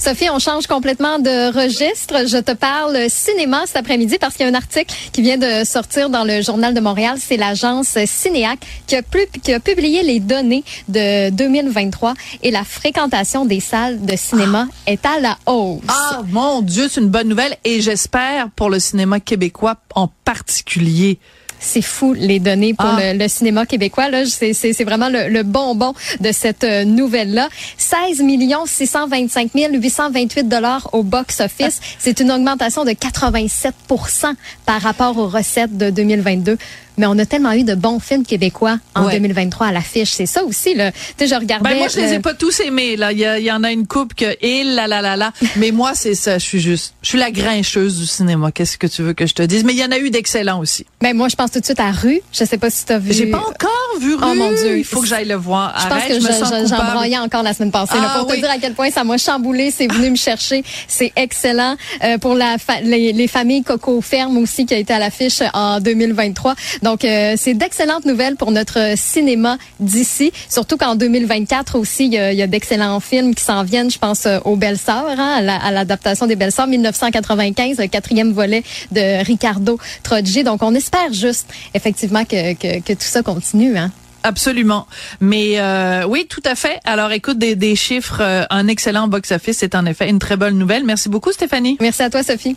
Sophie, 0.00 0.30
on 0.30 0.38
change 0.38 0.66
complètement 0.66 1.18
de 1.18 1.52
registre. 1.54 2.26
Je 2.26 2.38
te 2.38 2.52
parle 2.52 3.10
cinéma 3.10 3.64
cet 3.66 3.76
après-midi 3.76 4.16
parce 4.18 4.34
qu'il 4.34 4.46
y 4.46 4.48
a 4.48 4.50
un 4.50 4.54
article 4.54 4.94
qui 5.12 5.20
vient 5.20 5.36
de 5.36 5.62
sortir 5.66 6.08
dans 6.08 6.24
le 6.24 6.40
Journal 6.40 6.72
de 6.72 6.80
Montréal. 6.80 7.18
C'est 7.20 7.36
l'agence 7.36 7.98
Cinéac 8.06 8.60
qui 8.86 8.96
a, 8.96 9.02
qui 9.42 9.52
a 9.52 9.60
publié 9.60 10.02
les 10.02 10.18
données 10.18 10.64
de 10.88 11.28
2023 11.28 12.14
et 12.42 12.50
la 12.50 12.64
fréquentation 12.64 13.44
des 13.44 13.60
salles 13.60 14.02
de 14.02 14.16
cinéma 14.16 14.68
est 14.86 15.04
à 15.04 15.20
la 15.20 15.36
hausse. 15.44 15.82
Ah, 15.88 16.22
mon 16.30 16.62
Dieu, 16.62 16.88
c'est 16.90 17.02
une 17.02 17.08
bonne 17.10 17.28
nouvelle 17.28 17.58
et 17.64 17.82
j'espère 17.82 18.48
pour 18.56 18.70
le 18.70 18.80
cinéma 18.80 19.20
québécois 19.20 19.76
en 19.94 20.08
particulier 20.24 21.18
c'est 21.60 21.82
fou 21.82 22.14
les 22.14 22.40
données 22.40 22.74
pour 22.74 22.86
ah. 22.86 23.12
le, 23.14 23.28
cinéma 23.28 23.66
québécois. 23.66 24.08
Là, 24.08 24.24
c'est, 24.26 24.52
c'est, 24.54 24.84
vraiment 24.84 25.08
le, 25.10 25.42
bonbon 25.42 25.94
de 26.20 26.32
cette 26.32 26.64
euh, 26.64 26.84
nouvelle-là. 26.84 27.48
16 27.76 28.22
625 28.66 29.50
828 29.54 30.48
dollars 30.48 30.88
au 30.92 31.02
box-office. 31.02 31.80
C'est 31.98 32.20
une 32.20 32.32
augmentation 32.32 32.84
de 32.84 32.90
87% 32.90 34.34
par 34.66 34.80
rapport 34.80 35.16
aux 35.18 35.28
recettes 35.28 35.76
de 35.76 35.90
2022 35.90 36.58
mais 37.00 37.06
on 37.06 37.18
a 37.18 37.24
tellement 37.24 37.52
eu 37.52 37.64
de 37.64 37.74
bons 37.74 37.98
films 37.98 38.24
québécois 38.24 38.78
en 38.94 39.08
2023 39.08 39.68
à 39.68 39.72
l'affiche. 39.72 40.10
C'est 40.12 40.26
ça 40.26 40.44
aussi, 40.44 40.74
là. 40.74 40.92
Tu 40.92 40.98
sais, 41.18 41.26
je 41.26 41.34
regardais. 41.34 41.70
Ben, 41.70 41.78
moi, 41.78 41.88
je 41.88 41.98
les 41.98 42.12
ai 42.12 42.18
pas 42.20 42.34
tous 42.34 42.60
aimés, 42.60 42.96
là. 42.96 43.12
Il 43.12 43.18
y, 43.18 43.50
en 43.50 43.64
a 43.64 43.72
une 43.72 43.86
coupe 43.86 44.14
que, 44.14 44.36
et 44.40 44.64
là, 44.64 44.86
là, 44.86 45.00
là, 45.00 45.16
là. 45.16 45.32
mais 45.56 45.72
moi, 45.72 45.92
c'est 45.94 46.14
ça. 46.14 46.38
Je 46.38 46.44
suis 46.44 46.60
juste, 46.60 46.94
je 47.02 47.08
suis 47.08 47.18
la 47.18 47.30
grincheuse 47.30 47.98
du 47.98 48.06
cinéma. 48.06 48.52
Qu'est-ce 48.52 48.76
que 48.76 48.86
tu 48.86 49.02
veux 49.02 49.14
que 49.14 49.26
je 49.26 49.34
te 49.34 49.42
dise? 49.42 49.64
Mais 49.64 49.72
il 49.72 49.78
y 49.78 49.84
en 49.84 49.90
a 49.90 49.98
eu 49.98 50.10
d'excellents 50.10 50.60
aussi. 50.60 50.86
Ben, 51.00 51.16
moi, 51.16 51.28
je 51.28 51.36
pense 51.36 51.50
tout 51.50 51.60
de 51.60 51.64
suite 51.64 51.80
à 51.80 51.90
Rue. 51.90 52.20
Je 52.32 52.44
sais 52.44 52.58
pas 52.58 52.68
si 52.70 52.84
tu 52.84 52.92
as 52.92 52.98
vu. 52.98 53.14
J'ai 53.14 53.26
pas 53.26 53.38
encore 53.38 53.98
vu 53.98 54.14
Rue. 54.14 54.22
Oh 54.22 54.34
mon 54.34 54.52
Dieu. 54.52 54.78
Il 54.78 54.84
faut 54.84 55.00
que 55.00 55.06
j'aille 55.06 55.28
le 55.28 55.36
voir. 55.36 55.74
Je 55.80 55.88
pense 55.88 56.04
que 56.04 56.66
j'en 56.68 56.84
broyais 56.92 57.18
encore 57.18 57.42
la 57.42 57.54
semaine 57.54 57.72
passée, 57.72 57.94
là, 57.94 58.18
pour 58.18 58.28
ah 58.30 58.34
te 58.34 58.40
dire 58.40 58.50
à 58.50 58.58
quel 58.58 58.74
point 58.74 58.90
ça 58.90 59.04
m'a 59.04 59.16
chamboulé. 59.16 59.70
C'est 59.70 59.90
venu 59.90 60.10
me 60.10 60.16
chercher. 60.16 60.62
C'est 60.86 61.12
excellent. 61.16 61.76
Euh, 62.04 62.18
pour 62.18 62.34
la 62.34 62.56
les, 62.82 63.28
familles 63.28 63.62
Coco 63.62 64.00
Ferme 64.00 64.36
aussi 64.38 64.66
qui 64.66 64.74
a 64.74 64.76
été 64.76 64.92
à 64.92 64.98
l'affiche 64.98 65.42
en 65.54 65.80
2023. 65.80 66.54
Donc, 66.82 66.89
euh, 67.04 67.34
c'est 67.36 67.54
d'excellentes 67.54 68.04
nouvelles 68.04 68.36
pour 68.36 68.50
notre 68.50 68.94
cinéma 68.96 69.58
d'ici. 69.78 70.32
Surtout 70.48 70.76
qu'en 70.76 70.94
2024 70.94 71.78
aussi, 71.78 72.06
il 72.06 72.12
y 72.12 72.42
a, 72.42 72.46
d'excellents 72.46 73.00
films 73.00 73.34
qui 73.34 73.44
s'en 73.44 73.62
viennent. 73.64 73.90
Je 73.90 73.98
pense 73.98 74.26
euh, 74.26 74.38
aux 74.44 74.56
Belles 74.56 74.78
Sœurs, 74.78 75.18
hein, 75.18 75.46
à 75.46 75.70
l'adaptation 75.70 76.26
des 76.26 76.36
Belles 76.36 76.52
Sœurs, 76.52 76.66
1995, 76.66 77.78
le 77.78 77.86
quatrième 77.86 78.32
volet 78.32 78.62
de 78.92 79.24
Ricardo 79.24 79.78
Troggi. 80.02 80.44
Donc, 80.44 80.62
on 80.62 80.74
espère 80.74 81.12
juste 81.12 81.48
effectivement 81.74 82.24
que, 82.24 82.54
que, 82.54 82.92
tout 82.92 82.98
ça 83.00 83.22
continue. 83.22 83.76
Hein. 83.76 83.90
Absolument. 84.22 84.86
Mais 85.20 85.58
euh, 85.58 86.04
oui, 86.06 86.26
tout 86.28 86.42
à 86.44 86.54
fait. 86.54 86.78
Alors 86.84 87.12
écoute, 87.12 87.38
des, 87.38 87.56
des 87.56 87.76
chiffres, 87.76 88.20
euh, 88.20 88.44
un 88.50 88.68
excellent 88.68 89.08
box-office, 89.08 89.58
c'est 89.58 89.74
en 89.74 89.86
effet 89.86 90.08
une 90.08 90.18
très 90.18 90.36
bonne 90.36 90.58
nouvelle. 90.58 90.84
Merci 90.84 91.08
beaucoup, 91.08 91.32
Stéphanie. 91.32 91.76
Merci 91.80 92.02
à 92.02 92.10
toi, 92.10 92.22
Sophie. 92.22 92.56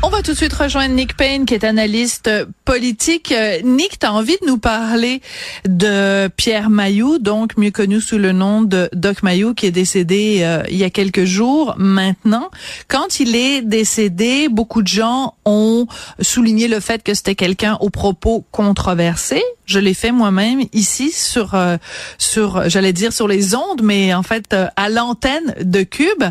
On 0.00 0.10
va 0.10 0.22
tout 0.22 0.30
de 0.30 0.36
suite 0.36 0.52
rejoindre 0.52 0.94
Nick 0.94 1.16
Payne, 1.16 1.44
qui 1.44 1.54
est 1.54 1.64
analyste 1.64 2.30
politique. 2.64 3.32
Euh, 3.32 3.58
Nick, 3.64 3.98
tu 3.98 4.06
as 4.06 4.12
envie 4.12 4.36
de 4.40 4.46
nous 4.46 4.56
parler 4.56 5.20
de 5.68 6.28
Pierre 6.28 6.70
Mailloux, 6.70 7.18
donc 7.18 7.56
mieux 7.56 7.72
connu 7.72 8.00
sous 8.00 8.16
le 8.16 8.30
nom 8.30 8.62
de 8.62 8.88
Doc 8.92 9.24
Mailloux, 9.24 9.54
qui 9.54 9.66
est 9.66 9.72
décédé 9.72 10.38
euh, 10.42 10.62
il 10.70 10.76
y 10.76 10.84
a 10.84 10.90
quelques 10.90 11.24
jours 11.24 11.74
maintenant. 11.78 12.48
Quand 12.86 13.18
il 13.18 13.34
est 13.34 13.60
décédé, 13.60 14.48
beaucoup 14.48 14.82
de 14.82 14.88
gens 14.88 15.34
ont 15.44 15.88
souligné 16.20 16.68
le 16.68 16.78
fait 16.78 17.02
que 17.02 17.12
c'était 17.12 17.34
quelqu'un 17.34 17.76
aux 17.80 17.90
propos 17.90 18.44
controversés. 18.52 19.42
Je 19.66 19.80
l'ai 19.80 19.94
fait 19.94 20.12
moi-même 20.12 20.60
ici 20.72 21.10
sur 21.10 21.56
euh, 21.56 21.76
sur 22.18 22.70
j'allais 22.70 22.92
dire 22.92 23.12
sur 23.12 23.26
les 23.26 23.56
ondes, 23.56 23.82
mais 23.82 24.14
en 24.14 24.22
fait 24.22 24.54
à 24.76 24.88
l'antenne 24.90 25.56
de 25.60 25.82
Cube 25.82 26.22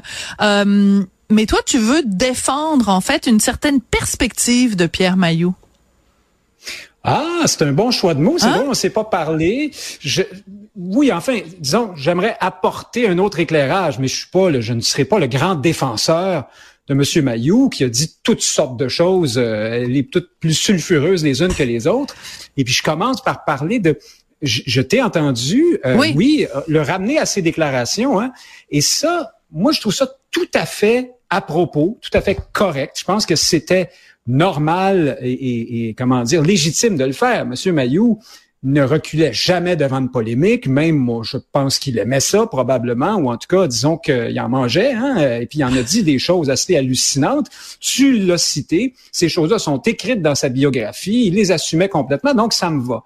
mais 1.29 1.45
toi, 1.45 1.59
tu 1.65 1.77
veux 1.77 2.03
défendre 2.03 2.89
en 2.89 3.01
fait 3.01 3.27
une 3.27 3.39
certaine 3.39 3.81
perspective 3.81 4.75
de 4.75 4.87
Pierre 4.87 5.17
Mailloux. 5.17 5.55
Ah, 7.03 7.43
c'est 7.45 7.61
un 7.61 7.71
bon 7.71 7.91
choix 7.91 8.13
de 8.13 8.19
mots. 8.19 8.37
C'est 8.37 8.47
hein? 8.47 8.63
bon, 8.63 8.71
on 8.71 8.73
s'est 8.73 8.89
pas 8.89 9.05
parlé. 9.05 9.71
Je, 10.01 10.23
oui, 10.75 11.11
enfin, 11.11 11.39
disons, 11.59 11.95
j'aimerais 11.95 12.35
apporter 12.39 13.07
un 13.07 13.17
autre 13.17 13.39
éclairage, 13.39 13.97
mais 13.99 14.07
je 14.07 14.15
suis 14.15 14.29
pas, 14.29 14.49
le, 14.49 14.61
je 14.61 14.73
ne 14.73 14.81
serai 14.81 15.05
pas 15.05 15.17
le 15.17 15.27
grand 15.27 15.55
défenseur 15.55 16.47
de 16.87 16.93
M. 16.93 17.23
Mailloux 17.23 17.69
qui 17.69 17.83
a 17.83 17.89
dit 17.89 18.15
toutes 18.23 18.41
sortes 18.41 18.77
de 18.77 18.87
choses, 18.87 19.37
euh, 19.37 19.85
les 19.85 20.05
toutes 20.05 20.29
plus 20.39 20.53
sulfureuses 20.53 21.23
les 21.23 21.41
unes 21.41 21.53
que 21.53 21.63
les 21.63 21.87
autres. 21.87 22.15
Et 22.57 22.63
puis 22.63 22.73
je 22.73 22.83
commence 22.83 23.21
par 23.21 23.45
parler 23.45 23.79
de 23.79 23.97
je, 24.41 24.81
t'ai 24.81 25.01
entendu, 25.01 25.79
euh, 25.85 25.95
oui. 25.97 26.13
oui. 26.15 26.47
Euh, 26.55 26.61
le 26.67 26.81
ramener 26.81 27.17
à 27.17 27.25
ses 27.25 27.41
déclarations, 27.41 28.19
hein, 28.19 28.31
et 28.69 28.81
ça, 28.81 29.31
moi, 29.51 29.71
je 29.71 29.81
trouve 29.81 29.93
ça 29.93 30.07
tout 30.31 30.49
à 30.53 30.65
fait 30.65 31.13
à 31.29 31.41
propos, 31.41 31.99
tout 32.01 32.15
à 32.17 32.21
fait 32.21 32.37
correct. 32.53 32.97
Je 32.99 33.03
pense 33.03 33.25
que 33.25 33.35
c'était 33.35 33.89
normal 34.27 35.17
et, 35.21 35.95
comment 35.97 36.23
dire 36.23 36.41
légitime 36.41 36.97
de 36.97 37.05
le 37.05 37.13
faire. 37.13 37.45
Monsieur 37.45 37.71
Mayou 37.71 38.19
ne 38.63 38.81
reculait 38.81 39.33
jamais 39.33 39.75
devant 39.75 39.99
une 39.99 40.11
polémique. 40.11 40.67
Même 40.67 40.95
moi, 40.95 41.21
je 41.23 41.37
pense 41.51 41.79
qu'il 41.79 41.97
aimait 41.99 42.19
ça 42.19 42.47
probablement, 42.47 43.15
ou 43.15 43.29
en 43.29 43.37
tout 43.37 43.47
cas, 43.47 43.67
disons 43.67 43.97
qu'il 43.97 44.39
en 44.39 44.49
mangeait. 44.49 44.93
Hein, 44.93 45.39
et 45.41 45.45
puis 45.45 45.59
il 45.59 45.63
en 45.63 45.75
a 45.75 45.83
dit 45.83 46.03
des 46.03 46.19
choses 46.19 46.49
assez 46.49 46.75
hallucinantes. 46.75 47.47
Tu 47.79 48.17
l'as 48.17 48.37
cité. 48.37 48.93
Ces 49.11 49.29
choses-là 49.29 49.59
sont 49.59 49.77
écrites 49.79 50.21
dans 50.21 50.35
sa 50.35 50.49
biographie. 50.49 51.27
Il 51.27 51.35
les 51.35 51.51
assumait 51.51 51.89
complètement, 51.89 52.33
donc 52.33 52.53
ça 52.53 52.69
me 52.69 52.81
va. 52.81 53.03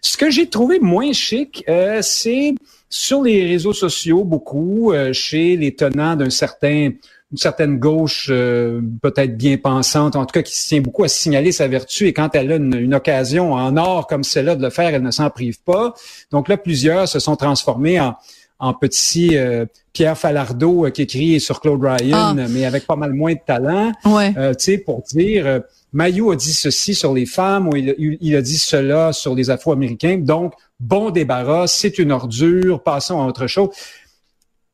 Ce 0.00 0.16
que 0.16 0.30
j'ai 0.30 0.48
trouvé 0.48 0.80
moins 0.80 1.12
chic, 1.12 1.64
euh, 1.68 2.00
c'est 2.02 2.54
sur 2.92 3.22
les 3.22 3.46
réseaux 3.46 3.72
sociaux, 3.72 4.24
beaucoup, 4.24 4.92
euh, 4.92 5.12
chez 5.12 5.56
les 5.56 5.74
tenants 5.74 6.16
d'un 6.16 6.30
certain 6.30 6.90
une 7.32 7.38
certaine 7.38 7.78
gauche 7.78 8.28
euh, 8.30 8.82
peut-être 9.00 9.36
bien 9.36 9.56
pensante, 9.56 10.16
en 10.16 10.26
tout 10.26 10.34
cas 10.34 10.42
qui 10.42 10.56
se 10.56 10.68
tient 10.68 10.82
beaucoup 10.82 11.02
à 11.02 11.08
signaler 11.08 11.50
sa 11.50 11.66
vertu 11.66 12.06
et 12.06 12.12
quand 12.12 12.34
elle 12.34 12.52
a 12.52 12.56
une, 12.56 12.94
occasion 12.94 13.54
en 13.54 13.76
or 13.78 14.06
comme 14.06 14.22
celle-là 14.22 14.54
de 14.54 14.62
le 14.62 14.68
faire, 14.68 14.94
elle 14.94 15.02
ne 15.02 15.10
s'en 15.10 15.30
prive 15.30 15.62
pas. 15.62 15.94
Donc 16.30 16.48
là, 16.48 16.58
plusieurs 16.58 17.08
se 17.08 17.18
sont 17.18 17.36
transformés 17.36 17.98
en, 17.98 18.16
en 18.58 18.74
petits 18.74 19.38
euh, 19.38 19.64
Pierre 19.94 20.18
Falardeau 20.18 20.84
euh, 20.84 20.90
qui 20.90 21.02
écrit 21.02 21.40
sur 21.40 21.60
Claude 21.60 21.82
Ryan, 21.82 22.36
ah. 22.38 22.46
mais 22.50 22.66
avec 22.66 22.86
pas 22.86 22.96
mal 22.96 23.14
moins 23.14 23.32
de 23.32 23.40
talent. 23.46 23.92
Ouais. 24.04 24.34
tu 24.34 24.54
sais, 24.58 24.78
pour 24.78 25.02
dire, 25.02 25.62
Mayou 25.94 26.32
a 26.32 26.36
dit 26.36 26.52
ceci 26.52 26.94
sur 26.94 27.14
les 27.14 27.24
femmes 27.24 27.68
ou 27.68 27.76
il, 27.76 28.18
il 28.20 28.36
a 28.36 28.42
dit 28.42 28.58
cela 28.58 29.14
sur 29.14 29.34
les 29.34 29.48
Afro-Américains. 29.48 30.18
Donc, 30.18 30.52
bon 30.82 31.10
débarras, 31.10 31.68
c'est 31.68 31.98
une 31.98 32.12
ordure, 32.12 32.82
passons 32.82 33.22
à 33.22 33.26
autre 33.26 33.46
chose. 33.46 33.70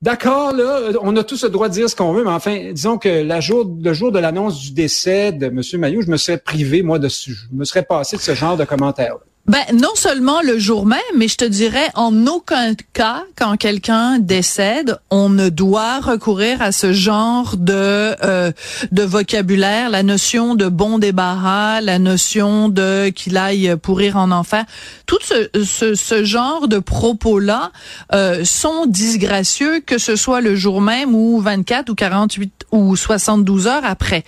D'accord, 0.01 0.53
là, 0.55 0.93
on 1.03 1.17
a 1.17 1.25
tous 1.25 1.43
le 1.43 1.51
droit 1.51 1.69
de 1.69 1.75
dire 1.75 1.91
ce 1.91 1.97
qu'on 1.97 2.13
veut, 2.13 2.25
mais 2.25 2.31
enfin, 2.31 2.73
disons 2.73 2.99
que 2.99 3.09
le 3.09 3.93
jour 3.93 4.13
de 4.13 4.19
l'annonce 4.19 4.61
du 4.61 4.71
décès 4.73 5.33
de 5.33 5.47
M. 5.47 5.61
Mayou, 5.81 6.03
je 6.03 6.11
me 6.11 6.17
serais 6.17 6.39
privé, 6.39 6.83
moi, 6.83 6.99
de, 6.99 7.09
je 7.09 7.33
me 7.53 7.65
serais 7.65 7.83
passé 7.83 8.17
de 8.17 8.23
ce 8.23 8.35
genre 8.35 8.57
de 8.57 8.65
commentaires. 8.65 9.17
Ben 9.49 9.65
non 9.73 9.95
seulement 9.95 10.43
le 10.43 10.59
jour 10.59 10.85
même, 10.85 10.99
mais 11.17 11.27
je 11.27 11.37
te 11.37 11.45
dirais 11.47 11.89
en 11.95 12.27
aucun 12.27 12.75
cas 12.93 13.25
quand 13.35 13.57
quelqu'un 13.57 14.19
décède, 14.19 14.99
on 15.09 15.31
ne 15.31 15.49
doit 15.49 16.01
recourir 16.01 16.61
à 16.61 16.71
ce 16.71 16.93
genre 16.93 17.57
de 17.57 18.15
euh, 18.23 18.53
de 18.93 19.03
vocabulaire, 19.03 19.89
la 19.89 20.03
notion 20.03 20.55
de 20.55 20.69
bon 20.69 20.99
débarras, 20.99 21.81
la 21.81 21.99
notion 21.99 22.69
de 22.69 23.09
qu'il 23.09 23.39
aille 23.39 23.75
pourrir 23.83 24.19
en 24.19 24.33
enfer, 24.33 24.67
tout 25.07 25.19
ce 25.23 25.49
ce, 25.65 25.95
ce 25.95 26.25
genre 26.25 26.69
de 26.69 26.79
propos 26.79 27.39
là 27.39 27.73
euh, 28.13 28.45
sont 28.45 28.85
disgracieux 28.85 29.81
que 29.81 29.97
ce 29.97 30.15
soit 30.15 30.43
le 30.43 30.57
jour 30.57 30.83
même 30.83 31.15
ou 31.15 31.41
24 31.41 31.89
ou 31.89 31.95
48 31.95 32.67
ou 32.73 32.97
72 32.97 33.67
heures 33.67 33.87
après. 33.87 34.25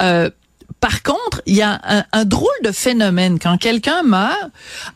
Euh, 0.00 0.30
par 0.82 1.04
contre, 1.04 1.42
il 1.46 1.54
y 1.54 1.62
a 1.62 1.80
un, 2.12 2.24
drôle 2.24 2.50
de 2.64 2.72
phénomène 2.72 3.38
quand 3.38 3.56
quelqu'un 3.56 4.02
meurt. 4.02 4.50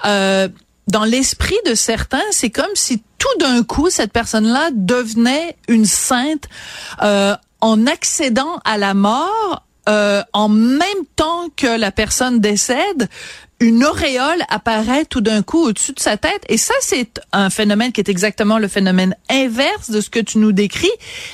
Euh, 0.05 0.49
dans 0.89 1.05
l'esprit 1.05 1.57
de 1.64 1.76
certains, 1.76 2.24
c'est 2.32 2.51
comme 2.51 2.74
si 2.74 3.05
tout 3.18 3.39
d'un 3.39 3.62
coup 3.62 3.89
cette 3.89 4.12
personne-là 4.12 4.70
devenait 4.72 5.57
une 5.68 5.84
sainte 5.84 6.49
euh, 7.03 7.37
en 7.61 7.87
accédant 7.87 8.61
à 8.64 8.78
la 8.78 8.95
mort 8.95 9.64
euh, 9.89 10.24
en 10.32 10.49
même 10.49 11.05
temps 11.14 11.51
que 11.57 11.78
la 11.78 11.93
personne 11.93 12.41
décède, 12.41 13.09
une 13.61 13.84
auréole 13.84 14.42
apparaît 14.48 15.07
tout 15.07 15.22
d'un 15.22 15.42
coup 15.42 15.62
au-dessus 15.62 15.92
de 15.92 16.00
sa 16.00 16.16
tête. 16.16 16.42
Et 16.48 16.59
ça, 16.59 16.74
c'est 16.80 17.20
un 17.32 17.48
phénomène 17.48 17.90
qui 17.90 18.00
est 18.00 18.09
exactement 18.09 18.59
le 18.59 18.68
phénomène 18.68 19.16
inverse 19.30 19.90
de 19.90 20.00
ce 20.00 20.11
que 20.11 20.20
tu 20.20 20.38
nous 20.38 20.52
décris. 20.52 20.90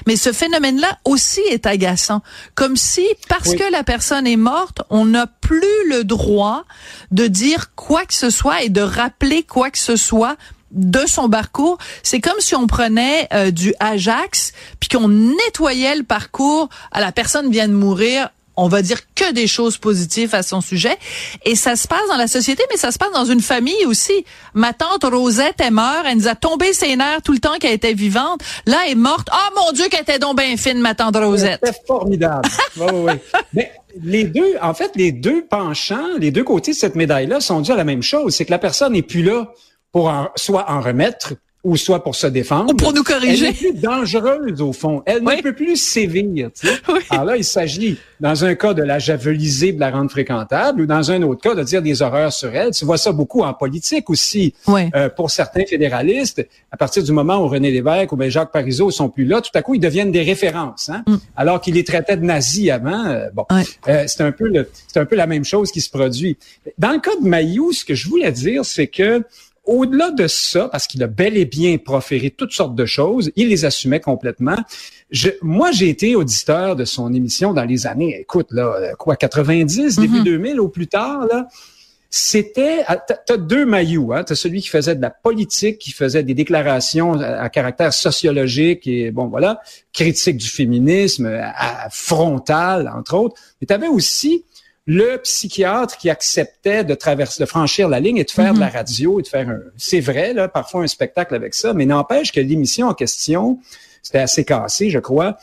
Mais 0.06 0.16
ce 0.16 0.32
phénomène-là 0.32 0.98
aussi 1.04 1.40
est 1.50 1.66
agaçant. 1.66 2.22
Comme 2.54 2.76
si, 2.76 3.06
parce 3.28 3.54
que 3.54 3.70
la 3.72 3.82
personne 3.82 4.26
est 4.26 4.36
morte, 4.36 4.82
on 4.90 5.04
n'a 5.04 5.26
plus 5.26 5.88
le 5.88 6.04
droit 6.04 6.64
de 7.10 7.26
dire 7.26 7.74
quoi 7.74 8.04
que 8.04 8.14
ce 8.14 8.30
soit 8.30 8.62
et 8.62 8.68
de 8.68 8.82
rappeler 8.82 9.42
quoi 9.42 9.70
que 9.70 9.78
ce 9.78 9.96
soit 9.96 10.36
de 10.70 11.04
son 11.06 11.28
parcours, 11.28 11.76
c'est 12.02 12.20
comme 12.20 12.38
si 12.38 12.54
on 12.54 12.66
prenait 12.66 13.28
euh, 13.34 13.50
du 13.50 13.74
Ajax 13.78 14.52
puis 14.80 14.88
qu'on 14.88 15.08
nettoyait 15.08 15.96
le 15.96 16.02
parcours. 16.02 16.68
À 16.92 17.00
la 17.00 17.12
personne 17.12 17.50
vient 17.50 17.68
de 17.68 17.74
mourir, 17.74 18.30
on 18.56 18.68
va 18.68 18.82
dire 18.82 19.00
que 19.14 19.32
des 19.32 19.46
choses 19.46 19.78
positives 19.78 20.34
à 20.34 20.42
son 20.42 20.60
sujet. 20.60 20.96
Et 21.44 21.54
ça 21.54 21.76
se 21.76 21.88
passe 21.88 22.06
dans 22.08 22.16
la 22.16 22.26
société, 22.26 22.62
mais 22.70 22.76
ça 22.76 22.90
se 22.90 22.98
passe 22.98 23.12
dans 23.12 23.24
une 23.24 23.40
famille 23.40 23.86
aussi. 23.86 24.24
Ma 24.54 24.72
tante 24.72 25.04
Rosette 25.04 25.60
est 25.60 25.70
morte, 25.70 26.04
elle 26.06 26.18
nous 26.18 26.28
a 26.28 26.34
tombé 26.34 26.72
ses 26.72 26.96
nerfs 26.96 27.22
tout 27.22 27.32
le 27.32 27.38
temps 27.38 27.56
qu'elle 27.58 27.72
était 27.72 27.94
vivante. 27.94 28.40
Là, 28.66 28.78
elle 28.84 28.92
est 28.92 28.96
morte. 28.96 29.28
Oh 29.32 29.60
mon 29.60 29.72
Dieu, 29.72 29.88
qu'elle 29.88 30.02
était 30.02 30.18
donc 30.18 30.38
bien 30.38 30.56
fine, 30.56 30.80
ma 30.80 30.94
tante 30.94 31.16
Rosette. 31.16 31.60
C'était 31.64 31.78
formidable. 31.86 32.48
oui, 32.76 32.86
oui, 32.92 33.12
Mais 33.54 33.72
les 34.02 34.24
deux, 34.24 34.56
en 34.60 34.74
fait, 34.74 34.92
les 34.96 35.12
deux 35.12 35.44
penchants, 35.46 36.16
les 36.18 36.30
deux 36.30 36.44
côtés 36.44 36.72
de 36.72 36.76
cette 36.76 36.94
médaille-là 36.94 37.40
sont 37.40 37.60
dus 37.60 37.72
à 37.72 37.76
la 37.76 37.84
même 37.84 38.02
chose. 38.02 38.34
C'est 38.34 38.44
que 38.44 38.50
la 38.50 38.58
personne 38.58 38.92
n'est 38.92 39.02
plus 39.02 39.22
là 39.22 39.52
pour 39.92 40.12
soit 40.36 40.70
en 40.70 40.80
remettre 40.80 41.34
ou 41.64 41.76
soit 41.76 42.02
pour 42.02 42.16
se 42.16 42.26
défendre. 42.26 42.72
Ou 42.72 42.76
pour 42.76 42.92
nous 42.92 43.04
corriger. 43.04 43.46
Elle 43.46 43.50
est 43.52 43.56
plus 43.56 43.74
dangereuse, 43.74 44.60
au 44.60 44.72
fond. 44.72 45.02
Elle 45.06 45.22
ne 45.22 45.42
peut 45.42 45.54
plus 45.54 45.76
sévir. 45.76 46.50
Tu 46.54 46.66
sais. 46.66 46.74
Alors 47.10 47.24
là, 47.24 47.36
il 47.36 47.44
s'agit, 47.44 47.98
dans 48.20 48.44
un 48.44 48.54
cas, 48.54 48.74
de 48.74 48.82
la 48.82 48.98
javeliser, 48.98 49.72
de 49.72 49.78
la 49.78 49.90
rendre 49.90 50.10
fréquentable, 50.10 50.82
ou 50.82 50.86
dans 50.86 51.10
un 51.10 51.22
autre 51.22 51.40
cas, 51.40 51.54
de 51.54 51.62
dire 51.62 51.80
des 51.80 52.02
horreurs 52.02 52.32
sur 52.32 52.54
elle. 52.54 52.72
Tu 52.72 52.84
vois 52.84 52.98
ça 52.98 53.12
beaucoup 53.12 53.42
en 53.42 53.54
politique 53.54 54.10
aussi. 54.10 54.54
Euh, 54.68 55.08
pour 55.08 55.30
certains 55.30 55.64
fédéralistes, 55.64 56.46
à 56.70 56.76
partir 56.76 57.02
du 57.02 57.12
moment 57.12 57.38
où 57.38 57.48
René 57.48 57.70
Lévesque 57.70 58.12
ou 58.12 58.18
Jacques 58.28 58.52
Parizeau 58.52 58.90
sont 58.90 59.08
plus 59.08 59.24
là, 59.24 59.40
tout 59.40 59.50
à 59.54 59.62
coup, 59.62 59.74
ils 59.74 59.80
deviennent 59.80 60.12
des 60.12 60.22
références. 60.22 60.88
Hein? 60.88 61.04
Mm. 61.06 61.16
Alors 61.36 61.60
qu'ils 61.60 61.74
les 61.74 61.84
traitaient 61.84 62.16
de 62.16 62.24
nazis 62.24 62.70
avant. 62.70 63.06
Euh, 63.06 63.28
bon, 63.32 63.46
euh, 63.88 64.04
c'est 64.06 64.22
un 64.22 64.32
peu 64.32 64.48
le, 64.48 64.68
c'est 64.88 64.98
un 64.98 65.04
peu 65.04 65.16
la 65.16 65.26
même 65.26 65.44
chose 65.44 65.70
qui 65.70 65.80
se 65.80 65.90
produit. 65.90 66.36
Dans 66.78 66.92
le 66.92 66.98
cas 66.98 67.14
de 67.20 67.26
Mayou, 67.26 67.72
ce 67.72 67.84
que 67.84 67.94
je 67.94 68.08
voulais 68.08 68.32
dire, 68.32 68.64
c'est 68.64 68.88
que 68.88 69.22
au-delà 69.64 70.10
de 70.10 70.26
ça, 70.26 70.68
parce 70.68 70.86
qu'il 70.86 71.02
a 71.02 71.06
bel 71.06 71.36
et 71.36 71.44
bien 71.44 71.78
proféré 71.78 72.30
toutes 72.30 72.52
sortes 72.52 72.74
de 72.74 72.84
choses, 72.84 73.30
il 73.36 73.48
les 73.48 73.64
assumait 73.64 74.00
complètement. 74.00 74.56
Je, 75.10 75.30
moi, 75.40 75.70
j'ai 75.70 75.88
été 75.88 76.16
auditeur 76.16 76.74
de 76.74 76.84
son 76.84 77.12
émission 77.14 77.52
dans 77.52 77.64
les 77.64 77.86
années, 77.86 78.20
écoute, 78.20 78.48
là, 78.50 78.94
quoi, 78.98 79.16
90, 79.16 79.98
début 79.98 80.22
2000 80.22 80.60
ou 80.60 80.68
plus 80.68 80.88
tard, 80.88 81.26
là. 81.30 81.48
C'était, 82.14 82.84
ah, 82.88 82.98
t'as 82.98 83.38
deux 83.38 83.64
maillots, 83.64 84.12
hein. 84.12 84.22
T'as 84.22 84.34
celui 84.34 84.60
qui 84.60 84.68
faisait 84.68 84.94
de 84.94 85.00
la 85.00 85.08
politique, 85.08 85.78
qui 85.78 85.92
faisait 85.92 86.22
des 86.22 86.34
déclarations 86.34 87.14
à, 87.14 87.48
caractère 87.48 87.94
sociologique 87.94 88.86
et 88.86 89.10
bon 89.10 89.28
voilà, 89.28 89.62
critique 89.94 90.36
du 90.36 90.46
féminisme, 90.46 91.24
à, 91.26 91.88
frontal 91.90 92.92
entre 92.94 93.14
autres. 93.14 93.36
Mais 93.60 93.66
t'avais 93.66 93.88
aussi 93.88 94.44
le 94.86 95.16
psychiatre 95.18 95.96
qui 95.96 96.10
acceptait 96.10 96.84
de 96.84 96.94
traverser, 96.94 97.42
de 97.42 97.48
franchir 97.48 97.88
la 97.88 98.00
ligne 98.00 98.16
et 98.16 98.24
de 98.24 98.30
faire 98.30 98.54
de 98.54 98.60
la 98.60 98.66
mhm. 98.66 98.72
radio 98.72 99.20
et 99.20 99.22
de 99.22 99.28
faire 99.28 99.48
un, 99.48 99.60
c'est 99.76 100.00
vrai, 100.00 100.32
là, 100.32 100.48
parfois 100.48 100.82
un 100.82 100.86
spectacle 100.88 101.34
avec 101.34 101.54
ça, 101.54 101.72
mais 101.72 101.86
n'empêche 101.86 102.32
que 102.32 102.40
l'émission 102.40 102.88
en 102.88 102.94
question, 102.94 103.58
c'était 104.02 104.18
assez 104.18 104.44
cassé, 104.44 104.90
je 104.90 104.98
crois, 104.98 105.36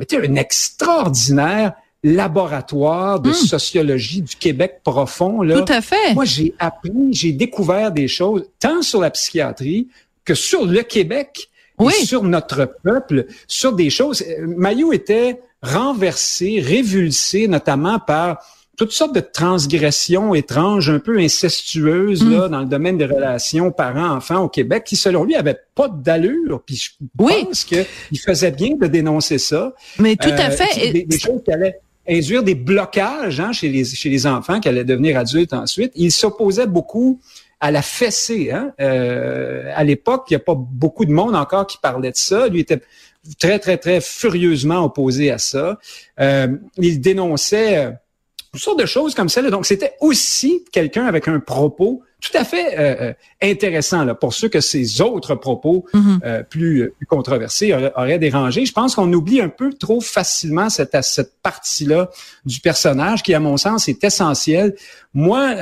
était 0.00 0.16
un 0.16 0.34
extraordinaire 0.34 1.74
laboratoire 2.02 3.20
de 3.20 3.30
hmm. 3.30 3.34
sociologie 3.34 4.22
du 4.22 4.36
Québec 4.36 4.80
profond. 4.84 5.42
Là. 5.42 5.60
Tout 5.60 5.72
à 5.72 5.80
fait. 5.80 6.14
Moi, 6.14 6.24
j'ai 6.24 6.54
appris, 6.58 6.92
j'ai 7.10 7.32
découvert 7.32 7.90
des 7.90 8.06
choses 8.06 8.44
tant 8.60 8.82
sur 8.82 9.00
la 9.00 9.10
psychiatrie 9.10 9.88
que 10.24 10.34
sur 10.34 10.66
le 10.66 10.82
Québec 10.82 11.48
et 11.80 12.04
sur 12.04 12.22
notre 12.22 12.76
peuple, 12.82 13.26
sur 13.48 13.72
des 13.72 13.90
choses. 13.90 14.24
Maillot 14.40 14.92
était 14.92 15.40
renversé, 15.62 16.60
révulsé, 16.60 17.48
notamment 17.48 17.98
par 17.98 18.38
toutes 18.76 18.92
sortes 18.92 19.14
de 19.14 19.20
transgressions 19.20 20.34
étranges, 20.34 20.90
un 20.90 20.98
peu 20.98 21.18
incestueuses 21.18 22.24
mm. 22.24 22.30
là, 22.30 22.48
dans 22.48 22.60
le 22.60 22.66
domaine 22.66 22.98
des 22.98 23.06
relations 23.06 23.72
parents-enfants 23.72 24.44
au 24.44 24.48
Québec, 24.48 24.84
qui 24.84 24.96
selon 24.96 25.24
lui 25.24 25.34
avaient 25.34 25.58
pas 25.74 25.88
d'allure. 25.88 26.62
Puis 26.64 26.76
je 26.76 27.06
pense 27.16 27.64
qu'il 27.64 28.18
faisait 28.24 28.50
bien 28.50 28.76
de 28.76 28.86
dénoncer 28.86 29.38
ça. 29.38 29.72
Mais 29.98 30.16
tout 30.16 30.28
à 30.28 30.48
euh, 30.48 30.50
fait. 30.50 30.92
Des, 30.92 31.18
choses 31.18 31.42
qui 31.44 31.52
allaient 31.52 31.80
induire 32.08 32.42
des 32.42 32.54
blocages 32.54 33.40
hein, 33.40 33.52
chez, 33.52 33.68
les, 33.68 33.84
chez 33.84 34.10
les 34.10 34.26
enfants 34.26 34.60
qui 34.60 34.68
allaient 34.68 34.84
devenir 34.84 35.18
adultes 35.18 35.52
ensuite. 35.52 35.92
Il 35.96 36.12
s'opposait 36.12 36.66
beaucoup 36.66 37.20
à 37.60 37.70
la 37.70 37.82
fessée. 37.82 38.50
Hein? 38.52 38.72
Euh, 38.80 39.72
à 39.74 39.84
l'époque, 39.84 40.26
il 40.28 40.34
n'y 40.34 40.36
a 40.36 40.40
pas 40.40 40.54
beaucoup 40.54 41.04
de 41.04 41.12
monde 41.12 41.34
encore 41.34 41.66
qui 41.66 41.78
parlait 41.78 42.10
de 42.10 42.16
ça. 42.16 42.48
Lui 42.48 42.60
était 42.60 42.80
très, 43.38 43.58
très, 43.58 43.78
très 43.78 44.00
furieusement 44.00 44.84
opposé 44.84 45.30
à 45.30 45.38
ça. 45.38 45.78
Euh, 46.20 46.48
il 46.76 47.00
dénonçait 47.00 47.94
toutes 48.56 48.64
sortes 48.64 48.80
de 48.80 48.86
choses 48.86 49.14
comme 49.14 49.28
ça. 49.28 49.42
Donc, 49.42 49.66
c'était 49.66 49.92
aussi 50.00 50.64
quelqu'un 50.72 51.04
avec 51.04 51.28
un 51.28 51.40
propos 51.40 52.02
tout 52.22 52.36
à 52.38 52.44
fait 52.44 52.78
euh, 52.78 52.96
euh, 53.00 53.12
intéressant 53.42 54.02
là, 54.04 54.14
pour 54.14 54.32
ceux 54.32 54.48
que 54.48 54.60
ces 54.60 55.02
autres 55.02 55.34
propos 55.34 55.84
mm-hmm. 55.92 56.18
euh, 56.24 56.42
plus, 56.42 56.90
plus, 56.96 57.06
controversés 57.06 57.74
auraient, 57.94 58.18
dérangé. 58.18 58.64
Je 58.64 58.72
pense 58.72 58.94
qu'on 58.94 59.12
oublie 59.12 59.42
un 59.42 59.50
peu 59.50 59.74
trop 59.74 60.00
facilement 60.00 60.70
cette, 60.70 60.96
cette 61.02 61.34
partie-là 61.42 62.08
du 62.46 62.60
personnage 62.60 63.22
qui, 63.22 63.34
à 63.34 63.40
mon 63.40 63.58
sens, 63.58 63.88
est 63.88 64.02
essentielle. 64.02 64.74
Moi, 65.12 65.54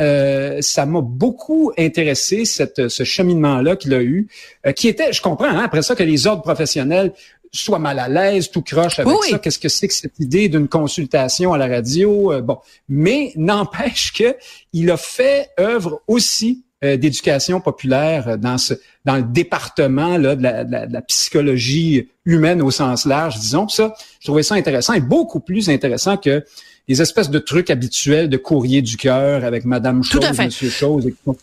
ça 0.63 0.87
m'a 0.87 1.01
beaucoup 1.01 1.73
intéressé 1.79 2.45
cette, 2.45 2.89
ce 2.89 3.05
cheminement-là 3.05 3.77
qu'il 3.77 3.95
a 3.95 4.03
eu, 4.03 4.27
qui 4.75 4.89
était, 4.89 5.13
je 5.13 5.23
comprends, 5.23 5.47
hein, 5.47 5.63
après 5.65 5.83
ça, 5.83 5.95
que 5.95 6.03
les 6.03 6.27
ordres 6.27 6.43
professionnels 6.43 7.13
soit 7.61 7.79
mal 7.79 7.99
à 7.99 8.09
l'aise, 8.09 8.51
tout 8.51 8.63
croche 8.63 8.99
avec 8.99 9.15
ça. 9.29 9.39
Qu'est-ce 9.39 9.59
que 9.59 9.69
c'est 9.69 9.89
que 9.89 9.95
cette 9.95 10.19
idée 10.19 10.49
d'une 10.49 10.69
consultation 10.69 11.53
à 11.53 11.59
la 11.59 11.69
radio? 11.69 12.33
Euh, 12.33 12.41
bon, 12.41 12.59
mais 12.89 13.33
n'empêche 13.37 14.13
que 14.13 14.37
il 14.73 14.91
a 14.91 14.97
fait 14.97 15.51
œuvre 15.59 16.03
aussi 16.07 16.65
d'éducation 16.83 17.63
populaire 17.63 18.37
dans 18.37 18.59
ce 18.59 18.75
dans 19.07 19.17
le 19.17 19.23
département 19.23 20.19
là, 20.19 20.37
de, 20.37 20.43
la, 20.43 20.65
de, 20.65 20.93
la, 20.93 21.03
psychologie 21.03 22.09
humaine 22.27 22.61
au 22.61 22.71
sens 22.71 23.07
large, 23.07 23.39
disons. 23.39 23.69
ça, 23.69 23.95
je 24.21 24.27
trouvais 24.27 24.43
ça 24.43 24.55
intéressant 24.55 24.93
et 24.93 25.01
beaucoup 25.01 25.41
plus 25.41 25.71
intéressant 25.71 26.19
que 26.19 26.45
les 26.87 27.01
espèces 27.01 27.31
de 27.31 27.39
trucs 27.39 27.71
habituels 27.71 28.29
de 28.29 28.37
courrier 28.37 28.83
du 28.83 28.97
cœur 28.97 29.45
avec 29.45 29.65
Madame 29.65 30.03
Chose, 30.03 30.39
Monsieur 30.39 30.69
Chose, 30.69 31.07
et 31.07 31.15
pour 31.25 31.37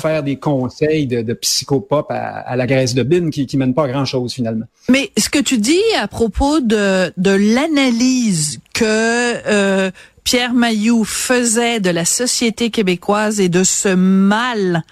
faire 0.00 0.22
des 0.22 0.36
conseils 0.36 1.06
de, 1.06 1.22
de 1.22 1.32
psychopop 1.34 2.06
à, 2.10 2.56
la 2.56 2.66
graisse 2.66 2.94
de 2.94 3.04
bine 3.04 3.30
qui, 3.30 3.46
qui 3.46 3.56
mènent 3.56 3.74
pas 3.74 3.84
à 3.84 3.88
grand 3.88 4.04
chose 4.04 4.32
finalement. 4.32 4.66
Mais 4.88 5.12
ce 5.16 5.28
que 5.28 5.38
tu 5.38 5.58
dis 5.58 5.78
à 5.98 6.08
propos 6.08 6.60
de, 6.60 7.12
de 7.16 7.30
l'analyse 7.30 8.58
que 8.74 8.84
euh, 8.84 9.90
Pierre 10.24 10.52
Mailloux 10.52 11.04
faisait 11.04 11.80
de 11.80 11.90
la 11.90 12.04
société 12.04 12.70
québécoise 12.70 13.40
et 13.40 13.48
de 13.48 13.62
ce 13.62 13.94
mal 13.94 14.82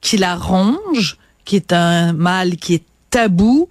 qui 0.00 0.16
la 0.16 0.34
ronge, 0.34 1.16
qui 1.44 1.56
est 1.56 1.72
un 1.72 2.12
mal 2.12 2.56
qui 2.56 2.74
est 2.74 2.84
tabou, 3.10 3.68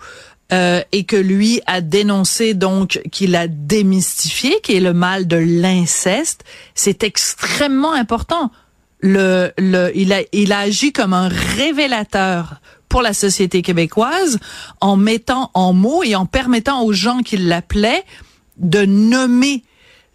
euh, 0.54 0.82
et 0.91 1.04
que 1.04 1.16
lui 1.16 1.62
a 1.66 1.82
dénoncé 1.82 2.54
donc 2.54 3.01
qu'il 3.12 3.36
a 3.36 3.47
démystifié, 3.47 4.62
qui 4.62 4.76
est 4.76 4.80
le 4.80 4.93
mal 4.93 5.28
de 5.28 5.38
l'inceste, 5.38 6.43
c'est 6.76 7.04
extrêmement 7.04 7.93
important. 7.93 8.51
Le, 8.99 9.51
le, 9.58 9.91
il 9.95 10.14
a, 10.14 10.22
il 10.32 10.54
a 10.54 10.60
agi 10.60 10.93
comme 10.93 11.14
un 11.14 11.28
révélateur 11.28 12.62
pour 12.88 13.01
la 13.01 13.14
société 13.14 13.64
québécoise 13.64 14.38
en 14.80 14.95
mettant 14.95 15.49
en 15.56 15.74
mots 15.74 16.04
et 16.04 16.16
en 16.16 16.28
permettant 16.28 16.84
aux 16.84 16.93
gens 16.93 17.20
qui 17.24 17.38
l'appelaient 17.38 18.04
de 18.58 18.86
nommer 18.86 19.64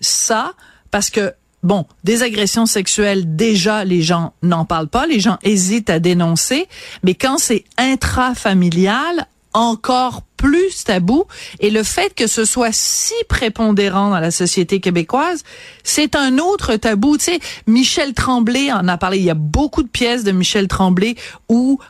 ça 0.00 0.52
parce 0.92 1.10
que 1.10 1.34
bon, 1.64 1.86
des 2.04 2.22
agressions 2.22 2.66
sexuelles, 2.66 3.34
déjà, 3.34 3.84
les 3.84 4.02
gens 4.02 4.32
n'en 4.42 4.64
parlent 4.64 4.88
pas, 4.88 5.06
les 5.06 5.18
gens 5.18 5.38
hésitent 5.42 5.90
à 5.90 5.98
dénoncer, 5.98 6.68
mais 7.02 7.14
quand 7.14 7.38
c'est 7.38 7.64
intrafamilial, 7.76 9.26
encore 9.58 10.22
plus 10.36 10.84
tabou 10.84 11.24
et 11.58 11.70
le 11.70 11.82
fait 11.82 12.14
que 12.14 12.28
ce 12.28 12.44
soit 12.44 12.72
si 12.72 13.12
prépondérant 13.28 14.10
dans 14.10 14.20
la 14.20 14.30
société 14.30 14.78
québécoise, 14.78 15.42
c'est 15.82 16.14
un 16.14 16.38
autre 16.38 16.76
tabou. 16.76 17.18
Tu 17.18 17.24
sais, 17.24 17.40
Michel 17.66 18.14
Tremblay 18.14 18.72
en 18.72 18.86
a 18.86 18.96
parlé. 18.96 19.18
Il 19.18 19.24
y 19.24 19.30
a 19.30 19.34
beaucoup 19.34 19.82
de 19.82 19.88
pièces 19.88 20.22
de 20.22 20.30
Michel 20.30 20.68
Tremblay 20.68 21.16
où, 21.48 21.80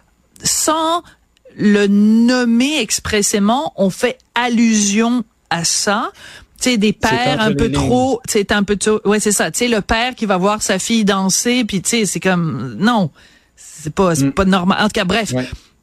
sans 0.43 1.03
le 1.57 1.87
nommer 1.87 2.81
expressément, 2.81 3.75
on 3.77 3.91
fait 3.91 4.19
allusion 4.35 5.25
à 5.51 5.65
ça. 5.65 6.11
Tu 6.61 6.71
sais, 6.71 6.77
des 6.79 6.93
pères 6.93 7.41
un 7.41 7.53
peu 7.53 7.71
trop, 7.71 8.21
c'est 8.27 8.51
un 8.51 8.65
peu 8.65 8.77
trop, 8.77 9.01
ouais, 9.05 9.21
c'est 9.21 9.33
ça. 9.33 9.51
Tu 9.51 9.59
sais, 9.59 9.69
le 9.69 9.83
père 9.83 10.15
qui 10.15 10.27
va 10.27 10.39
voir 10.39 10.63
sa 10.63 10.79
fille 10.79 11.05
danser, 11.05 11.65
puis 11.65 11.83
tu 11.83 11.91
sais, 11.91 12.07
c'est 12.07 12.19
comme, 12.19 12.77
non, 12.79 13.11
c'est 13.57 13.95
pas, 13.95 14.15
c'est 14.15 14.27
mm. 14.27 14.33
pas 14.33 14.45
normal. 14.45 14.79
En 14.81 14.87
tout 14.87 14.95
cas, 14.95 15.05
bref. 15.05 15.33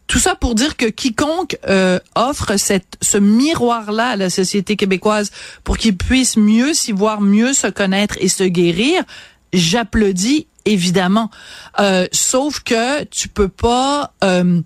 Tout 0.07 0.19
ça 0.19 0.35
pour 0.35 0.53
dire 0.55 0.77
que 0.77 0.85
quiconque 0.85 1.57
euh, 1.67 1.99
offre 2.15 2.57
cette, 2.57 2.97
ce 3.01 3.17
miroir-là 3.17 4.09
à 4.09 4.15
la 4.15 4.29
société 4.29 4.75
québécoise 4.75 5.31
pour 5.63 5.77
qu'ils 5.77 5.97
puissent 5.97 6.37
mieux 6.37 6.73
s'y 6.73 6.91
voir, 6.91 7.21
mieux 7.21 7.53
se 7.53 7.67
connaître 7.67 8.15
et 8.19 8.27
se 8.27 8.43
guérir, 8.43 9.03
j'applaudis 9.51 10.47
évidemment. 10.65 11.29
Euh, 11.79 12.07
sauf 12.11 12.59
que 12.59 13.03
tu 13.05 13.29
peux 13.29 13.47
pas 13.47 14.13
euh, 14.23 14.61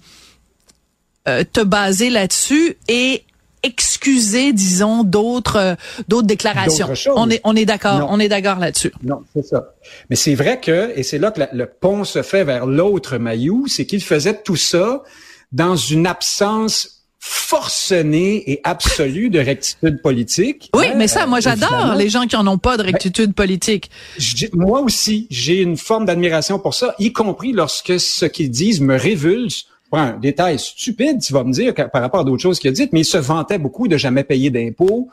te 1.25 1.61
baser 1.61 2.09
là-dessus 2.09 2.77
et 2.87 3.23
excuser, 3.63 4.53
disons, 4.53 5.03
d'autres 5.03 5.75
d'autres 6.07 6.27
déclarations. 6.27 6.89
On 7.15 7.29
est 7.29 7.41
on 7.43 7.55
est 7.55 7.65
d'accord, 7.65 8.07
on 8.09 8.19
est 8.19 8.29
d'accord 8.29 8.57
là-dessus. 8.57 8.91
Non, 9.03 9.23
c'est 9.33 9.45
ça. 9.45 9.73
Mais 10.09 10.15
c'est 10.15 10.35
vrai 10.35 10.59
que 10.59 10.91
et 10.97 11.03
c'est 11.03 11.17
là 11.17 11.31
que 11.31 11.41
le 11.51 11.65
pont 11.65 12.03
se 12.03 12.21
fait 12.21 12.43
vers 12.43 12.65
l'autre 12.65 13.17
maillot, 13.17 13.65
c'est 13.67 13.85
qu'il 13.85 14.01
faisait 14.01 14.41
tout 14.41 14.55
ça 14.55 15.03
dans 15.51 15.75
une 15.75 16.07
absence 16.07 16.99
forcenée 17.19 18.49
et 18.49 18.61
absolue 18.63 19.29
de 19.29 19.39
rectitude 19.39 20.01
politique. 20.01 20.69
Oui, 20.73 20.85
mais 20.95 21.07
ça, 21.07 21.27
moi, 21.27 21.41
j'adore 21.41 21.95
les 21.95 22.09
gens 22.09 22.25
qui 22.25 22.35
en 22.37 22.47
ont 22.47 22.57
pas 22.57 22.77
de 22.77 22.83
rectitude 22.83 23.33
politique. 23.33 23.91
Moi 24.53 24.79
aussi, 24.79 25.27
j'ai 25.29 25.61
une 25.61 25.75
forme 25.75 26.05
d'admiration 26.05 26.59
pour 26.59 26.73
ça, 26.73 26.95
y 26.97 27.11
compris 27.11 27.51
lorsque 27.51 27.99
ce 27.99 28.25
qu'ils 28.25 28.49
disent 28.49 28.79
me 28.79 28.97
révulse. 28.97 29.65
un 29.91 30.13
détail 30.17 30.59
stupide, 30.59 31.19
tu 31.21 31.33
vas 31.33 31.43
me 31.43 31.51
dire, 31.51 31.73
par 31.73 32.01
rapport 32.01 32.21
à 32.21 32.23
d'autres 32.23 32.41
choses 32.41 32.57
qu'il 32.57 32.69
a 32.69 32.73
dites, 32.73 32.93
mais 32.93 33.01
il 33.01 33.05
se 33.05 33.17
vantait 33.17 33.57
beaucoup 33.57 33.87
de 33.87 33.97
jamais 33.97 34.23
payer 34.23 34.49
d'impôts. 34.49 35.09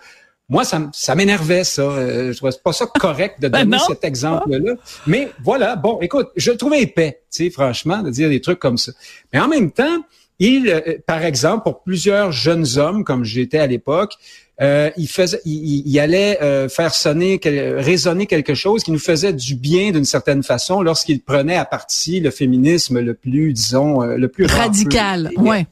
Moi, 0.48 0.64
ça, 0.64 0.80
ça 0.92 1.16
m'énervait, 1.16 1.64
ça. 1.64 1.82
Euh, 1.82 2.32
je 2.32 2.36
trouvais 2.36 2.52
pas 2.62 2.72
ça 2.72 2.86
correct 2.86 3.40
de 3.40 3.48
ben 3.48 3.64
donner 3.64 3.78
cet 3.84 4.04
exemple-là. 4.04 4.74
Mais 5.08 5.32
voilà, 5.42 5.74
bon, 5.74 5.98
écoute, 6.00 6.28
je 6.36 6.52
le 6.52 6.56
trouvais 6.56 6.82
épais, 6.82 7.22
tu 7.32 7.44
sais, 7.44 7.50
franchement, 7.50 8.00
de 8.02 8.10
dire 8.10 8.28
des 8.28 8.40
trucs 8.40 8.60
comme 8.60 8.78
ça. 8.78 8.92
Mais 9.32 9.40
en 9.40 9.48
même 9.48 9.72
temps, 9.72 10.04
il, 10.38 10.68
euh, 10.68 10.98
par 11.06 11.24
exemple, 11.24 11.64
pour 11.64 11.82
plusieurs 11.82 12.32
jeunes 12.32 12.66
hommes, 12.76 13.04
comme 13.04 13.24
j'étais 13.24 13.58
à 13.58 13.66
l'époque, 13.66 14.14
euh, 14.60 14.90
il, 14.96 15.08
faisait, 15.08 15.40
il, 15.44 15.98
allait 15.98 16.40
euh, 16.42 16.68
faire 16.68 16.94
sonner, 16.94 17.38
résonner 17.44 18.26
quelque 18.26 18.54
chose 18.54 18.82
qui 18.82 18.90
nous 18.90 18.98
faisait 18.98 19.34
du 19.34 19.54
bien 19.54 19.90
d'une 19.90 20.06
certaine 20.06 20.42
façon 20.42 20.80
lorsqu'il 20.82 21.20
prenait 21.20 21.56
à 21.56 21.66
partie 21.66 22.20
le 22.20 22.30
féminisme 22.30 23.00
le 23.00 23.12
plus, 23.12 23.52
disons, 23.52 24.00
le 24.00 24.28
plus 24.28 24.46
radical, 24.46 25.30
ouais, 25.36 25.66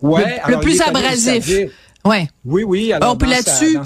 ouais, 0.00 0.40
le, 0.48 0.60
plus 0.60 0.80
abrasif. 0.80 1.50
Ouais. 2.04 2.28
Oui, 2.46 2.62
oui. 2.64 2.92
Alors, 2.92 3.16
on 3.20 3.26
là-dessus, 3.26 3.78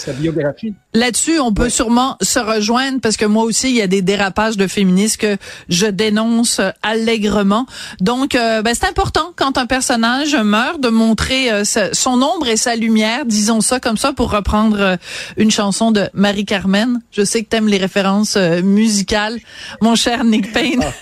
Là-dessus, 0.93 1.41
on 1.41 1.53
peut 1.53 1.69
sûrement 1.69 2.17
se 2.21 2.39
rejoindre 2.39 3.01
parce 3.01 3.17
que 3.17 3.25
moi 3.25 3.43
aussi, 3.43 3.71
il 3.71 3.77
y 3.77 3.83
a 3.83 3.89
des 3.89 4.03
dérapages 4.03 4.57
de 4.57 4.69
féministes 4.69 5.17
que 5.17 5.37
je 5.69 5.87
dénonce 5.87 6.61
allègrement. 6.83 7.67
Donc, 8.01 8.37
euh, 8.37 8.63
ben, 8.63 8.75
c'est 8.75 8.87
important 8.87 9.33
quand 9.35 9.59
un 9.59 9.67
personnage 9.67 10.37
meurt 10.37 10.81
de 10.81 10.91
montrer 10.91 11.51
euh, 11.51 11.65
son 11.65 12.23
ombre 12.23 12.47
et 12.47 12.57
sa 12.57 12.77
lumière, 12.77 13.27
disons 13.27 13.61
ça 13.61 13.81
comme 13.81 13.97
ça, 13.97 14.13
pour 14.13 14.31
reprendre 14.31 14.81
euh, 14.81 14.97
une 15.37 15.51
chanson 15.51 15.91
de 15.91 16.09
Marie-Carmen. 16.15 17.01
Je 17.11 17.25
sais 17.25 17.43
que 17.43 17.49
tu 17.49 17.57
aimes 17.57 17.69
les 17.69 17.79
références 17.79 18.37
musicales, 18.37 19.39
mon 19.81 19.97
cher 19.97 20.23
Nick 20.23 20.53
Payne. 20.53 20.85
Ah, 20.85 20.93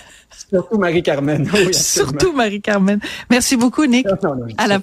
surtout 0.49 0.77
Marie-Carmen. 0.79 1.47
surtout 1.71 2.33
Marie-Carmen. 2.33 2.99
Merci 3.29 3.55
beaucoup, 3.55 3.85
Nick. 3.85 4.07
à 4.57 4.67
la 4.67 4.79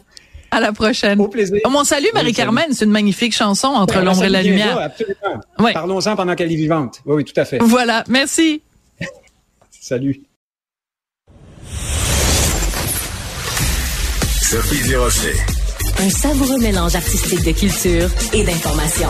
à 0.51 0.61
la 0.61 0.73
prochaine. 0.73 1.21
Au 1.21 1.29
plaisir. 1.29 1.61
mon 1.69 1.85
salut, 1.85 2.09
Marie-Carmen. 2.15 2.67
C'est 2.73 2.85
une 2.85 2.91
magnifique 2.91 3.35
chanson 3.35 3.69
entre 3.69 3.95
ben, 3.95 4.05
l'ombre 4.05 4.25
et 4.25 4.29
la 4.29 4.43
lumière. 4.43 4.79
absolument. 4.79 5.73
Parlons-en 5.73 6.17
pendant 6.17 6.35
qu'elle 6.35 6.53
est 6.53 6.57
vivante. 6.57 7.01
Oui, 7.07 7.17
oui, 7.17 7.25
tout 7.25 7.39
à 7.39 7.45
fait. 7.45 7.59
Voilà. 7.61 8.05
Merci. 8.09 8.63
Salut. 9.71 10.21
Sophie 14.51 14.83
Durocher. 14.89 15.35
Un 16.01 16.11
savoureux 16.11 16.59
mélange 16.59 16.95
artistique 16.95 17.45
de 17.45 17.53
culture 17.53 18.09
et 18.33 18.43
d'information. 18.43 19.09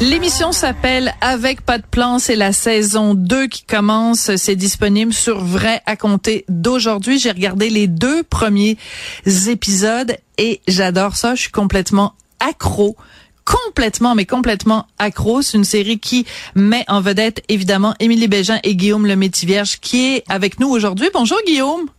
L'émission 0.00 0.50
s'appelle 0.50 1.14
Avec 1.20 1.60
pas 1.60 1.78
de 1.78 1.86
plan, 1.86 2.18
c'est 2.18 2.34
la 2.34 2.52
saison 2.52 3.14
2 3.14 3.46
qui 3.46 3.62
commence, 3.62 4.34
c'est 4.34 4.56
disponible 4.56 5.12
sur 5.12 5.42
Vrai 5.42 5.82
à 5.86 5.94
compter 5.94 6.44
d'aujourd'hui. 6.48 7.20
J'ai 7.20 7.30
regardé 7.30 7.70
les 7.70 7.86
deux 7.86 8.24
premiers 8.24 8.76
épisodes 9.24 10.16
et 10.36 10.60
j'adore 10.66 11.14
ça, 11.14 11.36
je 11.36 11.42
suis 11.42 11.52
complètement 11.52 12.14
accro 12.40 12.96
complètement, 13.44 14.14
mais 14.14 14.24
complètement 14.24 14.86
accro. 14.98 15.42
C'est 15.42 15.58
une 15.58 15.64
série 15.64 15.98
qui 15.98 16.24
met 16.54 16.84
en 16.88 17.02
vedette, 17.02 17.42
évidemment, 17.48 17.94
Émilie 18.00 18.26
Bégin 18.26 18.58
et 18.62 18.74
Guillaume 18.74 19.06
Le 19.06 19.16
Métivierge, 19.16 19.80
qui 19.80 20.14
est 20.14 20.24
avec 20.30 20.58
nous 20.60 20.68
aujourd'hui. 20.68 21.10
Bonjour, 21.12 21.38
Guillaume. 21.46 21.90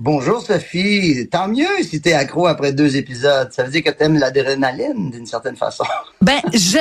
Bonjour 0.00 0.40
Sophie, 0.40 1.28
tant 1.28 1.48
mieux 1.48 1.66
si 1.82 2.00
t'es 2.00 2.12
accro 2.12 2.46
après 2.46 2.72
deux 2.72 2.96
épisodes. 2.96 3.48
Ça 3.50 3.64
veut 3.64 3.70
dire 3.72 3.82
que 3.82 3.90
t'aimes 3.90 4.16
l'adrénaline 4.16 5.10
d'une 5.10 5.26
certaine 5.26 5.56
façon. 5.56 5.84
Ben, 6.20 6.40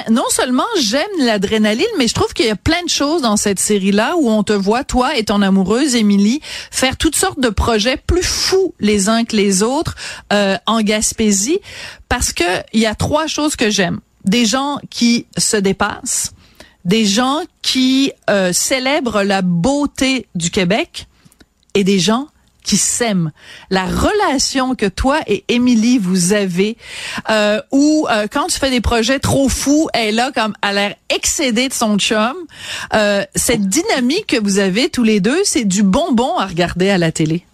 non 0.10 0.26
seulement 0.30 0.66
j'aime 0.80 1.04
l'adrénaline, 1.20 1.86
mais 1.98 2.08
je 2.08 2.14
trouve 2.14 2.34
qu'il 2.34 2.48
y 2.48 2.52
a 2.52 2.56
plein 2.56 2.84
de 2.84 2.90
choses 2.90 3.22
dans 3.22 3.38
cette 3.38 3.60
série-là 3.60 4.16
où 4.18 4.30
on 4.30 4.44
te 4.44 4.54
voit, 4.54 4.84
toi 4.84 5.16
et 5.16 5.24
ton 5.24 5.42
amoureuse 5.42 5.96
Émilie, 5.96 6.42
faire 6.72 6.98
toutes 6.98 7.16
sortes 7.16 7.40
de 7.40 7.50
projets 7.50 7.98
plus 7.98 8.24
fous 8.24 8.74
les 8.80 9.10
uns 9.10 9.26
que 9.26 9.36
les 9.36 9.64
autres 9.64 9.96
euh, 10.34 10.58
en 10.66 10.82
Gaspésie, 10.82 11.60
parce 12.10 12.34
que 12.34 12.44
il 12.74 12.82
y 12.82 12.88
a 12.88 12.96
trois 12.96 13.28
choses 13.28 13.56
que 13.56 13.70
j'aime. 13.70 14.00
Des 14.26 14.46
gens 14.46 14.80
qui 14.90 15.28
se 15.38 15.58
dépassent, 15.58 16.34
des 16.84 17.06
gens 17.06 17.42
qui 17.62 18.12
euh, 18.30 18.52
célèbrent 18.54 19.24
la 19.24 19.42
beauté 19.44 20.28
du 20.36 20.50
Québec 20.50 21.08
et 21.74 21.84
des 21.84 22.00
gens 22.00 22.28
qui 22.68 22.78
s'aiment. 22.78 23.32
La 23.70 23.86
relation 23.86 24.76
que 24.76 24.86
toi 24.86 25.22
et 25.26 25.46
Émilie 25.48 25.98
vous 25.98 26.34
avez, 26.34 26.78
euh, 27.30 27.62
où 27.72 28.06
euh, 28.12 28.28
quand 28.30 28.48
tu 28.48 28.60
fais 28.60 28.70
des 28.70 28.82
projets 28.82 29.20
trop 29.20 29.48
fous, 29.48 29.88
elle 29.94 30.10
est 30.10 30.12
là 30.12 30.32
comme 30.36 30.54
à 30.62 30.74
l'air 30.74 30.96
excédée 31.10 31.70
de 31.70 31.74
son 31.74 31.98
chum. 31.98 32.36
Euh, 32.94 33.24
cette 33.36 33.68
dynamique 33.68 34.28
que 34.28 34.44
vous 34.44 34.60
avez 34.60 34.90
tous 34.90 35.04
les 35.04 35.22
deux, 35.22 35.44
c'est 35.46 35.64
du 35.64 35.82
bonbon 35.82 36.38
à 36.38 36.46
regarder 36.46 36.90
à 36.90 36.98
la 36.98 37.14
télé. 37.14 37.46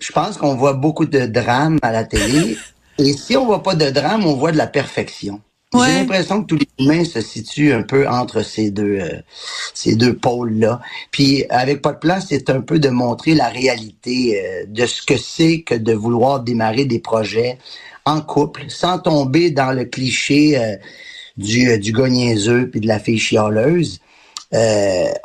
Je 0.00 0.12
pense 0.12 0.36
qu'on 0.36 0.56
voit 0.56 0.74
beaucoup 0.74 1.06
de 1.06 1.26
drames 1.26 1.78
à 1.82 1.92
la 1.92 2.04
télé. 2.04 2.58
et 2.98 3.12
si 3.12 3.36
on 3.36 3.46
voit 3.46 3.62
pas 3.62 3.76
de 3.76 3.88
drame, 3.90 4.26
on 4.26 4.34
voit 4.34 4.50
de 4.50 4.58
la 4.58 4.66
perfection. 4.66 5.40
J'ai 5.74 5.92
l'impression 5.92 6.42
que 6.42 6.46
tous 6.46 6.56
les 6.56 6.84
humains 6.84 7.04
se 7.04 7.20
situent 7.20 7.74
un 7.74 7.82
peu 7.82 8.08
entre 8.08 8.42
ces 8.42 8.70
deux 8.70 9.00
euh, 9.00 9.20
ces 9.74 9.96
deux 9.96 10.16
pôles-là. 10.16 10.80
Puis 11.10 11.44
avec 11.50 11.82
pas 11.82 11.92
de 11.92 11.98
place, 11.98 12.26
c'est 12.30 12.48
un 12.48 12.62
peu 12.62 12.78
de 12.78 12.88
montrer 12.88 13.34
la 13.34 13.48
réalité 13.48 14.42
euh, 14.42 14.64
de 14.66 14.86
ce 14.86 15.02
que 15.02 15.18
c'est 15.18 15.60
que 15.60 15.74
de 15.74 15.92
vouloir 15.92 16.40
démarrer 16.40 16.86
des 16.86 17.00
projets 17.00 17.58
en 18.06 18.22
couple, 18.22 18.64
sans 18.68 18.98
tomber 18.98 19.50
dans 19.50 19.72
le 19.72 19.84
cliché 19.84 20.56
euh, 20.56 20.76
du, 21.36 21.78
du 21.78 21.92
gars 21.92 22.08
niaiseux 22.08 22.70
puis 22.70 22.80
de 22.80 22.86
la 22.86 22.98
fille 22.98 23.18
chialeuse. 23.18 24.00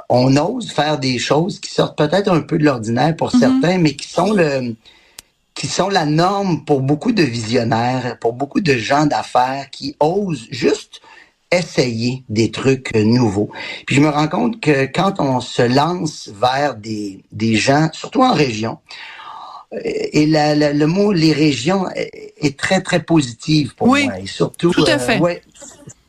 on 0.10 0.36
ose 0.36 0.72
faire 0.72 1.00
des 1.00 1.20
choses 1.20 1.62
qui 1.62 1.72
sortent 1.72 1.98
peut-être 1.98 2.30
un 2.30 2.42
peu 2.42 2.58
de 2.58 2.66
l'ordinaire 2.66 3.16
pour 3.16 3.30
mm-hmm. 3.30 3.40
certains, 3.40 3.78
mais 3.78 3.96
qui 3.96 4.10
sont 4.10 4.34
le 4.34 4.76
qui 5.54 5.68
sont 5.68 5.90
la 5.90 6.06
norme 6.06 6.66
pour 6.66 6.82
beaucoup 6.82 7.12
de 7.12 7.24
visionnaires, 7.24 8.18
pour 8.20 8.34
beaucoup 8.34 8.62
de 8.62 8.76
gens 8.76 9.06
d'affaires 9.06 9.70
qui 9.72 9.96
osent 10.00 10.48
juste 10.50 11.02
essayer 11.52 12.24
des 12.30 12.52
trucs 12.52 12.96
nouveaux. 12.96 13.52
Puis 13.86 13.96
je 13.96 14.02
me 14.02 14.10
rends 14.10 14.28
compte 14.28 14.60
que 14.60 14.86
quand 14.86 15.20
on 15.20 15.40
se 15.40 15.62
lance 15.62 16.30
vers 16.34 16.76
des, 16.76 17.24
des 17.32 17.56
gens, 17.56 17.90
surtout 17.94 18.24
en 18.24 18.34
région, 18.34 18.80
euh, 19.74 19.80
et 19.84 20.26
le 20.26 20.86
mot 20.86 21.12
les 21.12 21.34
régions 21.34 21.86
est, 21.96 22.58
très 22.58 22.82
très 22.82 23.02
positif 23.02 23.76
pour 23.76 23.88
oui, 23.88 24.06
moi 24.06 24.20
et 24.20 24.28
surtout 24.28 24.72
tout 24.72 24.86
à 24.88 25.00
fait. 25.00 25.20
ouais, 25.20 25.42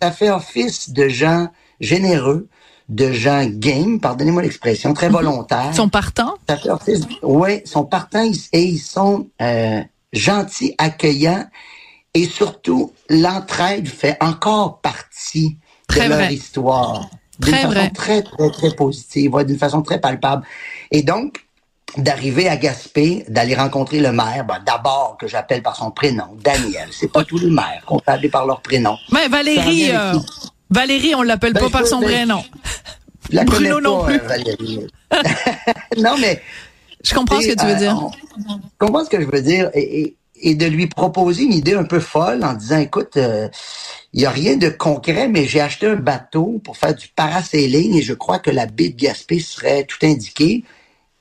ça 0.03 0.11
fait 0.11 0.31
office 0.31 0.91
de 0.91 1.09
gens 1.09 1.49
généreux 1.81 2.49
de 2.89 3.13
gens 3.13 3.47
game, 3.47 3.99
pardonnez-moi 4.01 4.43
l'expression, 4.43 4.93
très 4.93 5.09
mhm. 5.09 5.15
volontaires. 5.15 5.71
Ils 5.71 5.77
sont 5.77 5.89
partants? 5.89 6.35
Oui, 7.23 7.63
ils 7.65 7.69
sont 7.69 7.85
partants 7.85 8.31
et 8.53 8.63
ils 8.63 8.79
sont 8.79 9.29
euh, 9.41 9.81
gentils, 10.13 10.75
accueillants 10.79 11.47
et 12.15 12.27
surtout, 12.27 12.93
l'entraide 13.09 13.89
fait 13.89 14.17
encore 14.21 14.81
partie 14.81 15.59
de 15.91 16.09
leur 16.09 16.31
histoire. 16.31 17.11
D'une 17.41 17.53
façon 17.53 17.69
vrai. 17.69 17.91
très, 17.91 18.23
très, 18.23 18.51
très 18.51 18.71
positive, 18.71 19.37
d'une 19.45 19.59
façon 19.59 19.83
très 19.83 20.01
palpable. 20.01 20.47
Et 20.93 21.03
donc, 21.03 21.45
d'arriver 21.97 22.49
à 22.49 22.57
Gaspé, 22.57 23.25
d'aller 23.29 23.57
rencontrer 23.57 23.99
le 23.99 24.13
maire, 24.13 24.45
ben, 24.47 24.61
d'abord 24.65 25.17
que 25.19 25.27
j'appelle 25.27 25.61
par 25.61 25.75
son 25.75 25.91
prénom, 25.91 26.37
Daniel. 26.41 26.89
C'est 26.93 27.11
pas 27.11 27.25
tous 27.25 27.39
les 27.39 27.51
maires 27.51 27.83
qu'on 27.85 27.99
peut 27.99 28.13
appeler 28.13 28.29
par 28.29 28.47
leur 28.47 28.61
prénom. 28.61 28.97
Mais 29.11 29.27
Valérie, 29.27 29.91
Valérie, 30.75 31.15
on 31.15 31.23
l'appelle 31.23 31.53
ben, 31.53 31.61
pas 31.61 31.71
par 31.71 31.87
son 31.87 32.01
vrai 32.01 32.27
nom. 32.27 32.43
Bruno 33.31 33.81
non 33.81 34.05
plus. 34.05 34.21
Euh, 34.21 35.19
non, 35.99 36.17
mais. 36.21 36.43
Je 37.03 37.15
comprends 37.15 37.41
ce 37.41 37.49
que 37.49 37.61
tu 37.61 37.67
veux 37.67 37.77
dire. 37.77 37.97
je 38.39 38.55
comprends 38.79 39.05
ce 39.05 39.11
que 39.11 39.21
je 39.21 39.27
veux 39.27 39.43
dire. 39.43 39.71
Et, 39.75 40.17
de 40.45 40.67
lui 40.67 40.89
proposer 40.89 41.45
une 41.45 41.55
idée 41.55 41.73
un 41.73 41.85
peu 41.85 42.01
folle 42.01 42.45
en 42.45 42.53
disant, 42.53 42.79
écoute, 42.79 43.13
il 43.15 43.23
euh, 43.23 43.49
n'y 44.13 44.27
a 44.27 44.31
rien 44.31 44.57
de 44.57 44.69
concret, 44.69 45.27
mais 45.27 45.47
j'ai 45.47 45.61
acheté 45.61 45.87
un 45.87 45.97
bateau 45.97 46.61
pour 46.63 46.77
faire 46.77 46.95
du 46.95 47.09
parasailing 47.09 47.95
et 47.95 48.03
je 48.03 48.13
crois 48.13 48.41
que 48.41 48.51
la 48.51 48.67
baie 48.67 48.91
de 48.91 48.97
Gaspé 48.97 49.39
serait 49.39 49.85
tout 49.85 50.05
indiquée. 50.05 50.65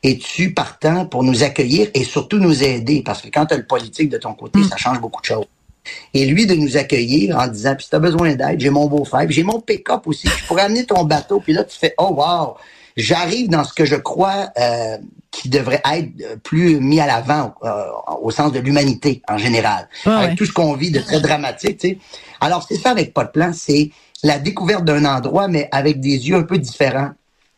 Es-tu 0.01 0.53
partant 0.53 1.05
pour 1.05 1.23
nous 1.23 1.43
accueillir 1.43 1.87
et 1.93 2.03
surtout 2.03 2.37
nous 2.37 2.63
aider? 2.63 3.01
Parce 3.05 3.21
que 3.21 3.29
quand 3.29 3.45
tu 3.45 3.53
as 3.53 3.57
le 3.57 3.65
politique 3.65 4.09
de 4.09 4.17
ton 4.17 4.33
côté, 4.33 4.59
mm. 4.59 4.63
ça 4.65 4.75
change 4.75 4.99
beaucoup 4.99 5.21
de 5.21 5.27
choses. 5.27 5.45
Et 6.13 6.25
lui 6.25 6.45
de 6.45 6.55
nous 6.55 6.77
accueillir 6.77 7.38
en 7.38 7.47
disant, 7.47 7.75
puis 7.75 7.84
si 7.86 7.89
tu 7.89 7.95
as 7.95 7.99
besoin 7.99 8.36
d'aide, 8.36 8.59
j'ai 8.59 8.69
mon 8.69 8.88
beau-frère, 8.88 9.25
j'ai 9.29 9.43
mon 9.43 9.59
pick-up 9.59 10.01
aussi, 10.05 10.27
je 10.27 10.45
pourrais 10.47 10.63
amener 10.63 10.86
ton 10.86 11.03
bateau. 11.03 11.39
Puis 11.39 11.53
là, 11.53 11.63
tu 11.63 11.77
fais, 11.77 11.93
oh 11.97 12.13
wow, 12.15 12.55
j'arrive 12.95 13.49
dans 13.49 13.63
ce 13.63 13.73
que 13.73 13.86
je 13.86 13.95
crois 13.95 14.49
euh, 14.57 14.97
qui 15.31 15.49
devrait 15.49 15.81
être 15.91 16.39
plus 16.43 16.79
mis 16.79 16.99
à 16.99 17.07
l'avant 17.07 17.55
euh, 17.63 17.86
au 18.21 18.31
sens 18.31 18.51
de 18.51 18.59
l'humanité 18.59 19.21
en 19.27 19.38
général, 19.38 19.89
avec 20.05 20.38
tout 20.38 20.45
ce 20.45 20.53
qu'on 20.53 20.73
vit 20.73 20.91
de 20.91 20.99
très 20.99 21.19
dramatique. 21.19 21.79
Tu 21.79 21.89
sais. 21.89 21.97
Alors 22.39 22.65
c'est 22.67 22.77
ça 22.77 22.91
avec 22.91 23.13
pas 23.13 23.25
de 23.25 23.31
plan, 23.31 23.51
c'est 23.53 23.89
la 24.23 24.39
découverte 24.39 24.86
d'un 24.86 25.05
endroit, 25.05 25.47
mais 25.47 25.67
avec 25.71 25.99
des 25.99 26.29
yeux 26.29 26.36
un 26.36 26.43
peu 26.43 26.57
différents. 26.57 27.11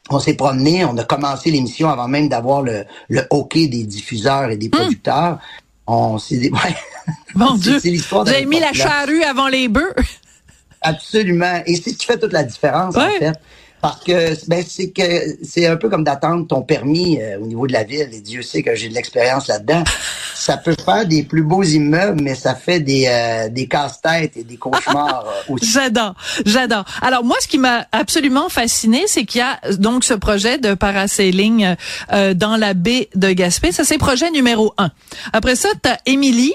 On 0.10 0.20
s'est 0.20 0.36
promené, 0.36 0.86
on 0.86 0.96
a 0.98 1.04
commencé 1.04 1.50
l'émission 1.50 1.90
avant 1.90 2.08
même 2.08 2.30
d'avoir 2.30 2.62
le, 2.62 2.86
le 3.10 3.24
hockey 3.32 3.68
des 3.68 3.84
diffuseurs 3.84 4.52
et 4.52 4.58
des 4.58 4.68
hum. 4.68 4.72
producteurs. 4.72 5.40
On 5.88 6.18
s'est 6.18 6.38
dit, 6.38 6.50
ouais. 6.52 6.76
Mon 7.36 7.56
Dieu. 7.56 7.80
Vous 7.80 8.30
avez 8.30 8.46
mis 8.46 8.60
la 8.60 8.74
charrue 8.74 9.24
avant 9.24 9.48
les 9.48 9.68
bœufs? 9.68 9.94
Absolument. 10.82 11.62
Et 11.66 11.76
c'est 11.76 11.92
ce 11.92 11.98
qui 11.98 12.06
fait 12.06 12.20
toute 12.20 12.34
la 12.34 12.44
différence, 12.44 12.96
en 12.96 13.10
fait. 13.10 13.34
Parce 13.86 14.04
que 14.04 14.48
ben, 14.48 14.64
c'est 14.68 14.90
que 14.90 15.04
c'est 15.44 15.68
un 15.68 15.76
peu 15.76 15.90
comme 15.90 16.04
d'attendre 16.04 16.48
ton 16.48 16.64
permis 16.64 17.22
euh, 17.22 17.38
au 17.40 17.46
niveau 17.46 17.68
de 17.68 17.74
la 17.74 17.84
ville. 17.84 18.10
Et 18.12 18.20
Dieu 18.20 18.42
sait 18.42 18.64
que 18.64 18.74
j'ai 18.74 18.90
de 18.90 18.96
l'expérience 18.96 19.48
là-dedans. 19.48 19.84
Ça 20.34 20.58
peut 20.58 20.76
faire 20.84 21.06
des 21.06 21.22
plus 21.22 21.44
beaux 21.44 21.62
immeubles, 21.62 22.20
mais 22.24 22.34
ça 22.34 22.56
fait 22.56 22.80
des, 22.80 23.06
euh, 23.08 23.48
des 23.50 23.68
casse-têtes 23.68 24.38
et 24.38 24.44
des 24.44 24.58
cauchemars 24.58 25.26
euh, 25.28 25.54
aussi. 25.54 25.70
J'adore, 25.72 26.16
j'adore. 26.48 26.86
Alors 27.04 27.24
moi, 27.24 27.36
ce 27.42 27.48
qui 27.48 27.60
m'a 27.60 27.86
absolument 27.92 28.50
fasciné, 28.50 29.04
c'est 29.06 29.24
qu'il 29.26 29.40
y 29.40 29.44
a 29.44 29.60
donc 29.78 30.04
ce 30.04 30.16
projet 30.16 30.58
de 30.58 30.74
parasailing 30.74 31.76
dans 32.12 32.58
la 32.58 32.74
baie 32.74 33.10
de 33.16 33.32
Gaspé. 33.32 33.72
Ça, 33.72 33.84
c'est 33.84 33.98
projet 33.98 34.32
numéro 34.32 34.74
un. 34.78 34.90
Après 35.34 35.56
ça, 35.56 35.70
tu 35.84 35.90
as 35.90 36.00
Émilie, 36.06 36.54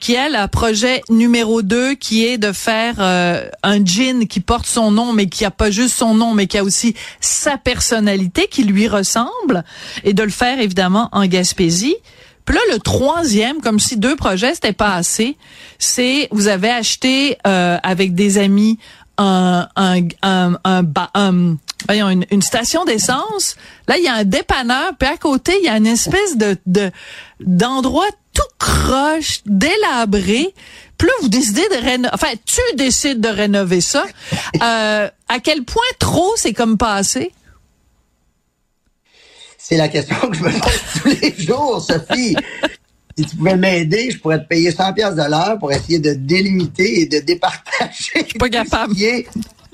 qui 0.00 0.14
elle 0.14 0.36
a 0.36 0.48
projet 0.48 1.02
numéro 1.10 1.62
deux, 1.62 1.94
qui 1.94 2.26
est 2.26 2.38
de 2.38 2.52
faire 2.52 3.00
un 3.00 3.84
jean 3.84 4.26
qui 4.26 4.40
porte 4.40 4.66
son 4.66 4.90
nom, 4.90 5.12
mais 5.12 5.26
qui 5.26 5.44
a 5.44 5.50
pas 5.50 5.70
juste 5.70 5.96
son 5.96 6.14
nom, 6.14 6.34
mais 6.34 6.46
qui 6.46 6.55
a 6.58 6.64
aussi 6.64 6.94
sa 7.20 7.56
personnalité 7.56 8.46
qui 8.48 8.64
lui 8.64 8.88
ressemble 8.88 9.64
et 10.04 10.12
de 10.12 10.22
le 10.22 10.30
faire 10.30 10.60
évidemment 10.60 11.08
en 11.12 11.26
Gaspésie. 11.26 11.96
Puis 12.44 12.54
là, 12.54 12.60
le 12.72 12.78
troisième, 12.78 13.60
comme 13.60 13.80
si 13.80 13.96
deux 13.96 14.16
projets 14.16 14.54
c'était 14.54 14.72
pas 14.72 14.94
assez, 14.94 15.36
c'est 15.78 16.28
vous 16.30 16.48
avez 16.48 16.70
acheté 16.70 17.38
euh, 17.46 17.76
avec 17.82 18.14
des 18.14 18.38
amis 18.38 18.78
un 19.18 19.68
un 19.76 20.02
un, 20.22 20.56
un, 20.64 21.56
voyons, 21.86 22.08
une, 22.08 22.26
une, 22.30 22.42
station 22.42 22.84
d'essence. 22.84 23.56
Là, 23.88 23.96
il 23.98 24.04
y 24.04 24.08
a 24.08 24.14
un 24.14 24.24
dépanneur, 24.24 24.92
puis 24.98 25.08
à 25.08 25.16
côté, 25.16 25.54
il 25.60 25.64
y 25.64 25.68
a 25.68 25.76
une 25.76 25.86
espèce 25.86 26.36
de 26.36 26.56
d'endroit 27.40 28.08
tout 28.36 28.42
croche, 28.58 29.40
délabré. 29.46 30.54
Puis 30.98 31.08
là, 31.08 31.14
vous 31.22 31.28
décidez 31.28 31.66
de 31.68 31.84
rénover, 31.84 32.10
enfin, 32.12 32.32
tu 32.44 32.60
décides 32.76 33.20
de 33.20 33.28
rénover 33.28 33.80
ça. 33.80 34.06
Euh, 34.62 35.08
à 35.28 35.40
quel 35.40 35.64
point 35.64 35.82
trop 35.98 36.32
c'est 36.36 36.52
comme 36.52 36.78
passé? 36.78 37.32
C'est 39.58 39.76
la 39.76 39.88
question 39.88 40.16
que 40.30 40.36
je 40.36 40.42
me 40.42 40.50
pose 40.50 40.80
tous 41.02 41.08
les 41.20 41.34
jours, 41.44 41.82
Sophie. 41.82 42.36
si 43.18 43.26
tu 43.26 43.36
pouvais 43.36 43.56
m'aider, 43.56 44.10
je 44.10 44.18
pourrais 44.18 44.38
te 44.38 44.46
payer 44.46 44.70
100 44.70 44.92
pièces 44.92 45.14
de 45.16 45.28
l'heure 45.28 45.58
pour 45.58 45.72
essayer 45.72 45.98
de 45.98 46.12
délimiter 46.12 47.00
et 47.00 47.06
de 47.06 47.18
départager. 47.18 48.12
Je 48.14 48.24
suis 48.24 48.38
pas 48.38 48.48
capable. 48.48 48.94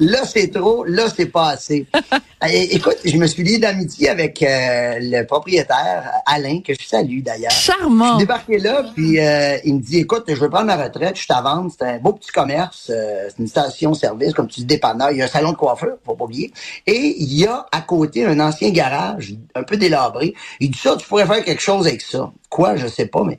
Là, 0.02 0.24
c'est 0.24 0.48
trop. 0.48 0.84
Là, 0.84 1.06
c'est 1.14 1.26
pas 1.26 1.50
assez. 1.50 1.86
écoute, 2.50 2.96
je 3.04 3.16
me 3.16 3.26
suis 3.28 3.44
lié 3.44 3.58
d'amitié 3.58 4.08
avec 4.08 4.42
euh, 4.42 4.98
le 5.00 5.22
propriétaire, 5.24 6.10
Alain, 6.26 6.60
que 6.60 6.74
je 6.74 6.84
salue 6.84 7.20
d'ailleurs. 7.20 7.52
Charmant. 7.52 8.04
Je 8.04 8.10
suis 8.10 8.18
débarqué 8.18 8.58
là, 8.58 8.84
puis 8.96 9.20
euh, 9.20 9.58
il 9.64 9.76
me 9.76 9.80
dit, 9.80 9.98
écoute, 9.98 10.24
je 10.26 10.34
veux 10.34 10.50
prendre 10.50 10.66
ma 10.66 10.76
retraite, 10.76 11.16
je 11.16 11.26
t'avance. 11.28 11.74
C'est 11.78 11.86
un 11.86 11.98
beau 11.98 12.14
petit 12.14 12.32
commerce. 12.32 12.90
Euh, 12.92 13.28
c'est 13.28 13.38
une 13.38 13.46
station-service, 13.46 14.34
comme 14.34 14.48
tu 14.48 14.60
dis, 14.60 14.66
dépanneur. 14.66 15.12
Il 15.12 15.18
y 15.18 15.22
a 15.22 15.26
un 15.26 15.28
salon 15.28 15.52
de 15.52 15.56
coiffeur, 15.56 15.96
faut 16.04 16.16
pas 16.16 16.24
oublier. 16.24 16.52
Et 16.88 17.14
il 17.18 17.32
y 17.32 17.46
a 17.46 17.66
à 17.70 17.82
côté 17.82 18.26
un 18.26 18.40
ancien 18.40 18.70
garage, 18.70 19.34
un 19.54 19.62
peu 19.62 19.76
délabré. 19.76 20.34
Il 20.58 20.72
dit 20.72 20.78
ça, 20.78 20.96
tu 20.96 21.06
pourrais 21.06 21.26
faire 21.26 21.44
quelque 21.44 21.62
chose 21.62 21.86
avec 21.86 22.00
ça. 22.00 22.32
Quoi, 22.50 22.74
je 22.74 22.88
sais 22.88 23.06
pas, 23.06 23.22
mais... 23.22 23.38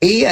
Et 0.00 0.26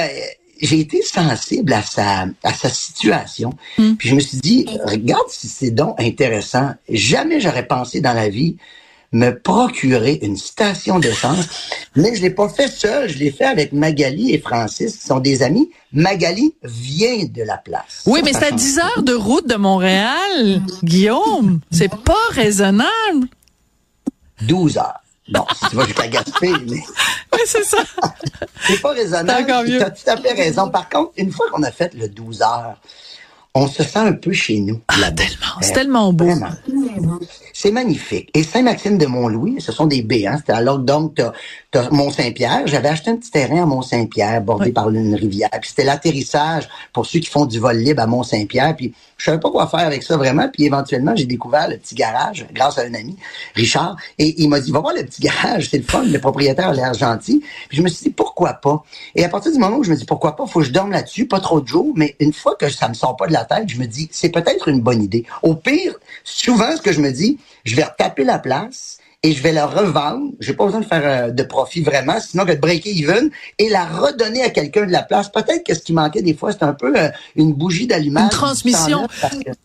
j'ai 0.63 0.81
été 0.81 1.03
sensible 1.03 1.73
à 1.73 1.83
sa, 1.83 2.27
à 2.43 2.55
sa 2.55 2.69
situation. 2.69 3.53
Hmm. 3.79 3.95
Puis 3.95 4.09
je 4.09 4.15
me 4.15 4.21
suis 4.21 4.39
dit, 4.39 4.67
regarde 4.85 5.29
si 5.29 5.49
c'est 5.49 5.71
donc 5.71 6.01
intéressant. 6.01 6.71
Jamais 6.89 7.41
j'aurais 7.41 7.67
pensé 7.67 8.01
dans 8.01 8.15
la 8.15 8.29
vie 8.29 8.57
me 9.13 9.31
procurer 9.31 10.19
une 10.23 10.37
station 10.37 10.99
d'essence. 10.99 11.47
Mais 11.97 12.15
je 12.15 12.23
l'ai 12.23 12.31
pas 12.31 12.49
fait 12.49 12.69
seul, 12.69 13.09
je 13.09 13.19
l'ai 13.19 13.31
fait 13.31 13.45
avec 13.45 13.73
Magali 13.73 14.33
et 14.33 14.39
Francis, 14.39 14.97
qui 14.97 15.07
sont 15.07 15.21
des 15.21 15.43
amis. 15.43 15.71
Magali 15.93 16.55
vient 16.63 17.25
de 17.27 17.43
la 17.43 17.59
place. 17.59 18.05
Oui, 18.07 18.21
mais 18.25 18.33
c'est 18.33 18.47
à 18.47 18.51
10 18.51 18.79
heures 18.79 19.03
de 19.03 19.13
route 19.13 19.47
de 19.47 19.57
Montréal, 19.57 20.63
Guillaume. 20.83 21.61
C'est 21.71 21.95
pas 21.95 22.15
raisonnable. 22.31 23.29
12 24.43 24.79
heures. 24.79 25.02
Bon, 25.33 25.45
si 25.55 25.71
tu 25.71 25.77
vas 25.77 25.85
jusqu'à 25.85 26.09
Gaspé, 26.09 26.53
mais... 26.69 26.83
Oui, 27.33 27.41
c'est 27.47 27.65
ça. 27.65 27.79
c'est 28.67 28.81
pas 28.83 28.91
raisonnable. 28.91 29.47
Tu 29.67 29.81
as 29.81 29.91
tout 29.91 30.11
à 30.11 30.17
fait 30.19 30.33
raison. 30.33 30.69
Par 30.69 30.89
contre, 30.91 31.13
une 31.17 31.33
fois 31.33 31.47
qu'on 31.51 31.63
a 31.63 31.71
fait 31.71 31.95
le 31.95 32.09
12 32.09 32.43
heures, 32.43 32.77
on 33.55 33.67
se 33.67 33.83
sent 33.83 33.99
un 33.99 34.13
peu 34.13 34.33
chez 34.33 34.61
nous. 34.61 34.81
Ah, 34.89 35.11
tellement. 35.13 35.61
C'est 35.61 35.73
tellement 35.73 36.13
beau. 36.13 36.31
C'est 37.53 37.71
magnifique. 37.71 38.31
Et 38.35 38.43
Saint-Maxime 38.43 38.97
de 38.97 39.07
Mont-Louis, 39.07 39.61
ce 39.61 39.73
sont 39.73 39.87
des 39.87 40.03
baies. 40.03 40.27
Hein? 40.27 40.37
C'était 40.39 40.53
alors 40.53 40.79
donc 40.79 41.21
t'as, 41.71 41.91
Mont-Saint-Pierre. 41.91 42.67
J'avais 42.67 42.89
acheté 42.89 43.11
un 43.11 43.17
petit 43.17 43.31
terrain 43.31 43.63
à 43.63 43.67
Mont-Saint-Pierre, 43.67 44.41
bordé 44.41 44.73
par 44.73 44.89
une 44.89 45.15
rivière. 45.15 45.51
Puis 45.61 45.71
c'était 45.71 45.85
l'atterrissage 45.85 46.69
pour 46.93 47.05
ceux 47.05 47.21
qui 47.21 47.29
font 47.29 47.45
du 47.45 47.59
vol 47.59 47.77
libre 47.77 48.03
à 48.03 48.07
Mont-Saint-Pierre. 48.07 48.75
Puis 48.75 48.95
je 49.23 49.27
savais 49.27 49.39
pas 49.39 49.53
quoi 49.53 49.69
faire 49.69 49.87
avec 49.87 50.03
ça 50.03 50.17
vraiment. 50.17 50.49
Puis 50.49 50.65
éventuellement, 50.65 51.15
j'ai 51.15 51.27
découvert 51.27 51.69
le 51.69 51.77
petit 51.77 51.95
garage 51.95 52.45
grâce 52.53 52.77
à 52.79 52.83
un 52.83 52.93
ami, 52.93 53.17
Richard. 53.55 53.97
Et 54.19 54.43
il 54.43 54.49
m'a 54.49 54.59
dit, 54.59 54.73
va 54.73 54.81
voir 54.81 54.95
le 54.97 55.05
petit 55.05 55.23
garage, 55.23 55.71
c'est 55.71 55.79
le 55.79 55.85
fun. 55.85 56.03
Le 56.03 56.19
propriétaire 56.19 56.71
a 56.71 56.73
l'air 56.73 56.93
gentil. 56.93 57.41
Puis 57.69 57.79
je 57.79 57.83
me 57.83 57.89
suis 57.89 58.03
dit, 58.03 58.11
pourquoi 58.11 58.55
pas? 58.55 58.83
Et 59.15 59.25
à 59.25 59.29
partir 59.29 59.53
du 59.53 59.59
moment 59.61 59.77
où 59.77 59.85
je 59.85 59.93
me 59.93 59.97
dis, 59.97 60.07
pourquoi 60.07 60.35
pas, 60.35 60.45
faut 60.49 60.59
que 60.59 60.67
je 60.67 60.73
dorme 60.73 60.91
là-dessus, 60.91 61.29
pas 61.29 61.39
trop 61.39 61.61
de 61.61 61.69
jours. 61.69 61.93
Mais 61.95 62.17
une 62.19 62.33
fois 62.33 62.57
que 62.57 62.69
ça 62.69 62.89
me 62.89 62.95
sort 62.95 63.17
pas 63.17 63.29
de 63.29 63.33
la 63.33 63.45
tête, 63.45 63.69
je 63.69 63.79
me 63.79 63.87
dis, 63.87 64.09
c'est 64.11 64.31
peut-être 64.31 64.67
une 64.67 64.81
bonne 64.81 65.01
idée. 65.01 65.25
Au 65.45 65.55
pire, 65.55 65.95
souvent, 66.25 66.77
ce 66.77 66.83
que 66.83 66.91
je 66.91 67.01
me 67.01 67.13
dis, 67.13 67.39
je 67.63 67.77
vais 67.77 67.85
retaper 67.85 68.25
la 68.25 68.41
place 68.41 68.99
et 69.25 69.33
je 69.33 69.43
vais 69.43 69.53
la 69.53 69.67
revendre. 69.67 70.33
J'ai 70.41 70.53
pas 70.53 70.65
besoin 70.65 70.81
de 70.81 70.87
faire 70.87 71.03
euh, 71.05 71.31
de 71.31 71.43
profit 71.45 71.81
vraiment, 71.83 72.19
sinon 72.19 72.45
que 72.45 72.53
de 72.53 72.59
breaker 72.59 72.91
even 72.91 73.31
et 73.59 73.69
la 73.69 73.85
redonner 73.85 74.43
à 74.43 74.51
quelqu'un 74.51 74.85
de 74.85 74.91
la 74.91 75.03
place. 75.03 75.31
Peut-être 75.31 75.65
que 75.65 75.75
ce 75.75 75.81
qui 75.81 75.93
manquait 75.93 76.23
des 76.23 76.35
fois, 76.35 76.51
c'est 76.51 76.65
un 76.65 76.73
peu 76.73 76.93
euh, 76.97 77.09
une 77.37 77.53
bougie 77.53 77.87
d'allumage. 77.87 78.25
Une 78.25 78.31
transmission. 78.31 79.07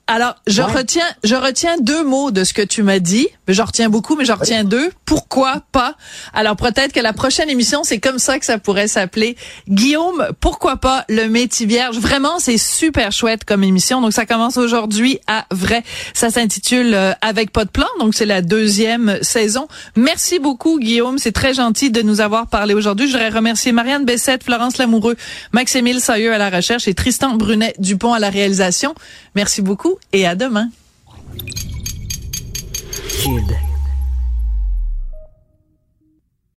Alors, 0.06 0.36
je 0.46 0.62
retiens, 0.62 1.08
je 1.24 1.36
retiens 1.36 1.78
deux 1.82 2.04
mots 2.04 2.30
de 2.30 2.44
ce 2.44 2.54
que 2.54 2.62
tu 2.62 2.84
m'as 2.84 3.00
dit. 3.00 3.28
J'en 3.48 3.66
retiens 3.66 3.90
beaucoup, 3.90 4.16
mais 4.16 4.26
j'en 4.26 4.36
retiens 4.36 4.64
deux. 4.64 4.92
Pourquoi 5.06 5.64
pas? 5.72 5.96
Alors, 6.34 6.56
peut-être 6.56 6.94
que 6.94 7.00
la 7.00 7.14
prochaine 7.14 7.50
émission, 7.50 7.84
c'est 7.84 8.00
comme 8.00 8.20
ça 8.20 8.38
que 8.38 8.46
ça 8.46 8.60
pourrait 8.60 8.88
s'appeler. 8.88 9.38
Guillaume, 9.68 10.28
pourquoi 10.40 10.78
pas 10.78 11.04
le 11.10 11.28
métier 11.30 11.66
vierge? 11.66 11.98
Vraiment, 11.98 12.38
c'est 12.40 12.60
super 12.60 13.12
chouette 13.12 13.44
comme 13.44 13.64
émission. 13.64 14.02
Donc, 14.02 14.14
ça 14.14 14.28
commence 14.28 14.58
aujourd'hui 14.58 15.20
à 15.26 15.46
vrai. 15.50 15.84
Ça 16.14 16.30
s'intitule 16.30 16.94
euh, 16.94 17.14
Avec 17.22 17.52
pas 17.52 17.66
de 17.66 17.72
plan. 17.72 17.88
Donc, 18.00 18.14
c'est 18.14 18.26
la 18.26 18.42
deuxième 18.42 19.18
saison 19.24 19.47
Merci 19.96 20.40
beaucoup, 20.40 20.80
Guillaume. 20.80 21.18
C'est 21.18 21.32
très 21.32 21.54
gentil 21.54 21.92
de 21.92 22.02
nous 22.02 22.22
avoir 22.22 22.48
parlé 22.48 22.74
aujourd'hui. 22.74 23.08
Je 23.08 23.14
voudrais 23.14 23.30
remercier 23.30 23.72
Marianne 23.72 24.06
Bessette, 24.06 24.44
Florence 24.44 24.78
Lamoureux, 24.78 25.16
Maximile 25.52 26.00
Sailleux 26.00 26.34
à 26.34 26.38
la 26.38 26.50
recherche 26.50 26.88
et 26.88 26.94
Tristan 26.94 27.36
Brunet 27.36 27.74
Dupont 27.80 28.14
à 28.14 28.20
la 28.20 28.30
réalisation. 28.30 28.96
Merci 29.36 29.62
beaucoup 29.62 29.98
et 30.14 30.26
à 30.26 30.36
demain. 30.36 30.70